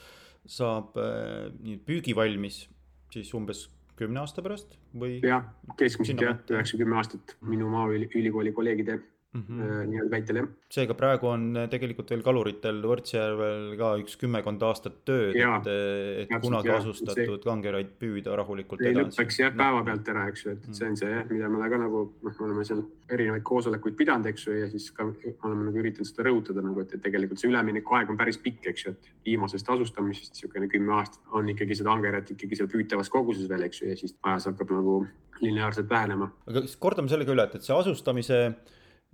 saab 0.46 0.96
äh, 0.96 1.52
nii 1.60 1.78
püügi 1.86 2.16
valmis 2.16 2.68
siis 3.12 3.34
umbes 3.34 3.68
kümne 3.98 4.20
aasta 4.22 4.42
pärast 4.42 4.78
või? 4.94 5.18
jah, 5.22 5.46
keskmiselt 5.78 6.22
jah, 6.22 6.38
üheksa, 6.50 6.78
kümme 6.80 6.98
aastat 7.00 7.36
minu 7.42 7.68
maaülikooli 7.72 8.52
kolleegide 8.56 8.98
mm 9.34 9.42
-hmm. 9.48 9.86
nii-öelda 9.90 10.10
väitel 10.10 10.36
jah. 10.36 10.48
seega 10.70 10.94
praegu 10.94 11.26
on 11.26 11.56
äh, 11.56 11.68
tegelikult 11.70 12.10
veel 12.10 12.22
kaluritel 12.22 12.80
Võrtsjärvel 12.82 13.76
ka 13.78 13.90
üks 14.02 14.16
kümmekond 14.20 14.62
aastat 14.62 15.00
tööd, 15.04 15.34
et, 15.36 15.66
et 15.66 16.28
Täpselt, 16.28 16.42
kunagi 16.46 16.68
jah, 16.68 16.80
asustatud 16.82 17.40
see... 17.40 17.44
kangeraid 17.44 17.94
püüda 18.00 18.36
rahulikult 18.40 18.82
ei 18.82 18.92
edasi. 18.92 19.18
lõpeks 19.18 19.40
jah 19.42 19.56
päevapealt 19.56 20.10
ära, 20.14 20.26
eks 20.32 20.44
ju, 20.44 20.54
et 20.56 20.68
see 20.70 20.90
on 20.90 20.96
see 21.00 21.10
jah, 21.10 21.26
mida 21.30 21.48
me 21.48 21.70
ka 21.70 21.80
nagu 21.82 22.04
noh, 22.22 22.36
me 22.38 22.46
oleme 22.48 22.64
seal 22.68 22.84
erinevaid 23.10 23.42
koosolekuid 23.50 23.96
pidanud, 23.98 24.26
eks 24.30 24.46
ju, 24.46 24.56
ja 24.60 24.70
siis 24.70 24.90
ka 24.94 25.08
oleme 25.08 25.68
nagu 25.68 25.82
üritanud 25.82 26.10
seda 26.10 26.28
rõhutada 26.28 26.62
nagu, 26.64 26.80
et, 26.80 26.94
et 26.94 27.02
tegelikult 27.02 27.42
see 27.42 27.50
üleminekuaeg 27.50 28.14
on 28.14 28.20
päris 28.20 28.38
pikk, 28.38 28.70
eks 28.72 28.86
ju, 28.86 28.94
et 28.94 29.10
viimasest 29.26 29.68
asustamisest 29.76 30.34
niisugune 30.34 30.70
kümme 30.70 30.94
aastat 31.00 31.20
on 31.32 31.48
ikkagi 31.48 31.76
seda 31.80 31.92
angerat 31.92 32.30
ikkagi 32.30 32.56
seal 32.56 32.70
püütavas 32.70 33.10
koguses 33.10 33.50
veel, 33.50 33.66
eks 33.66 33.82
ju, 33.82 33.90
ja 33.90 33.98
siis 33.98 34.16
ajas 34.22 34.48
hakkab 34.52 34.70
nagu 34.78 35.02
lineaarselt 35.42 35.90
vähenema. 35.90 36.30
aga 36.46 36.64
kordame 36.78 37.10
selle 37.10 37.26
ka 37.26 37.34
üle, 37.34 37.44
et, 37.48 37.58
et 37.58 37.66
see 37.66 37.76
asustamise 37.76 38.40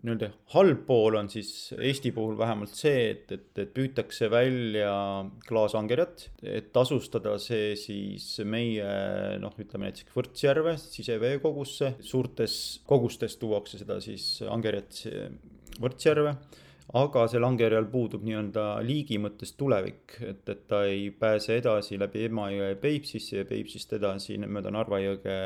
nii-öelda 0.01 0.31
halb 0.55 0.85
pool 0.89 1.19
on 1.21 1.29
siis 1.33 1.75
Eesti 1.77 2.13
puhul 2.17 2.39
vähemalt 2.39 2.73
see, 2.77 3.11
et, 3.11 3.33
et, 3.37 3.51
et 3.61 3.75
püütakse 3.77 4.31
välja 4.33 4.95
klaasangerjat, 5.49 6.25
et 6.43 6.71
tasustada 6.73 7.37
see 7.43 7.75
siis 7.81 8.31
meie 8.49 8.87
noh, 9.43 9.53
ütleme 9.61 9.91
näiteks 9.91 10.17
Võrtsjärve 10.17 10.77
siseveekogusse, 10.81 11.95
suurtes 12.01 12.57
kogustes 12.89 13.37
tuuakse 13.43 13.83
seda 13.83 14.01
siis 14.05 14.39
angerjat 14.49 15.05
Võrtsjärve 15.81 16.35
aga 16.99 17.27
sel 17.31 17.45
angerjal 17.47 17.87
puudub 17.91 18.25
nii-öelda 18.27 18.65
liigi 18.83 19.19
mõttes 19.23 19.53
tulevik, 19.59 20.17
et, 20.27 20.43
et 20.51 20.65
ta 20.71 20.83
ei 20.89 21.11
pääse 21.15 21.61
edasi 21.61 21.99
läbi 22.01 22.25
Emajõe 22.27 22.75
Peipsisse 22.81 23.43
ja 23.43 23.47
Peipsist 23.47 23.93
edasi 23.95 24.39
mööda 24.41 24.73
Narva 24.75 24.99
jõge 25.03 25.37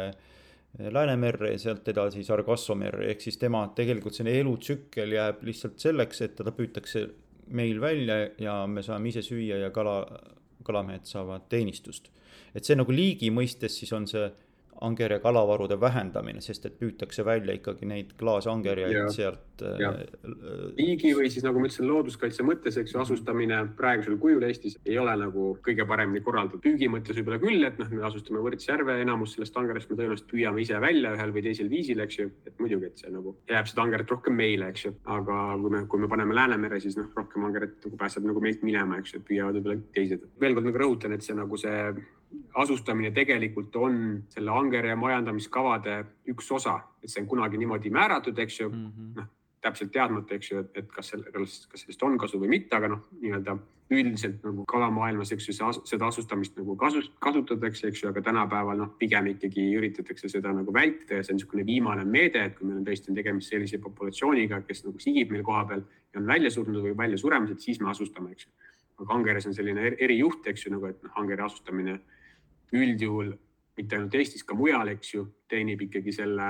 Läänemerre 0.78 1.52
ja 1.52 1.58
sealt 1.58 1.88
edasi 1.88 2.24
Sargasso 2.26 2.74
merre, 2.74 3.06
ehk 3.12 3.20
siis 3.22 3.36
tema 3.38 3.60
tegelikult 3.76 4.16
selline 4.16 4.40
elutsükkel 4.42 5.12
jääb 5.14 5.44
lihtsalt 5.46 5.78
selleks, 5.78 6.22
et 6.26 6.34
teda 6.40 6.50
püütakse 6.56 7.04
meil 7.54 7.78
välja 7.80 8.16
ja 8.40 8.56
me 8.66 8.82
saame 8.82 9.12
ise 9.12 9.22
süüa 9.22 9.60
ja 9.60 9.70
kala, 9.70 10.00
kalamehed 10.66 11.06
saavad 11.06 11.46
teenistust. 11.48 12.10
et 12.54 12.64
see 12.64 12.76
nagu 12.78 12.92
liigi 12.92 13.30
mõistes 13.34 13.78
siis 13.78 13.92
on 13.92 14.06
see 14.06 14.26
angerja 14.84 15.18
kalavarude 15.22 15.78
vähendamine, 15.80 16.42
sest 16.44 16.66
et 16.68 16.76
püütakse 16.80 17.24
välja 17.26 17.56
ikkagi 17.56 17.88
neid 17.88 18.12
klaasangerjaid 18.20 19.10
sealt. 19.14 19.62
liigi 20.78 21.12
äh, 21.12 21.16
või 21.18 21.30
siis 21.30 21.44
nagu 21.46 21.60
ma 21.60 21.68
ütlesin, 21.68 21.86
looduskaitse 21.88 22.46
mõttes, 22.46 22.78
eks 22.80 22.94
ju, 22.94 23.00
asustamine 23.02 23.60
praegusel 23.78 24.18
kujul 24.20 24.42
Eestis 24.48 24.76
ei 24.84 24.98
ole 24.98 25.14
nagu 25.20 25.52
kõige 25.64 25.86
paremini 25.88 26.22
korraldatud. 26.24 26.62
püügi 26.64 26.88
mõttes 26.90 27.18
võib-olla 27.18 27.40
küll, 27.42 27.64
et 27.68 27.78
noh, 27.78 27.90
me 27.92 28.06
asustame 28.08 28.42
Võrtsjärve, 28.44 28.98
enamus 29.02 29.36
sellest 29.36 29.56
angerjast 29.60 29.90
me 29.90 29.98
tõenäoliselt 30.00 30.30
püüame 30.32 30.64
ise 30.64 30.80
välja 30.82 31.14
ühel 31.14 31.34
või 31.36 31.44
teisel 31.46 31.70
viisil, 31.70 32.02
eks 32.04 32.18
ju. 32.18 32.30
et 32.46 32.58
muidugi, 32.60 32.90
et 32.90 33.04
see 33.04 33.14
nagu 33.14 33.36
jääb 33.50 33.70
seda 33.70 33.86
angeret 33.86 34.10
rohkem 34.10 34.36
meile, 34.38 34.72
eks 34.74 34.88
ju, 34.88 34.94
aga 35.16 35.38
kui 35.60 35.76
me, 35.76 35.84
kui 35.90 36.02
me 36.02 36.10
paneme 36.10 36.34
Läänemere, 36.34 36.80
siis 36.82 36.98
noh, 36.98 37.10
rohkem 37.16 37.46
angeret 37.46 37.78
nagu 37.86 37.96
pääseb 38.00 38.26
nagu 38.26 38.42
meilt 38.42 38.66
minema, 38.66 38.98
eks 38.98 39.14
ju, 39.14 39.22
püüavad 39.28 39.60
võib-olla 39.60 39.80
teised. 39.94 40.26
veel 40.40 40.58
kord 40.58 40.68
nagu 40.68 40.82
rõhutan, 40.82 41.14
et 41.14 41.22
see 41.22 41.36
nagu 41.38 41.58
see 41.60 41.78
asustamine 42.54 43.10
tegelikult 43.14 43.76
on 43.76 43.96
selle 44.32 44.50
ankere 44.50 44.94
majandamiskavade 44.94 45.96
üks 46.32 46.50
osa, 46.52 46.78
et 47.02 47.10
see 47.10 47.22
on 47.22 47.30
kunagi 47.30 47.58
niimoodi 47.58 47.90
määratud, 47.90 48.38
eks 48.38 48.60
ju 48.60 48.68
mm 48.68 48.84
-hmm., 48.84 49.16
noh 49.20 49.32
täpselt 49.64 49.92
teadmata, 49.94 50.36
eks 50.36 50.50
ju, 50.50 50.64
et, 50.76 50.90
kas 50.92 51.12
selle, 51.12 51.30
kas 51.32 51.62
sellest 51.80 52.02
on 52.04 52.18
kasu 52.20 52.40
või 52.40 52.50
mitte, 52.52 52.76
aga 52.76 52.90
noh, 52.92 53.04
nii-öelda 53.22 53.56
üldiselt 53.94 54.44
nagu 54.44 54.64
kalamaailmas, 54.68 55.32
eks 55.34 55.48
ju, 55.50 55.54
seda 55.88 56.08
asustamist 56.08 56.56
nagu 56.58 56.76
kasus, 56.80 57.10
kasutatakse, 57.24 57.88
eks 57.90 58.02
ju, 58.02 58.10
aga 58.10 58.22
tänapäeval 58.24 58.80
noh, 58.80 58.92
pigem 59.00 59.28
ikkagi 59.34 59.66
üritatakse 59.78 60.30
seda 60.32 60.52
nagu 60.56 60.72
vältida 60.74 61.20
ja 61.20 61.26
see 61.26 61.34
on 61.34 61.40
niisugune 61.40 61.66
viimane 61.68 62.06
meede, 62.08 62.46
et 62.48 62.56
kui 62.58 62.68
meil 62.68 62.80
on 62.80 62.86
tõesti 62.88 63.12
on 63.12 63.20
tegemist 63.20 63.52
sellise 63.52 63.80
populatsiooniga, 63.84 64.62
kes 64.68 64.84
nagu 64.86 65.02
sigib 65.02 65.32
meil 65.34 65.44
kohapeal 65.46 65.84
ja 65.84 66.20
on 66.20 66.28
välja 66.28 66.52
surnud 66.54 66.84
või 66.84 66.96
välja 66.98 67.20
suremas, 67.20 67.54
et 67.54 67.64
siis 67.64 67.80
me 67.80 67.92
asustame, 67.92 68.32
eks 68.34 68.48
ju. 68.48 68.52
aga 69.04 69.16
angeres 69.16 69.48
on 69.50 69.56
selline 69.56 69.94
erijuht, 69.98 70.46
eks 70.46 70.66
ju, 70.66 70.74
nagu 70.76 70.92
et 70.92 71.00
noh, 71.04 71.16
angere 71.20 71.44
asustamine 71.48 71.98
üldjuhul 72.72 73.34
mitte 73.76 73.96
ainult 73.96 74.14
Eestis, 74.14 74.44
ka 74.46 74.54
mujal, 74.54 74.88
eks 74.92 75.14
ju, 75.14 75.24
teenib 75.50 75.82
ikkagi 75.86 76.12
selle 76.14 76.46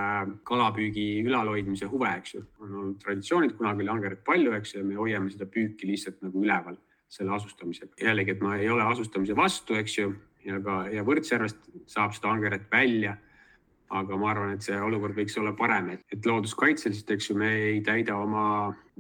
kalapüügi 0.47 1.25
ülalhoidmise 1.25 1.89
huve, 1.89 2.11
eks 2.21 2.35
ju. 2.37 2.43
on 2.61 2.75
olnud 2.75 2.99
traditsioonid, 3.01 3.55
kunagi 3.57 3.85
oli 3.85 3.93
angeret 3.95 4.25
palju, 4.27 4.53
eks 4.59 4.75
ju, 4.75 4.83
ja 4.83 4.89
me 4.89 4.99
hoiame 5.01 5.33
seda 5.33 5.49
püüki 5.49 5.89
lihtsalt 5.89 6.21
nagu 6.25 6.45
üleval 6.45 6.77
selle 7.09 7.33
asustamisega. 7.37 7.97
jällegi, 8.03 8.35
et 8.35 8.43
ma 8.45 8.59
ei 8.59 8.69
ole 8.69 8.85
asustamise 8.85 9.37
vastu, 9.37 9.79
eks 9.81 9.99
ju, 9.99 10.13
ja 10.45 10.61
ka, 10.65 10.83
ja 10.93 11.05
Võrtsjärvest 11.07 11.71
saab 11.89 12.13
seda 12.17 12.33
angeret 12.35 12.69
välja 12.73 13.17
aga 13.91 14.17
ma 14.17 14.31
arvan, 14.31 14.55
et 14.55 14.65
see 14.65 14.77
olukord 14.81 15.17
võiks 15.17 15.37
olla 15.41 15.53
parem, 15.57 15.91
et, 15.95 16.05
et 16.13 16.27
looduskaitseliselt, 16.27 17.11
eks 17.15 17.31
ju, 17.31 17.37
me 17.39 17.51
ei 17.69 17.81
täida 17.85 18.17
oma 18.19 18.47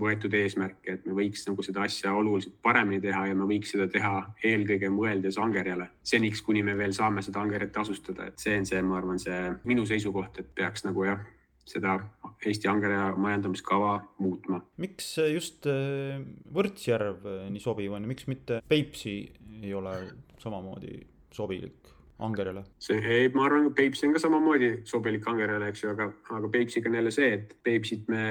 võetud 0.00 0.34
eesmärke, 0.34 0.96
et 0.96 1.06
me 1.06 1.14
võiks 1.16 1.44
nagu 1.48 1.64
seda 1.64 1.84
asja 1.86 2.12
oluliselt 2.14 2.56
paremini 2.62 3.00
teha 3.02 3.26
ja 3.30 3.36
me 3.38 3.46
võiks 3.48 3.72
seda 3.74 3.86
teha 3.90 4.12
eelkõige 4.44 4.90
mõeldes 4.92 5.38
angerjale. 5.40 5.88
seniks, 6.02 6.42
kuni 6.42 6.62
me 6.66 6.76
veel 6.78 6.92
saame 6.96 7.22
seda 7.22 7.42
angeret 7.42 7.76
asustada, 7.76 8.28
et 8.28 8.38
see 8.38 8.58
on 8.58 8.68
see, 8.68 8.82
ma 8.82 8.98
arvan, 9.00 9.22
see 9.22 9.40
minu 9.64 9.86
seisukoht, 9.88 10.42
et 10.42 10.52
peaks 10.54 10.86
nagu 10.86 11.06
jah, 11.08 11.24
seda 11.64 11.96
Eesti 12.44 12.68
angerja 12.68 13.14
majandamiskava 13.16 13.94
muutma. 14.20 14.60
miks 14.76 15.14
just 15.32 15.64
äh, 15.70 16.20
Võrtsjärv 16.52 17.24
nii 17.54 17.62
sobiv 17.62 17.94
on 17.96 18.04
ja 18.04 18.10
miks 18.10 18.28
mitte 18.28 18.60
Peipsi 18.68 19.16
ei 19.62 19.72
ole 19.74 19.94
samamoodi 20.42 20.98
sobilik? 21.32 21.93
Angerjale? 22.18 22.64
see, 22.78 23.00
ei, 23.02 23.28
ma 23.34 23.46
arvan, 23.48 23.72
Peipsi 23.74 24.06
on 24.06 24.14
ka 24.14 24.22
samamoodi 24.22 24.70
sobilik 24.88 25.26
angerjale, 25.28 25.68
eks 25.72 25.84
ju, 25.84 25.92
aga, 25.94 26.10
aga 26.38 26.50
Peipsiga 26.52 26.90
on 26.90 26.98
jälle 27.00 27.14
see, 27.14 27.32
et 27.38 27.56
Peipsit 27.62 28.08
me 28.08 28.24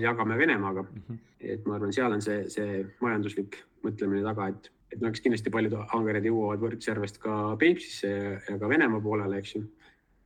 jagame 0.00 0.38
Venemaaga 0.38 0.82
mm. 0.82 1.02
-hmm. 1.08 1.18
et 1.40 1.66
ma 1.66 1.74
arvan, 1.74 1.92
seal 1.92 2.12
on 2.12 2.22
see, 2.22 2.48
see 2.48 2.84
majanduslik 3.00 3.58
mõtlemine 3.84 4.22
taga, 4.22 4.48
et, 4.48 4.70
et 4.92 5.00
no 5.00 5.08
eks 5.08 5.24
kindlasti 5.24 5.50
paljud 5.50 5.74
angered 5.84 6.24
jõuavad 6.24 6.62
Võrtsjärvest 6.62 7.18
ka 7.22 7.56
Peipsisse 7.60 8.08
ja, 8.08 8.38
ja 8.50 8.58
ka 8.58 8.68
Venemaa 8.68 9.00
poolele, 9.00 9.38
eks 9.38 9.56
ju. 9.56 9.64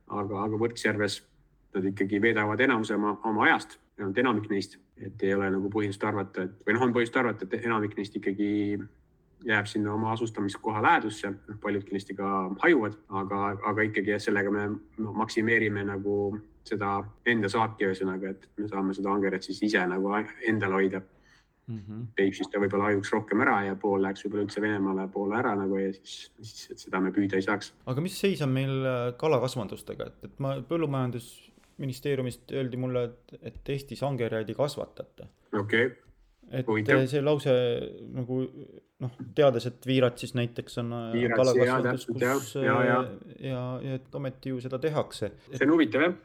aga, 0.07 0.43
aga 0.43 0.61
Võrtsjärves 0.63 1.21
nad 1.75 1.85
ikkagi 1.85 2.21
veedavad 2.21 2.59
enamuse 2.59 2.95
oma, 2.95 3.17
oma 3.23 3.45
ajast, 3.45 3.77
vähemalt 3.97 4.17
enamik 4.17 4.49
neist, 4.49 4.79
et 4.97 5.23
ei 5.23 5.33
ole 5.35 5.49
nagu 5.53 5.69
põhjust 5.73 6.03
arvata, 6.03 6.47
et 6.47 6.63
või 6.65 6.75
noh, 6.75 6.85
on 6.87 6.93
põhjust 6.95 7.17
arvata, 7.19 7.45
et 7.45 7.65
enamik 7.65 7.95
neist 7.97 8.15
ikkagi 8.17 8.79
jääb 9.45 9.65
sinna 9.65 9.93
oma 9.93 10.11
asustamiskoha 10.11 10.81
lähedusse, 10.83 11.31
noh, 11.31 11.59
paljud 11.61 11.83
kindlasti 11.87 12.15
ka 12.17 12.31
hajuvad, 12.63 12.97
aga, 13.21 13.43
aga 13.71 13.85
ikkagi 13.87 14.17
sellega 14.19 14.51
me 14.51 14.65
maksimeerime 14.97 15.85
nagu 15.87 16.15
seda 16.67 16.97
enda 17.29 17.49
saaki, 17.51 17.87
ühesõnaga, 17.87 18.33
et 18.33 18.49
me 18.59 18.67
saame 18.69 18.93
seda 18.97 19.13
angeret 19.13 19.45
siis 19.45 19.61
ise 19.69 19.85
nagu 19.87 20.11
endal 20.47 20.75
hoida. 20.77 21.01
Mm 21.69 21.77
-hmm.. 21.77 22.05
Peipsist 22.17 22.49
ta 22.51 22.59
võib-olla 22.59 22.87
hajuks 22.89 23.11
rohkem 23.13 23.41
ära 23.45 23.59
ja 23.67 23.75
pool 23.75 24.01
läheks 24.01 24.23
võib-olla 24.25 24.43
üldse 24.47 24.61
Venemaale 24.61 25.07
poole 25.13 25.35
ära 25.37 25.51
nagu 25.55 25.77
ja 25.77 25.91
siis, 25.93 26.31
siis, 26.41 26.81
seda 26.81 26.99
me 26.99 27.11
püüda 27.11 27.37
ei 27.37 27.45
saaks. 27.45 27.73
aga 27.85 28.01
mis 28.01 28.19
seis 28.19 28.41
on 28.41 28.49
meil 28.49 28.85
äh, 28.85 29.13
kalakasvandustega, 29.17 30.07
et, 30.07 30.23
et 30.23 30.39
ma 30.39 30.55
põllumajandusministeeriumist 30.69 32.51
öeldi 32.51 32.77
mulle, 32.77 33.03
et, 33.03 33.39
et 33.41 33.69
Eestis 33.69 34.03
angerjaid 34.03 34.49
ei 34.49 34.55
kasvatata. 34.55 35.27
okei. 35.53 35.85
okay 35.85 36.08
et 36.51 36.67
Huvitav. 36.67 37.01
see 37.07 37.21
lause 37.21 37.53
nagu 38.15 38.39
noh, 38.99 39.15
teades, 39.35 39.67
et 39.69 39.87
Viirat 39.87 40.19
siis 40.21 40.33
näiteks 40.37 40.79
on 40.81 40.93
äh, 40.97 41.17
kalakasvatus, 41.35 42.05
kus 42.09 42.55
ja, 42.59 42.77
ja, 42.83 42.99
ja, 43.39 43.63
ja 43.85 43.97
et 43.99 44.15
ometi 44.15 44.53
ju 44.53 44.61
seda 44.63 44.79
tehakse. 44.81 45.31
see 45.51 45.67
on 45.67 45.75
huvitav 45.75 46.07
jah. 46.07 46.17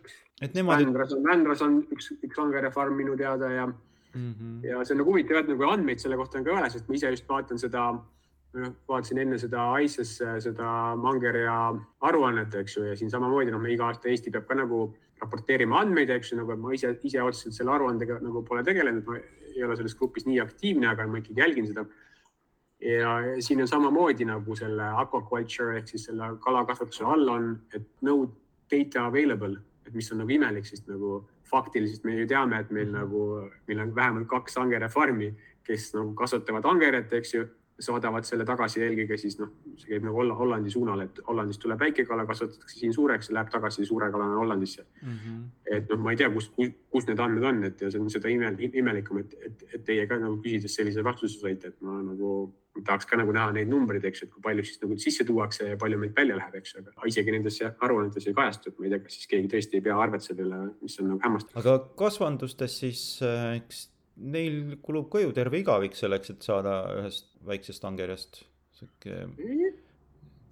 et 0.42 0.56
nemad. 0.56 0.82
Vändras 0.82 1.14
on, 1.14 1.22
Vändras 1.28 1.62
on 1.66 1.78
üks, 1.94 2.10
üks 2.24 2.40
angerefarm 2.42 2.96
minu 2.98 3.16
teada 3.20 3.50
ja 3.52 3.66
mm, 3.66 4.32
-hmm. 4.32 4.58
ja 4.66 4.84
see 4.84 4.96
on 4.96 5.04
nagu 5.04 5.12
huvitav, 5.12 5.42
et 5.42 5.52
nagu 5.52 5.70
andmeid 5.70 6.02
selle 6.02 6.16
kohta 6.16 6.38
on 6.38 6.44
ka 6.44 6.58
ole, 6.58 6.70
sest 6.70 6.88
ma 6.88 6.98
ise 6.98 7.14
just 7.14 7.28
vaatan 7.28 7.58
seda 7.58 7.86
noh, 8.54 8.74
vaatasin 8.88 9.22
enne 9.22 9.38
seda 9.38 9.66
ICES 9.82 10.18
seda 10.48 10.96
Mangeria 10.96 11.56
aruannet, 12.00 12.54
eks 12.54 12.76
ju, 12.76 12.84
ja 12.90 12.96
siin 12.96 13.10
samamoodi 13.10 13.54
noh, 13.54 13.62
me 13.62 13.72
iga 13.74 13.90
aasta 13.90 14.08
Eesti 14.08 14.30
peab 14.34 14.46
ka 14.50 14.58
nagu 14.58 14.86
raporteerima 15.22 15.80
andmeid, 15.80 16.10
eks 16.10 16.32
ju, 16.32 16.38
nagu 16.40 16.56
ma 16.60 16.74
ise, 16.74 16.94
ise 17.02 17.22
otseselt 17.22 17.54
selle 17.54 17.74
aruandega 17.74 18.18
nagu 18.22 18.42
pole 18.46 18.64
tegelenud, 18.66 19.06
ma 19.06 19.18
ei 19.56 19.64
ole 19.64 19.76
selles 19.76 19.96
grupis 19.98 20.26
nii 20.26 20.40
aktiivne, 20.42 20.88
aga 20.90 21.06
ma 21.08 21.20
ikkagi 21.20 21.40
jälgin 21.40 21.68
seda. 21.70 21.84
ja 22.84 23.10
siin 23.40 23.60
on 23.62 23.68
samamoodi 23.68 24.26
nagu 24.28 24.56
selle 24.56 24.88
aquaculture 25.00 25.78
ehk 25.78 25.88
siis 25.88 26.04
selle 26.08 26.34
kalakasvatuse 26.44 27.04
all 27.04 27.28
on, 27.32 27.46
et 27.74 27.86
no 28.02 28.16
data 28.70 29.06
available, 29.06 29.56
et 29.86 29.94
mis 29.94 30.10
on 30.12 30.20
nagu 30.20 30.34
imelik, 30.34 30.66
sest 30.66 30.88
nagu 30.90 31.22
faktiliselt 31.48 32.04
me 32.04 32.16
ju 32.18 32.26
teame, 32.28 32.60
et 32.60 32.70
meil 32.74 32.90
nagu, 32.92 33.24
meil 33.68 33.80
on 33.84 33.94
vähemalt 33.94 34.28
kaks 34.28 34.58
angerefarmi, 34.60 35.30
kes 35.64 35.92
nagu 35.94 36.12
kasvatavad 36.18 36.66
angeret, 36.68 37.12
eks 37.12 37.34
ju 37.34 37.46
saadavad 37.80 38.26
selle 38.26 38.44
tagasi 38.46 38.82
eelkõige 38.84 39.16
siis 39.18 39.36
noh, 39.40 39.50
see 39.80 39.90
käib 39.90 40.04
nagu 40.06 40.24
Hollandi 40.38 40.70
suunal, 40.70 41.04
et 41.06 41.18
Hollandist 41.26 41.62
tuleb 41.62 41.80
väikekala, 41.80 42.26
kasvatatakse 42.28 42.78
siin 42.78 42.94
suureks 42.94 43.30
ja 43.30 43.38
läheb 43.38 43.50
tagasi 43.50 43.86
suure 43.88 44.10
kalana 44.14 44.38
Hollandisse 44.38 44.84
mm. 44.84 45.14
-hmm. 45.14 45.40
et 45.76 45.88
noh, 45.90 46.02
ma 46.04 46.12
ei 46.14 46.20
tea, 46.20 46.30
kus, 46.30 46.52
kus 46.54 47.08
need 47.08 47.18
andmed 47.18 47.46
on, 47.50 47.64
et 47.64 47.80
ja 47.80 47.90
see 47.90 48.00
on 48.00 48.10
seda 48.10 48.30
ime, 48.30 48.52
imelikum, 48.72 49.18
et, 49.24 49.34
et, 49.46 49.64
et 49.74 49.84
teie 49.84 50.06
ka 50.06 50.18
nagu 50.18 50.38
küsides 50.42 50.76
sellise 50.76 51.04
vastuse 51.04 51.40
saite, 51.40 51.72
et 51.72 51.80
ma 51.82 51.98
nagu 52.02 52.34
tahaks 52.84 53.06
ka 53.06 53.18
nagu 53.18 53.32
näha 53.32 53.52
neid 53.54 53.70
numbreid, 53.70 54.04
eks 54.04 54.24
et 54.26 54.30
kui 54.30 54.42
palju 54.42 54.64
siis 54.66 54.80
nagu 54.82 54.98
sisse 54.98 55.26
tuuakse 55.26 55.68
ja 55.68 55.78
palju 55.80 55.98
meid 55.98 56.14
välja 56.16 56.36
läheb, 56.38 56.54
eks 56.58 56.76
aga 56.80 57.08
isegi 57.10 57.34
nendes 57.34 57.58
aruannetes 57.62 58.26
ei 58.26 58.34
kajastu, 58.34 58.70
et 58.70 58.78
ma 58.78 58.86
ei 58.86 58.94
tea, 58.94 59.02
kas 59.06 59.18
siis 59.18 59.30
keegi 59.30 59.50
tõesti 59.50 59.80
ei 59.80 59.86
pea 59.88 59.98
arvet 60.06 60.26
selle 60.26 60.46
üle, 60.46 60.60
mis 60.82 60.98
on 61.00 61.10
nagu 61.12 61.22
hämmastav. 61.26 61.58
aga 61.62 61.76
kasvandustes 61.98 62.78
siis, 62.82 63.04
äh, 63.22 63.56
eks 63.60 63.88
neil 64.16 64.76
kulub 64.82 65.08
ka 65.12 65.22
ju 65.22 65.32
terve 65.34 65.60
igavik 65.62 65.96
selleks, 65.98 66.30
et 66.34 66.46
saada 66.46 66.82
ühest 67.00 67.32
väiksest 67.46 67.84
angerjast 67.88 68.44
sihuke. 68.78 69.26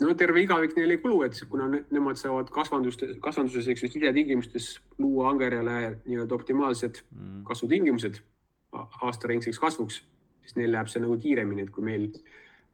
no 0.03 0.15
terve 0.19 0.43
igavik 0.43 0.77
neil 0.77 0.97
ei 0.97 1.01
kulu, 1.03 1.23
et 1.27 1.39
kuna 1.51 1.69
ne, 1.71 1.83
nemad 1.95 2.19
saavad 2.19 2.51
kasvanduste, 2.51 3.13
kasvanduses, 3.23 3.69
eks 3.71 3.87
ju, 3.87 3.93
sidetingimustes 3.95 4.75
luua 4.99 5.31
angerjale 5.31 5.99
nii-öelda 6.05 6.35
optimaalsed 6.35 7.03
mm. 7.11 7.43
kasvutingimused 7.49 8.23
aastaringseks 8.73 9.61
kasvuks, 9.63 10.01
siis 10.43 10.57
neil 10.59 10.73
läheb 10.75 10.91
see 10.91 11.03
nagu 11.05 11.19
kiiremini, 11.23 11.67
et 11.67 11.75
kui 11.75 11.85
meil 11.87 12.09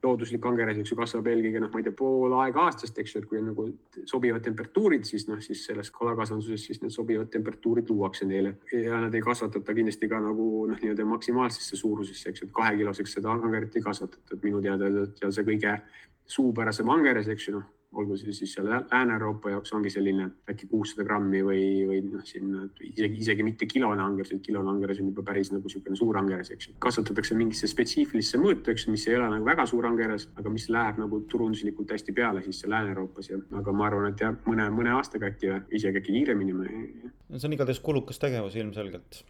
looduslik 0.05 0.45
angeres, 0.47 0.79
eks 0.79 0.93
ju, 0.93 0.97
kasvab 0.99 1.29
eelkõige 1.31 1.63
noh, 1.63 1.71
ma 1.73 1.81
ei 1.81 1.87
tea, 1.87 1.95
pool 1.99 2.35
aega 2.39 2.67
aastast, 2.69 2.99
eks 3.03 3.15
ju, 3.15 3.23
et 3.23 3.29
kui 3.31 3.41
on 3.41 3.49
nagu 3.51 3.67
sobivad 4.09 4.45
temperatuurid, 4.47 5.07
siis 5.09 5.27
noh, 5.31 5.41
siis 5.45 5.65
selles 5.67 5.91
kalakasvanduses 5.95 6.67
siis 6.69 6.83
need 6.83 6.95
sobivad 6.95 7.31
temperatuurid 7.35 7.91
luuakse 7.91 8.29
neile. 8.29 8.55
Ja 8.73 9.01
nad 9.03 9.15
ei 9.15 9.25
kasvatata 9.25 9.75
kindlasti 9.75 10.11
ka 10.11 10.21
nagu 10.23 10.67
noh, 10.71 10.79
nii-öelda 10.79 11.07
maksimaalsesse 11.09 11.81
suurusesse, 11.81 12.31
eks 12.31 12.45
ju, 12.45 12.51
et 12.51 12.55
kahekiloseks 12.61 13.19
seda 13.19 13.35
angeret 13.35 13.75
ei 13.75 13.85
kasvatata, 13.85 14.37
et 14.37 14.47
minu 14.47 14.63
teada 14.63 14.93
ja 15.23 15.33
see 15.35 15.47
kõige 15.49 15.81
suupärasem 16.29 16.95
angeres, 16.95 17.31
eks 17.35 17.51
ju, 17.51 17.59
noh 17.59 17.75
olgu 17.97 18.17
see 18.21 18.35
siis 18.37 18.53
seal 18.53 18.67
Lääne-Euroopa 18.69 19.51
jaoks 19.51 19.73
ongi 19.73 19.91
selline 19.91 20.27
äkki 20.51 20.67
kuussada 20.69 21.07
grammi 21.09 21.41
või, 21.45 21.63
või 21.89 22.01
noh, 22.05 22.25
sinna 22.29 22.67
isegi, 22.85 23.23
isegi 23.25 23.47
mitte 23.47 23.69
kilone 23.71 24.03
angeres, 24.05 24.35
et 24.35 24.43
kilone 24.45 24.69
angeres 24.75 25.01
on 25.01 25.09
juba 25.09 25.25
päris 25.31 25.51
nagu 25.55 25.65
niisugune 25.65 25.97
suur 25.97 26.19
angeres, 26.21 26.51
eks 26.53 26.69
ju. 26.69 26.75
kasvatatakse 26.85 27.37
mingisse 27.39 27.71
spetsiifilisse 27.71 28.41
mõõtu, 28.43 28.75
eks 28.75 28.87
ju, 28.87 28.93
mis 28.93 29.07
ei 29.09 29.17
ole 29.17 29.31
nagu 29.33 29.49
väga 29.49 29.65
suur 29.71 29.89
angeres, 29.89 30.29
aga 30.37 30.53
mis 30.53 30.69
läheb 30.73 31.01
nagu 31.01 31.23
turunduslikult 31.33 31.97
hästi 31.97 32.15
peale 32.19 32.45
siis 32.45 32.61
Lääne-Euroopas 32.69 33.33
ja, 33.33 33.41
aga 33.63 33.75
ma 33.81 33.89
arvan, 33.89 34.13
et 34.13 34.27
jah, 34.27 34.37
mõne, 34.45 34.69
mõne 34.75 34.93
aastaga 34.99 35.33
äkki 35.33 35.55
või 35.55 35.81
isegi 35.81 36.03
äkki 36.03 36.19
kiiremini. 36.19 36.53
no 36.53 37.41
see 37.41 37.49
on 37.49 37.57
igatahes 37.57 37.81
kulukas 37.81 38.21
tegevus 38.21 38.57
ilmselgelt 38.61 39.23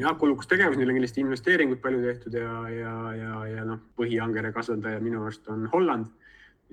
jah, 0.00 0.16
kulukas 0.18 0.48
tegevus, 0.48 0.80
neil 0.80 0.88
on 0.88 0.96
kindlasti 0.96 1.20
investeeringuid 1.26 1.84
palju 1.84 2.00
tehtud 2.06 2.40
ja, 2.40 2.56
ja, 2.72 2.96
ja, 3.20 3.36
ja 3.52 3.68
noh, 3.68 3.84
põhiangere 4.00 4.52
kasvataja 4.56 5.00
minu 5.04 5.26
arust 5.26 5.48
on 5.52 5.68
Holland 5.74 6.08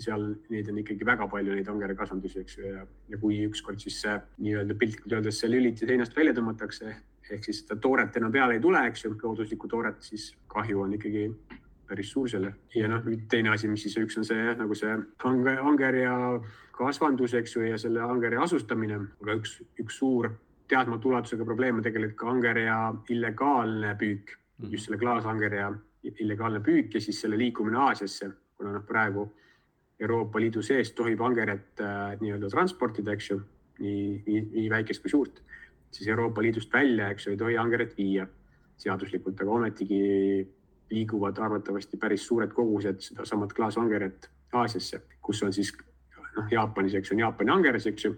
seal 0.03 0.25
neid 0.49 0.69
on 0.71 0.81
ikkagi 0.81 1.05
väga 1.07 1.27
palju, 1.31 1.55
neid 1.55 1.69
angerekasvandusi, 1.71 2.43
eks 2.45 2.57
ju, 2.57 2.73
ja, 2.73 2.85
ja 3.11 3.19
kui 3.21 3.41
ükskord 3.47 3.81
siis 3.83 4.01
see 4.03 4.15
nii-öelda 4.45 4.77
piltlikult 4.79 5.19
öeldes 5.19 5.39
see 5.41 5.51
lüliti 5.51 5.87
seinast 5.89 6.15
välja 6.17 6.35
tõmmatakse 6.37 6.95
ehk 7.35 7.45
siis 7.45 7.61
seda 7.63 7.77
tooret 7.81 8.15
enam 8.17 8.31
peale 8.33 8.57
ei 8.57 8.63
tule, 8.63 8.81
eks 8.89 9.05
ju, 9.05 9.13
looduslikku 9.21 9.69
tooret, 9.69 10.01
siis 10.05 10.31
kahju 10.49 10.81
on 10.85 10.95
ikkagi 10.97 11.27
päris 11.89 12.11
suur 12.13 12.29
selle. 12.29 12.53
ja 12.75 12.89
noh, 12.89 13.05
teine 13.29 13.53
asi, 13.53 13.69
mis 13.69 13.83
siis 13.85 13.97
üks 14.01 14.17
on 14.21 14.25
see 14.27 14.53
nagu 14.57 14.77
see 14.77 14.91
anger, 15.29 15.61
angerja 15.71 16.13
kasvandus, 16.77 17.33
eks 17.39 17.55
ju, 17.55 17.65
ja 17.65 17.77
selle 17.81 18.03
angerja 18.05 18.43
asustamine, 18.45 18.99
aga 19.23 19.37
üks, 19.41 19.57
üks 19.81 19.99
suur 20.01 20.29
teadmatu 20.69 21.09
ulatusega 21.09 21.45
probleem 21.45 21.79
on 21.79 21.85
tegelikult 21.85 22.19
ka 22.21 22.29
angerja 22.33 22.77
illegaalne 23.09 23.95
püük, 23.99 24.35
just 24.69 24.87
selle 24.87 24.99
klaasangerja 25.01 25.71
illegaalne 26.09 26.61
püük 26.63 26.93
ja 26.95 27.01
siis 27.01 27.19
selle 27.21 27.39
liikumine 27.39 27.79
Aasiasse, 27.89 28.29
kuna 28.57 28.77
noh, 28.77 28.85
praegu 28.87 29.25
Euroopa 29.99 30.39
Liidu 30.39 30.61
sees 30.63 30.93
tohib 30.95 31.21
angeret 31.21 31.81
äh, 31.83 32.13
nii-öelda 32.21 32.49
transportida, 32.51 33.13
eks 33.15 33.31
ju, 33.31 33.39
nii, 33.79 34.03
nii, 34.25 34.43
nii 34.53 34.69
väikest 34.71 35.03
kui 35.03 35.11
suurt, 35.11 35.41
siis 35.91 36.07
Euroopa 36.07 36.43
Liidust 36.43 36.71
välja, 36.73 37.09
eks 37.11 37.27
ju, 37.27 37.33
ei 37.35 37.41
tohi 37.41 37.57
angeret 37.59 37.97
viia. 37.97 38.27
Seaduslikult, 38.79 39.41
aga 39.43 39.51
ometigi 39.51 39.97
liiguvad 40.89 41.37
arvatavasti 41.43 41.97
päris 41.99 42.23
suured 42.23 42.53
kogused 42.55 43.01
sedasamat 43.03 43.51
klaasangeret 43.53 44.29
Aasiasse, 44.55 45.01
kus 45.21 45.43
on 45.43 45.51
siis 45.53 45.73
noh, 46.37 46.47
Jaapanis, 46.49 46.95
eks 46.95 47.11
ju, 47.11 47.17
on 47.17 47.25
Jaapani 47.25 47.51
angeres, 47.57 47.89
eks 47.91 48.07
ju 48.07 48.13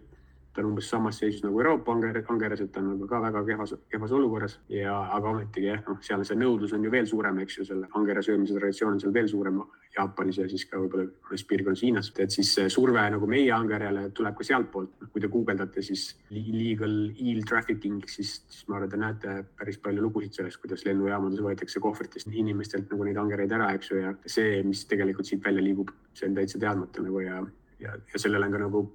ta 0.53 0.61
on 0.61 0.71
umbes 0.71 0.89
samas 0.89 1.19
seisus 1.21 1.43
nagu 1.45 1.59
Euroopa 1.61 1.93
angeres, 1.93 2.61
et 2.61 2.71
ta 2.71 2.81
on 2.81 2.89
nagu 2.91 3.07
ka 3.07 3.21
väga 3.23 3.43
kehvas, 3.47 3.73
kehvas 3.91 4.11
olukorras 4.17 4.57
ja, 4.69 4.97
aga 5.15 5.29
ometigi 5.31 5.69
jah, 5.69 5.83
noh, 5.87 5.99
seal 6.03 6.25
see 6.27 6.39
nõudlus 6.39 6.73
on 6.75 6.83
ju 6.83 6.91
veel 6.91 7.07
suurem, 7.07 7.39
eks 7.43 7.59
ju, 7.59 7.67
selle 7.69 7.87
angere 7.97 8.23
söömise 8.25 8.57
traditsioon 8.57 8.97
on 8.97 9.03
seal 9.03 9.15
veel 9.15 9.29
suurem 9.31 9.61
Jaapanis 9.95 10.37
ja 10.39 10.47
siis 10.51 10.65
ka 10.67 10.79
võib-olla 10.79 11.07
mõnes 11.27 11.45
piirkonnas 11.47 11.83
Hiinas, 11.83 12.11
et 12.23 12.35
siis 12.35 12.51
surve 12.71 13.03
nagu 13.15 13.27
meie 13.31 13.51
angerjale 13.55 14.05
tuleb 14.15 14.37
ka 14.37 14.47
sealtpoolt. 14.47 15.07
kui 15.11 15.23
te 15.23 15.27
guugeldate 15.31 15.83
siis 15.83 16.05
legal 16.31 16.95
eel 17.11 17.43
trafficking, 17.47 18.03
siis, 18.07 18.37
siis 18.47 18.67
ma 18.67 18.77
arvan, 18.77 18.91
te 18.91 18.99
näete 18.99 19.35
päris 19.59 19.79
palju 19.83 20.03
lugusid 20.03 20.39
sellest, 20.39 20.61
kuidas 20.63 20.85
lennujaamades 20.87 21.43
võetakse 21.43 21.83
kohvritest 21.83 22.31
inimestelt 22.31 22.91
nagu 22.91 23.07
neid 23.07 23.19
angereid 23.19 23.51
ära, 23.51 23.73
eks 23.75 23.91
ju, 23.91 23.99
ja 24.03 24.15
see, 24.25 24.61
mis 24.67 24.85
tegelikult 24.87 25.27
siit 25.27 25.43
välja 25.43 25.63
liigub, 25.63 25.91
see 26.15 26.31
on 26.31 26.39
täitsa 26.39 26.59
teadmata 26.59 27.03
nagu 27.03 27.23
ja, 27.23 27.43
ja, 27.83 27.99
ja 28.13 28.23
sellel 28.23 28.47
on 28.47 28.55
ka 28.55 28.63
nagu 28.63 28.87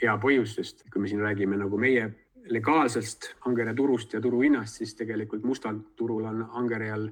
hea 0.00 0.14
põhjus, 0.22 0.56
sest 0.58 0.84
kui 0.90 1.02
me 1.02 1.10
siin 1.10 1.22
räägime 1.22 1.58
nagu 1.60 1.78
meie 1.78 2.08
legaalsest 2.52 3.32
angere 3.46 3.74
turust 3.74 4.14
ja 4.14 4.20
turuhinnast, 4.20 4.80
siis 4.80 4.94
tegelikult 4.98 5.44
mustal 5.46 5.78
turul 5.96 6.24
on 6.26 6.46
angerjal 6.58 7.08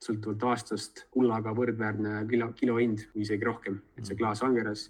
sõltuvalt 0.00 0.46
aastast 0.48 1.04
kullaga 1.12 1.52
võrdväärne 1.56 2.24
kilo, 2.30 2.52
kilohind 2.56 3.04
või 3.12 3.26
isegi 3.26 3.44
rohkem, 3.44 3.80
et 3.98 4.08
see 4.08 4.16
klaas 4.16 4.40
angeres 4.46 4.88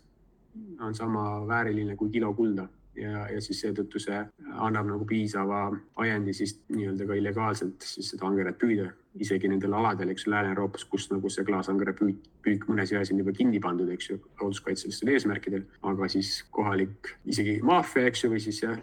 on 0.80 0.94
sama 0.94 1.40
vääriline 1.46 1.96
kui 1.98 2.10
kilo 2.10 2.30
kulda 2.34 2.68
ja, 2.98 3.26
ja 3.30 3.40
siis 3.42 3.60
seetõttu 3.62 4.00
see 4.02 4.18
annab 4.58 4.88
nagu 4.88 5.06
piisava 5.08 5.62
ajendi 6.02 6.34
siis 6.36 6.56
nii-öelda 6.72 7.06
ka 7.08 7.18
illegaalselt 7.18 7.86
siis 7.86 8.10
seda 8.12 8.26
angeret 8.28 8.58
püüda, 8.60 8.90
isegi 9.20 9.50
nendel 9.50 9.74
aladel, 9.78 10.12
eks 10.12 10.26
ju, 10.26 10.32
Lääne-Euroopas, 10.34 10.84
kus 10.90 11.08
nagu 11.12 11.30
see 11.32 11.46
klaasangere 11.46 11.94
püük, 11.98 12.20
püük 12.44 12.66
mõnes 12.70 12.92
jões 12.94 13.12
on 13.12 13.22
juba 13.22 13.34
kinni 13.36 13.62
pandud, 13.62 13.90
eks 13.94 14.12
ju, 14.12 14.20
looduskaitselistel 14.42 15.14
eesmärkidel, 15.14 15.66
aga 15.92 16.10
siis 16.12 16.40
kohalik, 16.54 17.14
isegi 17.30 17.58
maffia, 17.66 18.06
eks 18.10 18.24
ju, 18.24 18.32
või 18.34 18.44
siis 18.44 18.62
jah, 18.64 18.78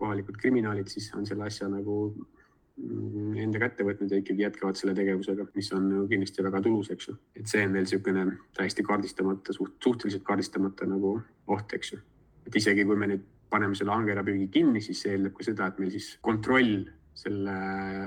kohalikud 0.00 0.38
kriminaalid 0.40 0.88
siis 0.88 1.10
on 1.16 1.26
selle 1.28 1.44
asja 1.48 1.68
nagu 1.68 1.96
mm, 2.16 3.34
enda 3.44 3.60
kätte 3.60 3.84
võtnud 3.84 4.12
ja 4.12 4.20
ikkagi 4.22 4.46
jätkavad 4.46 4.78
selle 4.80 4.94
tegevusega, 4.96 5.50
mis 5.56 5.68
on 5.76 5.90
ju 5.96 6.06
kindlasti 6.12 6.46
väga 6.46 6.62
tulus, 6.64 6.92
eks 6.94 7.10
ju. 7.10 7.18
et 7.36 7.50
see 7.50 7.66
on 7.66 7.76
veel 7.76 7.84
niisugune 7.84 8.24
täiesti 8.56 8.86
kaardistamata, 8.86 9.56
suht, 9.56 9.76
suhteliselt 9.84 10.24
kaardistamata 10.24 10.88
nagu 10.88 11.18
oht, 11.52 11.76
eks 11.76 11.92
ju. 11.94 12.00
et 12.48 12.56
isegi 12.56 12.88
kui 12.88 12.96
me 12.96 13.12
nüüd 13.12 13.28
paneme 13.50 13.76
selle 13.78 13.94
angerjapüügi 13.94 14.48
kinni, 14.54 14.82
siis 14.84 15.02
see 15.04 15.16
eeldab 15.16 15.36
ka 15.36 15.46
seda, 15.46 15.70
et 15.70 15.78
meil 15.82 15.92
siis 15.94 16.12
kontroll 16.24 16.84
selle 17.20 17.54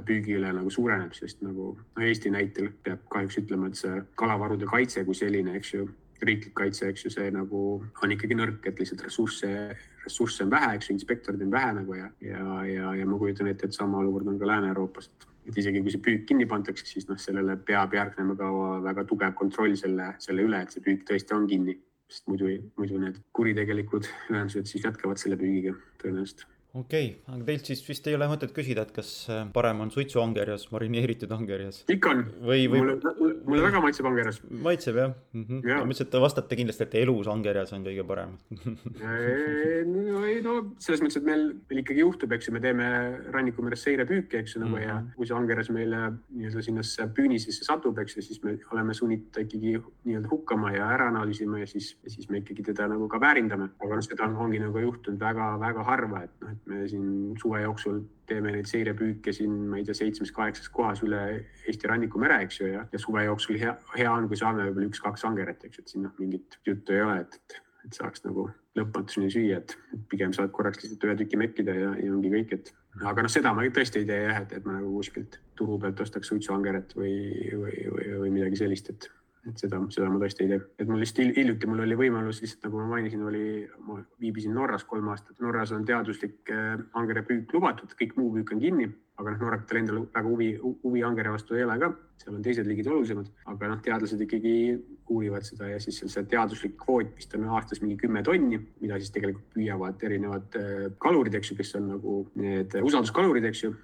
püügi 0.07 0.37
üle 0.39 0.51
nagu 0.55 0.71
suureneb, 0.73 1.13
sest 1.15 1.43
nagu 1.45 1.73
no 1.77 2.05
Eesti 2.05 2.31
näitel 2.33 2.71
peab 2.85 3.03
kahjuks 3.13 3.41
ütlema, 3.43 3.69
et 3.69 3.79
see 3.79 3.99
kalavarude 4.19 4.69
kaitse 4.69 5.03
kui 5.05 5.17
selline, 5.17 5.57
eks 5.59 5.73
ju, 5.75 5.89
riiklik 6.23 6.53
kaitse, 6.55 6.87
eks 6.89 7.05
ju, 7.05 7.11
see 7.13 7.27
nagu 7.35 7.59
on 7.83 8.15
ikkagi 8.15 8.37
nõrk, 8.39 8.63
et 8.69 8.79
lihtsalt 8.79 9.03
ressursse, 9.05 9.51
ressursse 10.05 10.45
on 10.45 10.53
vähe, 10.53 10.71
eks 10.77 10.89
ju, 10.89 10.97
inspektorid 10.97 11.43
on 11.45 11.51
vähe 11.53 11.75
nagu 11.81 11.97
ja, 11.99 12.09
ja, 12.23 12.47
ja, 12.69 12.95
ja 13.01 13.07
ma 13.09 13.19
kujutan 13.19 13.51
ette, 13.51 13.67
et 13.67 13.77
sama 13.77 13.99
olukord 14.01 14.31
on 14.31 14.39
ka 14.39 14.49
Lääne-Euroopas, 14.49 15.11
et 15.43 15.57
isegi 15.59 15.83
kui 15.83 15.93
see 15.93 16.03
püük 16.03 16.25
kinni 16.29 16.47
pandakse, 16.49 16.87
siis 16.87 17.09
noh, 17.09 17.19
sellele 17.19 17.57
peab 17.67 17.93
järgnema 17.97 18.37
ka 18.39 18.51
väga 18.87 19.05
tugev 19.09 19.35
kontroll 19.39 19.75
selle, 19.79 20.13
selle 20.23 20.47
üle, 20.47 20.63
et 20.63 20.73
see 20.73 20.85
püük 20.85 21.03
tõesti 21.09 21.35
on 21.35 21.49
kinni, 21.49 21.75
sest 22.13 22.29
muidu, 22.29 22.49
muidu 22.77 22.99
need 23.01 23.17
kuritegelikud 23.33 24.07
ühendused 24.29 24.69
siis 24.69 24.85
jätkavad 24.85 25.21
selle 25.21 25.39
püügiga 25.39 25.73
tõenäoliselt 26.03 26.45
okei 26.73 27.05
okay,, 27.05 27.35
aga 27.35 27.45
teilt 27.45 27.67
siis 27.69 27.83
vist 27.85 28.07
ei 28.09 28.15
ole 28.17 28.25
mõtet 28.31 28.53
küsida, 28.53 28.81
et 28.87 28.91
kas 28.95 29.09
äh, 29.29 29.43
parem 29.53 29.83
on 29.83 29.91
suitsuangerjas, 29.93 30.65
marineeritud 30.73 31.29
angerjas? 31.35 31.83
ikka 31.93 32.13
on 32.15 32.23
või, 32.41 32.63
või... 32.71 32.79
mulle, 32.81 33.33
mulle 33.45 33.65
väga 33.67 33.81
maitseb 33.83 34.07
angerjas. 34.09 34.39
maitseb 34.49 34.97
jah 34.97 35.11
mm? 35.13 35.43
-hmm. 35.43 35.59
ja. 35.69 35.77
ma 35.77 35.85
mõtlesin, 35.85 36.07
et 36.07 36.11
te 36.15 36.21
vastate 36.23 36.57
kindlasti, 36.57 36.87
et 36.87 36.95
elus 37.03 37.29
angerjas 37.29 37.75
on 37.77 37.85
kõige 37.85 38.05
parem 38.09 38.33
no 39.93 40.23
ei 40.25 40.39
no 40.41 40.55
selles 40.81 41.03
mõttes, 41.05 41.19
et 41.21 41.27
meil, 41.27 41.45
meil 41.69 41.83
ikkagi 41.83 42.01
juhtub, 42.01 42.33
eks 42.33 42.49
ju, 42.49 42.55
me 42.57 42.63
teeme 42.65 42.89
rannikumeres 43.35 43.85
seirepüüki, 43.85 44.41
eks 44.41 44.57
ju 44.57 44.63
nagu 44.63 44.73
mm 44.73 44.81
-hmm. 44.81 44.87
ja 44.89 45.17
kui 45.19 45.29
see 45.29 45.37
angerjas 45.37 45.69
meile 45.77 46.01
nii-öelda 46.31 46.65
sinnasse 46.65 47.09
püüni 47.13 47.37
sisse 47.37 47.69
satub, 47.69 48.01
eks 48.01 48.17
ju, 48.17 48.25
siis 48.25 48.41
me 48.41 48.57
oleme 48.73 48.97
sunnitud 48.97 49.43
ikkagi 49.45 49.77
nii-öelda 49.77 50.33
hukkama 50.33 50.73
ja 50.73 50.89
ära 50.97 51.11
analüüsima 51.13 51.61
ja 51.61 51.69
siis, 51.69 51.93
siis 52.07 52.29
me 52.33 52.41
ikkagi 52.41 52.65
teda 52.73 52.89
nagu 52.89 53.07
ka 53.07 53.21
väärindame. 53.21 53.69
aga 53.77 53.95
noh, 53.95 54.01
seda 54.01 54.25
ongi 54.25 54.59
nagu 54.59 54.79
juhtunud 54.79 55.19
väga-väga 55.21 55.83
harva, 55.85 56.23
et 56.23 56.41
noh, 56.41 56.49
et 56.49 56.62
me 56.69 56.87
siin 56.87 57.35
suve 57.41 57.61
jooksul 57.63 58.01
teeme 58.29 58.53
neid 58.55 58.69
seirepüüke 58.69 59.33
siin, 59.35 59.55
ma 59.69 59.79
ei 59.79 59.87
tea, 59.87 59.95
seitsmes-kaheksas 59.97 60.69
kohas 60.73 61.03
üle 61.05 61.21
Eesti 61.67 61.89
rannikumere, 61.91 62.39
eks 62.45 62.61
ju, 62.61 62.69
ja, 62.71 62.85
ja 62.91 63.01
suve 63.01 63.25
jooksul 63.27 63.59
hea, 63.61 63.75
hea 63.97 64.11
on, 64.11 64.29
kui 64.31 64.39
saame 64.39 64.67
võib-olla 64.67 64.89
üks-kaks 64.91 65.25
angeret, 65.29 65.65
eks 65.67 65.83
et 65.83 65.93
siin 65.93 66.07
noh, 66.07 66.13
mingit 66.21 66.59
juttu 66.67 66.95
ei 66.95 67.03
ole, 67.03 67.19
et, 67.25 67.57
et 67.87 67.99
saaks 67.99 68.23
nagu 68.27 68.47
lõpmatuseni 68.77 69.29
süüa, 69.33 69.59
et 69.59 69.75
pigem 70.09 70.33
saad 70.33 70.53
korraks 70.55 70.81
lihtsalt 70.81 71.03
ühe 71.07 71.17
tüki 71.19 71.39
mekkida 71.39 71.75
ja, 71.77 71.91
ja 71.99 72.13
ongi 72.13 72.31
kõik, 72.33 72.55
et 72.57 72.71
aga 73.01 73.25
noh, 73.25 73.31
seda 73.31 73.53
ma 73.53 73.65
tõesti 73.67 74.01
ei 74.01 74.07
tee 74.09 74.21
jah, 74.25 74.39
et, 74.45 74.55
et 74.57 74.65
ma 74.67 74.77
nagu 74.79 74.93
kuskilt 74.95 75.39
turu 75.59 75.77
pealt 75.81 76.01
ostaks 76.05 76.31
suitsuangeret 76.31 76.95
või, 76.97 77.17
või, 77.51 77.75
või, 77.93 78.07
või 78.23 78.33
midagi 78.39 78.63
sellist, 78.63 78.89
et 78.93 79.09
et 79.49 79.59
seda, 79.59 79.79
seda 79.91 80.09
ma 80.11 80.19
tõesti 80.21 80.45
ei 80.45 80.53
tee, 80.53 80.59
et 80.79 80.89
mul 80.89 81.01
lihtsalt 81.03 81.35
hiljuti 81.35 81.67
mul 81.67 81.83
oli 81.83 81.97
võimalus 81.99 82.39
lihtsalt 82.43 82.67
nagu 82.67 82.79
ma 82.79 82.85
mainisin, 82.93 83.23
oli, 83.27 83.45
ma 83.87 83.97
viibisin 84.23 84.55
Norras 84.55 84.85
kolm 84.87 85.09
aastat. 85.11 85.35
Norras 85.43 85.73
on 85.75 85.83
teaduslik 85.87 86.51
äh, 86.53 86.77
angerjapüük 86.99 87.51
lubatud, 87.57 87.91
kõik 87.99 88.15
muu 88.19 88.31
püük 88.37 88.53
on 88.55 88.63
kinni, 88.63 88.87
aga 89.19 89.33
noh, 89.33 89.41
norrakatel 89.43 89.81
endal 89.81 90.01
väga 90.05 90.25
huvi, 90.25 90.49
huvi 90.63 91.03
angerja 91.05 91.35
vastu 91.35 91.57
ei 91.57 91.65
ole 91.67 91.75
ka, 91.81 91.91
seal 92.23 92.37
on 92.37 92.45
teised 92.45 92.69
liigid 92.69 92.89
olulisemad, 92.89 93.29
aga 93.51 93.71
noh, 93.73 93.81
teadlased 93.85 94.23
ikkagi 94.25 94.55
uurivad 95.13 95.45
seda 95.45 95.69
ja 95.69 95.79
siis 95.83 95.99
see 96.01 96.27
teaduslik 96.31 96.77
kvoot 96.79 97.11
vist 97.17 97.35
on 97.37 97.49
aastas 97.51 97.83
mingi 97.83 97.99
kümme 97.99 98.23
tonni, 98.25 98.61
mida 98.81 98.99
siis 99.01 99.11
tegelikult 99.13 99.49
püüavad 99.57 100.07
erinevad 100.07 100.59
äh, 100.59 100.85
kalurid, 101.03 101.35
eks 101.37 101.51
ju, 101.51 101.59
kes 101.59 101.75
on 101.81 101.91
nagu 101.97 102.21
need 102.39 102.79
usalduskalurid, 102.81 103.51
eks 103.51 103.67
ju. 103.67 103.75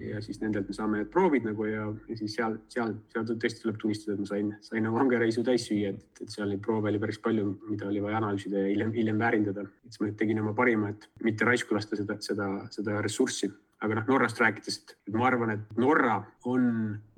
Ja 0.00 0.20
siis 0.24 0.40
nendelt 0.42 0.68
me 0.68 0.74
saame 0.74 1.00
need 1.00 1.10
proovid 1.12 1.46
nagu 1.46 1.66
ja, 1.68 1.84
ja 2.10 2.16
siis 2.18 2.34
seal, 2.38 2.56
seal, 2.72 2.94
seal 3.12 3.26
tõesti 3.28 3.62
tuleb 3.62 3.78
tunnistada, 3.82 4.16
et 4.16 4.22
ma 4.24 4.30
sain, 4.30 4.48
sain 4.66 4.86
nagu 4.86 4.98
hangereisu 4.98 5.44
täis 5.46 5.66
süüa, 5.68 5.92
et, 5.94 6.22
et 6.24 6.32
seal 6.32 6.50
neid 6.50 6.62
proove 6.64 6.90
oli 6.90 7.00
päris 7.02 7.20
palju, 7.22 7.52
mida 7.70 7.86
oli 7.90 8.02
vaja 8.02 8.18
analüüsida 8.20 8.64
ja 8.64 8.72
hiljem, 8.72 8.92
hiljem 8.96 9.22
väärindada. 9.22 9.66
siis 9.86 10.02
ma 10.02 10.10
tegin 10.18 10.42
oma 10.42 10.56
parima, 10.58 10.90
et 10.90 11.06
mitte 11.26 11.46
raisku 11.46 11.76
lasta 11.76 11.98
seda, 11.98 12.18
seda, 12.24 12.50
seda 12.74 12.98
ressurssi 13.04 13.52
aga 13.84 13.98
noh, 13.98 14.06
Norrast 14.08 14.38
rääkides, 14.40 14.76
et 15.06 15.14
ma 15.14 15.26
arvan, 15.28 15.50
et 15.52 15.80
Norra 15.80 16.16
on 16.48 16.62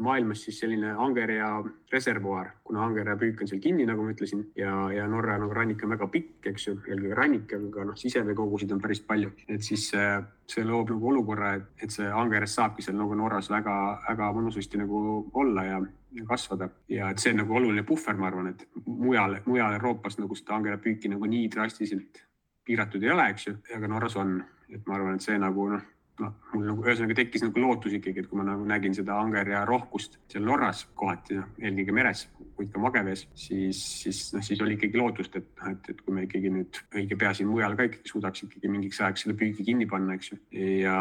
maailmas 0.03 0.43
siis 0.43 0.59
selline 0.59 0.91
angerja 0.91 1.51
reservuaar, 1.93 2.51
kuna 2.67 2.83
angerja 2.87 3.15
püük 3.21 3.43
on 3.43 3.51
seal 3.51 3.61
kinni, 3.63 3.87
nagu 3.87 4.03
ma 4.03 4.15
ütlesin, 4.15 4.43
ja, 4.59 4.73
ja 4.95 5.07
Norra 5.11 5.37
nagu 5.39 5.55
rannik 5.55 5.85
on 5.87 5.95
väga 5.95 6.09
pikk, 6.11 6.49
eks 6.51 6.67
ju, 6.67 6.75
eelkõige 6.89 7.19
rannik, 7.19 7.55
aga 7.55 7.87
noh, 7.91 7.99
siseveekogusid 7.99 8.75
on 8.75 8.83
päris 8.83 9.05
palju, 9.07 9.31
et 9.47 9.63
siis 9.67 9.87
äh, 9.95 10.19
see 10.51 10.67
loob 10.67 10.91
nagu 10.95 11.13
olukorra, 11.13 11.55
et, 11.61 11.69
et 11.87 11.95
see 11.95 12.09
angerjas 12.11 12.59
saabki 12.59 12.87
seal 12.87 12.99
nagu 12.99 13.15
Norras 13.19 13.51
väga-väga 13.55 14.33
mõnusasti 14.41 14.83
nagu 14.83 15.05
olla 15.39 15.67
ja 15.69 15.81
ja 16.17 16.25
kasvada. 16.25 16.71
Ja 16.89 17.11
et 17.13 17.21
see 17.21 17.35
on 17.35 17.43
nagu 17.43 17.53
oluline 17.59 17.83
puhver, 17.85 18.17
ma 18.17 18.31
arvan, 18.31 18.47
et 18.55 18.63
mujal, 18.87 19.37
mujal 19.45 19.75
Euroopas 19.77 20.17
nagu 20.17 20.35
seda 20.39 20.57
angerjapüüki 20.57 21.11
nagu 21.13 21.29
nii 21.29 21.51
drastiliselt 21.53 22.23
piiratud 22.65 23.05
ei 23.05 23.13
ole, 23.13 23.29
eks 23.35 23.47
ju, 23.47 23.55
aga 23.77 23.91
Norras 23.93 24.17
on, 24.17 24.39
et 24.73 24.89
ma 24.89 24.97
arvan, 24.97 25.21
et 25.21 25.25
see 25.25 25.37
nagu 25.39 25.69
noh 25.75 25.85
noh, 26.23 26.35
mul 26.53 26.65
nagu 26.67 26.85
ühesõnaga 26.87 27.17
tekkis 27.19 27.45
nagu 27.45 27.63
lootus 27.63 27.95
ikkagi, 27.99 28.23
et 28.23 28.31
kui 28.31 28.39
ma 28.41 28.47
nagu 28.47 28.65
nägin 28.69 28.95
seda 28.97 29.17
angerja 29.21 29.65
rohkust 29.69 30.19
seal 30.33 30.47
Norras 30.47 30.85
kohati, 30.99 31.39
noh, 31.39 31.51
eelkõige 31.63 31.95
meres, 31.97 32.25
kuid 32.57 32.73
ka 32.75 32.83
magevees, 32.83 33.27
siis, 33.39 33.83
siis 34.03 34.23
noh, 34.35 34.45
siis 34.45 34.63
oli 34.65 34.77
ikkagi 34.79 35.01
lootust, 35.01 35.39
et 35.39 35.49
noh, 35.61 35.71
et, 35.75 35.93
et 35.93 36.03
kui 36.03 36.17
me 36.17 36.27
ikkagi 36.27 36.53
nüüd 36.55 36.81
õige 36.97 37.19
pea 37.21 37.35
siin 37.37 37.51
mujal 37.51 37.77
ka 37.79 37.89
ikkagi 37.89 38.13
suudaks 38.13 38.47
ikkagi 38.49 38.73
mingiks 38.73 39.01
ajaks 39.03 39.27
selle 39.27 39.39
püügi 39.39 39.67
kinni 39.71 39.87
panna, 39.91 40.19
eks 40.19 40.33
ju. 40.33 40.41
ja, 40.83 40.99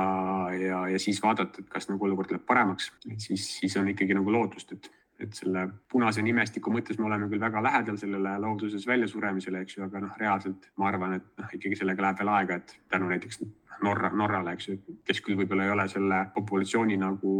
ja, 0.53 0.83
ja 0.93 1.01
siis 1.01 1.21
vaadata, 1.23 1.63
et 1.63 1.73
kas 1.73 1.89
nagu 1.91 2.09
olukord 2.09 2.33
läheb 2.33 2.45
paremaks, 2.47 2.91
et 3.09 3.19
siis, 3.23 3.49
siis 3.61 3.77
on 3.81 3.89
ikkagi 3.93 4.17
nagu 4.17 4.33
lootust, 4.33 4.77
et 4.77 4.93
et 5.17 5.33
selle 5.33 5.63
punase 5.89 6.21
nimestiku 6.21 6.69
mõttes 6.69 6.99
me 6.99 7.07
oleme 7.07 7.25
küll 7.31 7.41
väga 7.41 7.61
lähedal 7.65 7.95
sellele 7.97 8.35
looduses 8.43 8.83
väljasuremisele, 8.85 9.63
eks 9.65 9.79
ju, 9.79 9.85
aga 9.87 10.03
noh, 10.03 10.11
reaalselt 10.21 10.67
ma 10.77 10.91
arvan, 10.91 11.15
et 11.17 11.25
noh, 11.41 11.55
ikkagi 11.57 11.79
sellega 11.79 12.05
läheb 12.05 12.21
veel 12.21 12.29
aega, 12.35 12.59
et 12.61 12.75
tänu 12.93 13.09
näiteks 13.09 13.41
Norra, 13.83 14.09
Norrale, 14.09 14.53
eks 14.57 14.67
ju, 14.69 14.77
kes 15.05 15.19
küll 15.21 15.37
võib-olla 15.37 15.67
ei 15.67 15.71
ole 15.73 15.85
selle 15.91 16.21
populatsiooni 16.33 16.97
nagu 17.01 17.33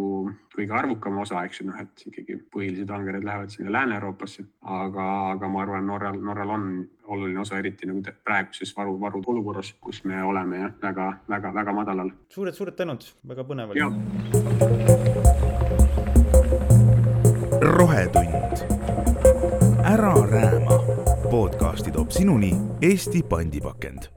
kõige 0.53 0.75
arvukam 0.77 1.17
osa, 1.23 1.43
eks 1.47 1.61
ju, 1.61 1.67
noh, 1.69 1.79
et 1.81 2.03
ikkagi 2.09 2.37
põhilised 2.53 2.91
angered 2.93 3.25
lähevad 3.25 3.53
sinna 3.53 3.73
Lääne-Euroopasse, 3.77 4.45
aga, 4.61 5.07
aga 5.33 5.49
ma 5.51 5.63
arvan, 5.63 5.87
Norral, 5.89 6.19
Norral 6.21 6.53
on 6.57 6.67
oluline 7.07 7.39
osa, 7.41 7.57
eriti 7.61 7.89
nagu 7.89 8.01
praeguses 8.25 8.73
varu, 8.77 8.97
varude 9.01 9.31
olukorras, 9.33 9.73
kus 9.81 10.03
me 10.05 10.21
oleme 10.23 10.61
jah, 10.61 10.73
väga, 10.81 11.07
väga, 11.29 11.53
väga 11.61 11.73
madalal 11.73 12.11
suured,. 12.11 12.33
suured-suured 12.37 12.75
tänud, 12.77 13.07
väga 13.27 13.47
põnev 13.47 13.71
oli. 13.71 13.79
rohetund. 17.77 18.33
ära 19.85 20.13
rääma. 20.31 20.77
podcasti 21.31 21.91
toob 21.91 22.11
sinuni 22.11 22.53
Eesti 22.81 23.23
pandipakend 23.23 24.16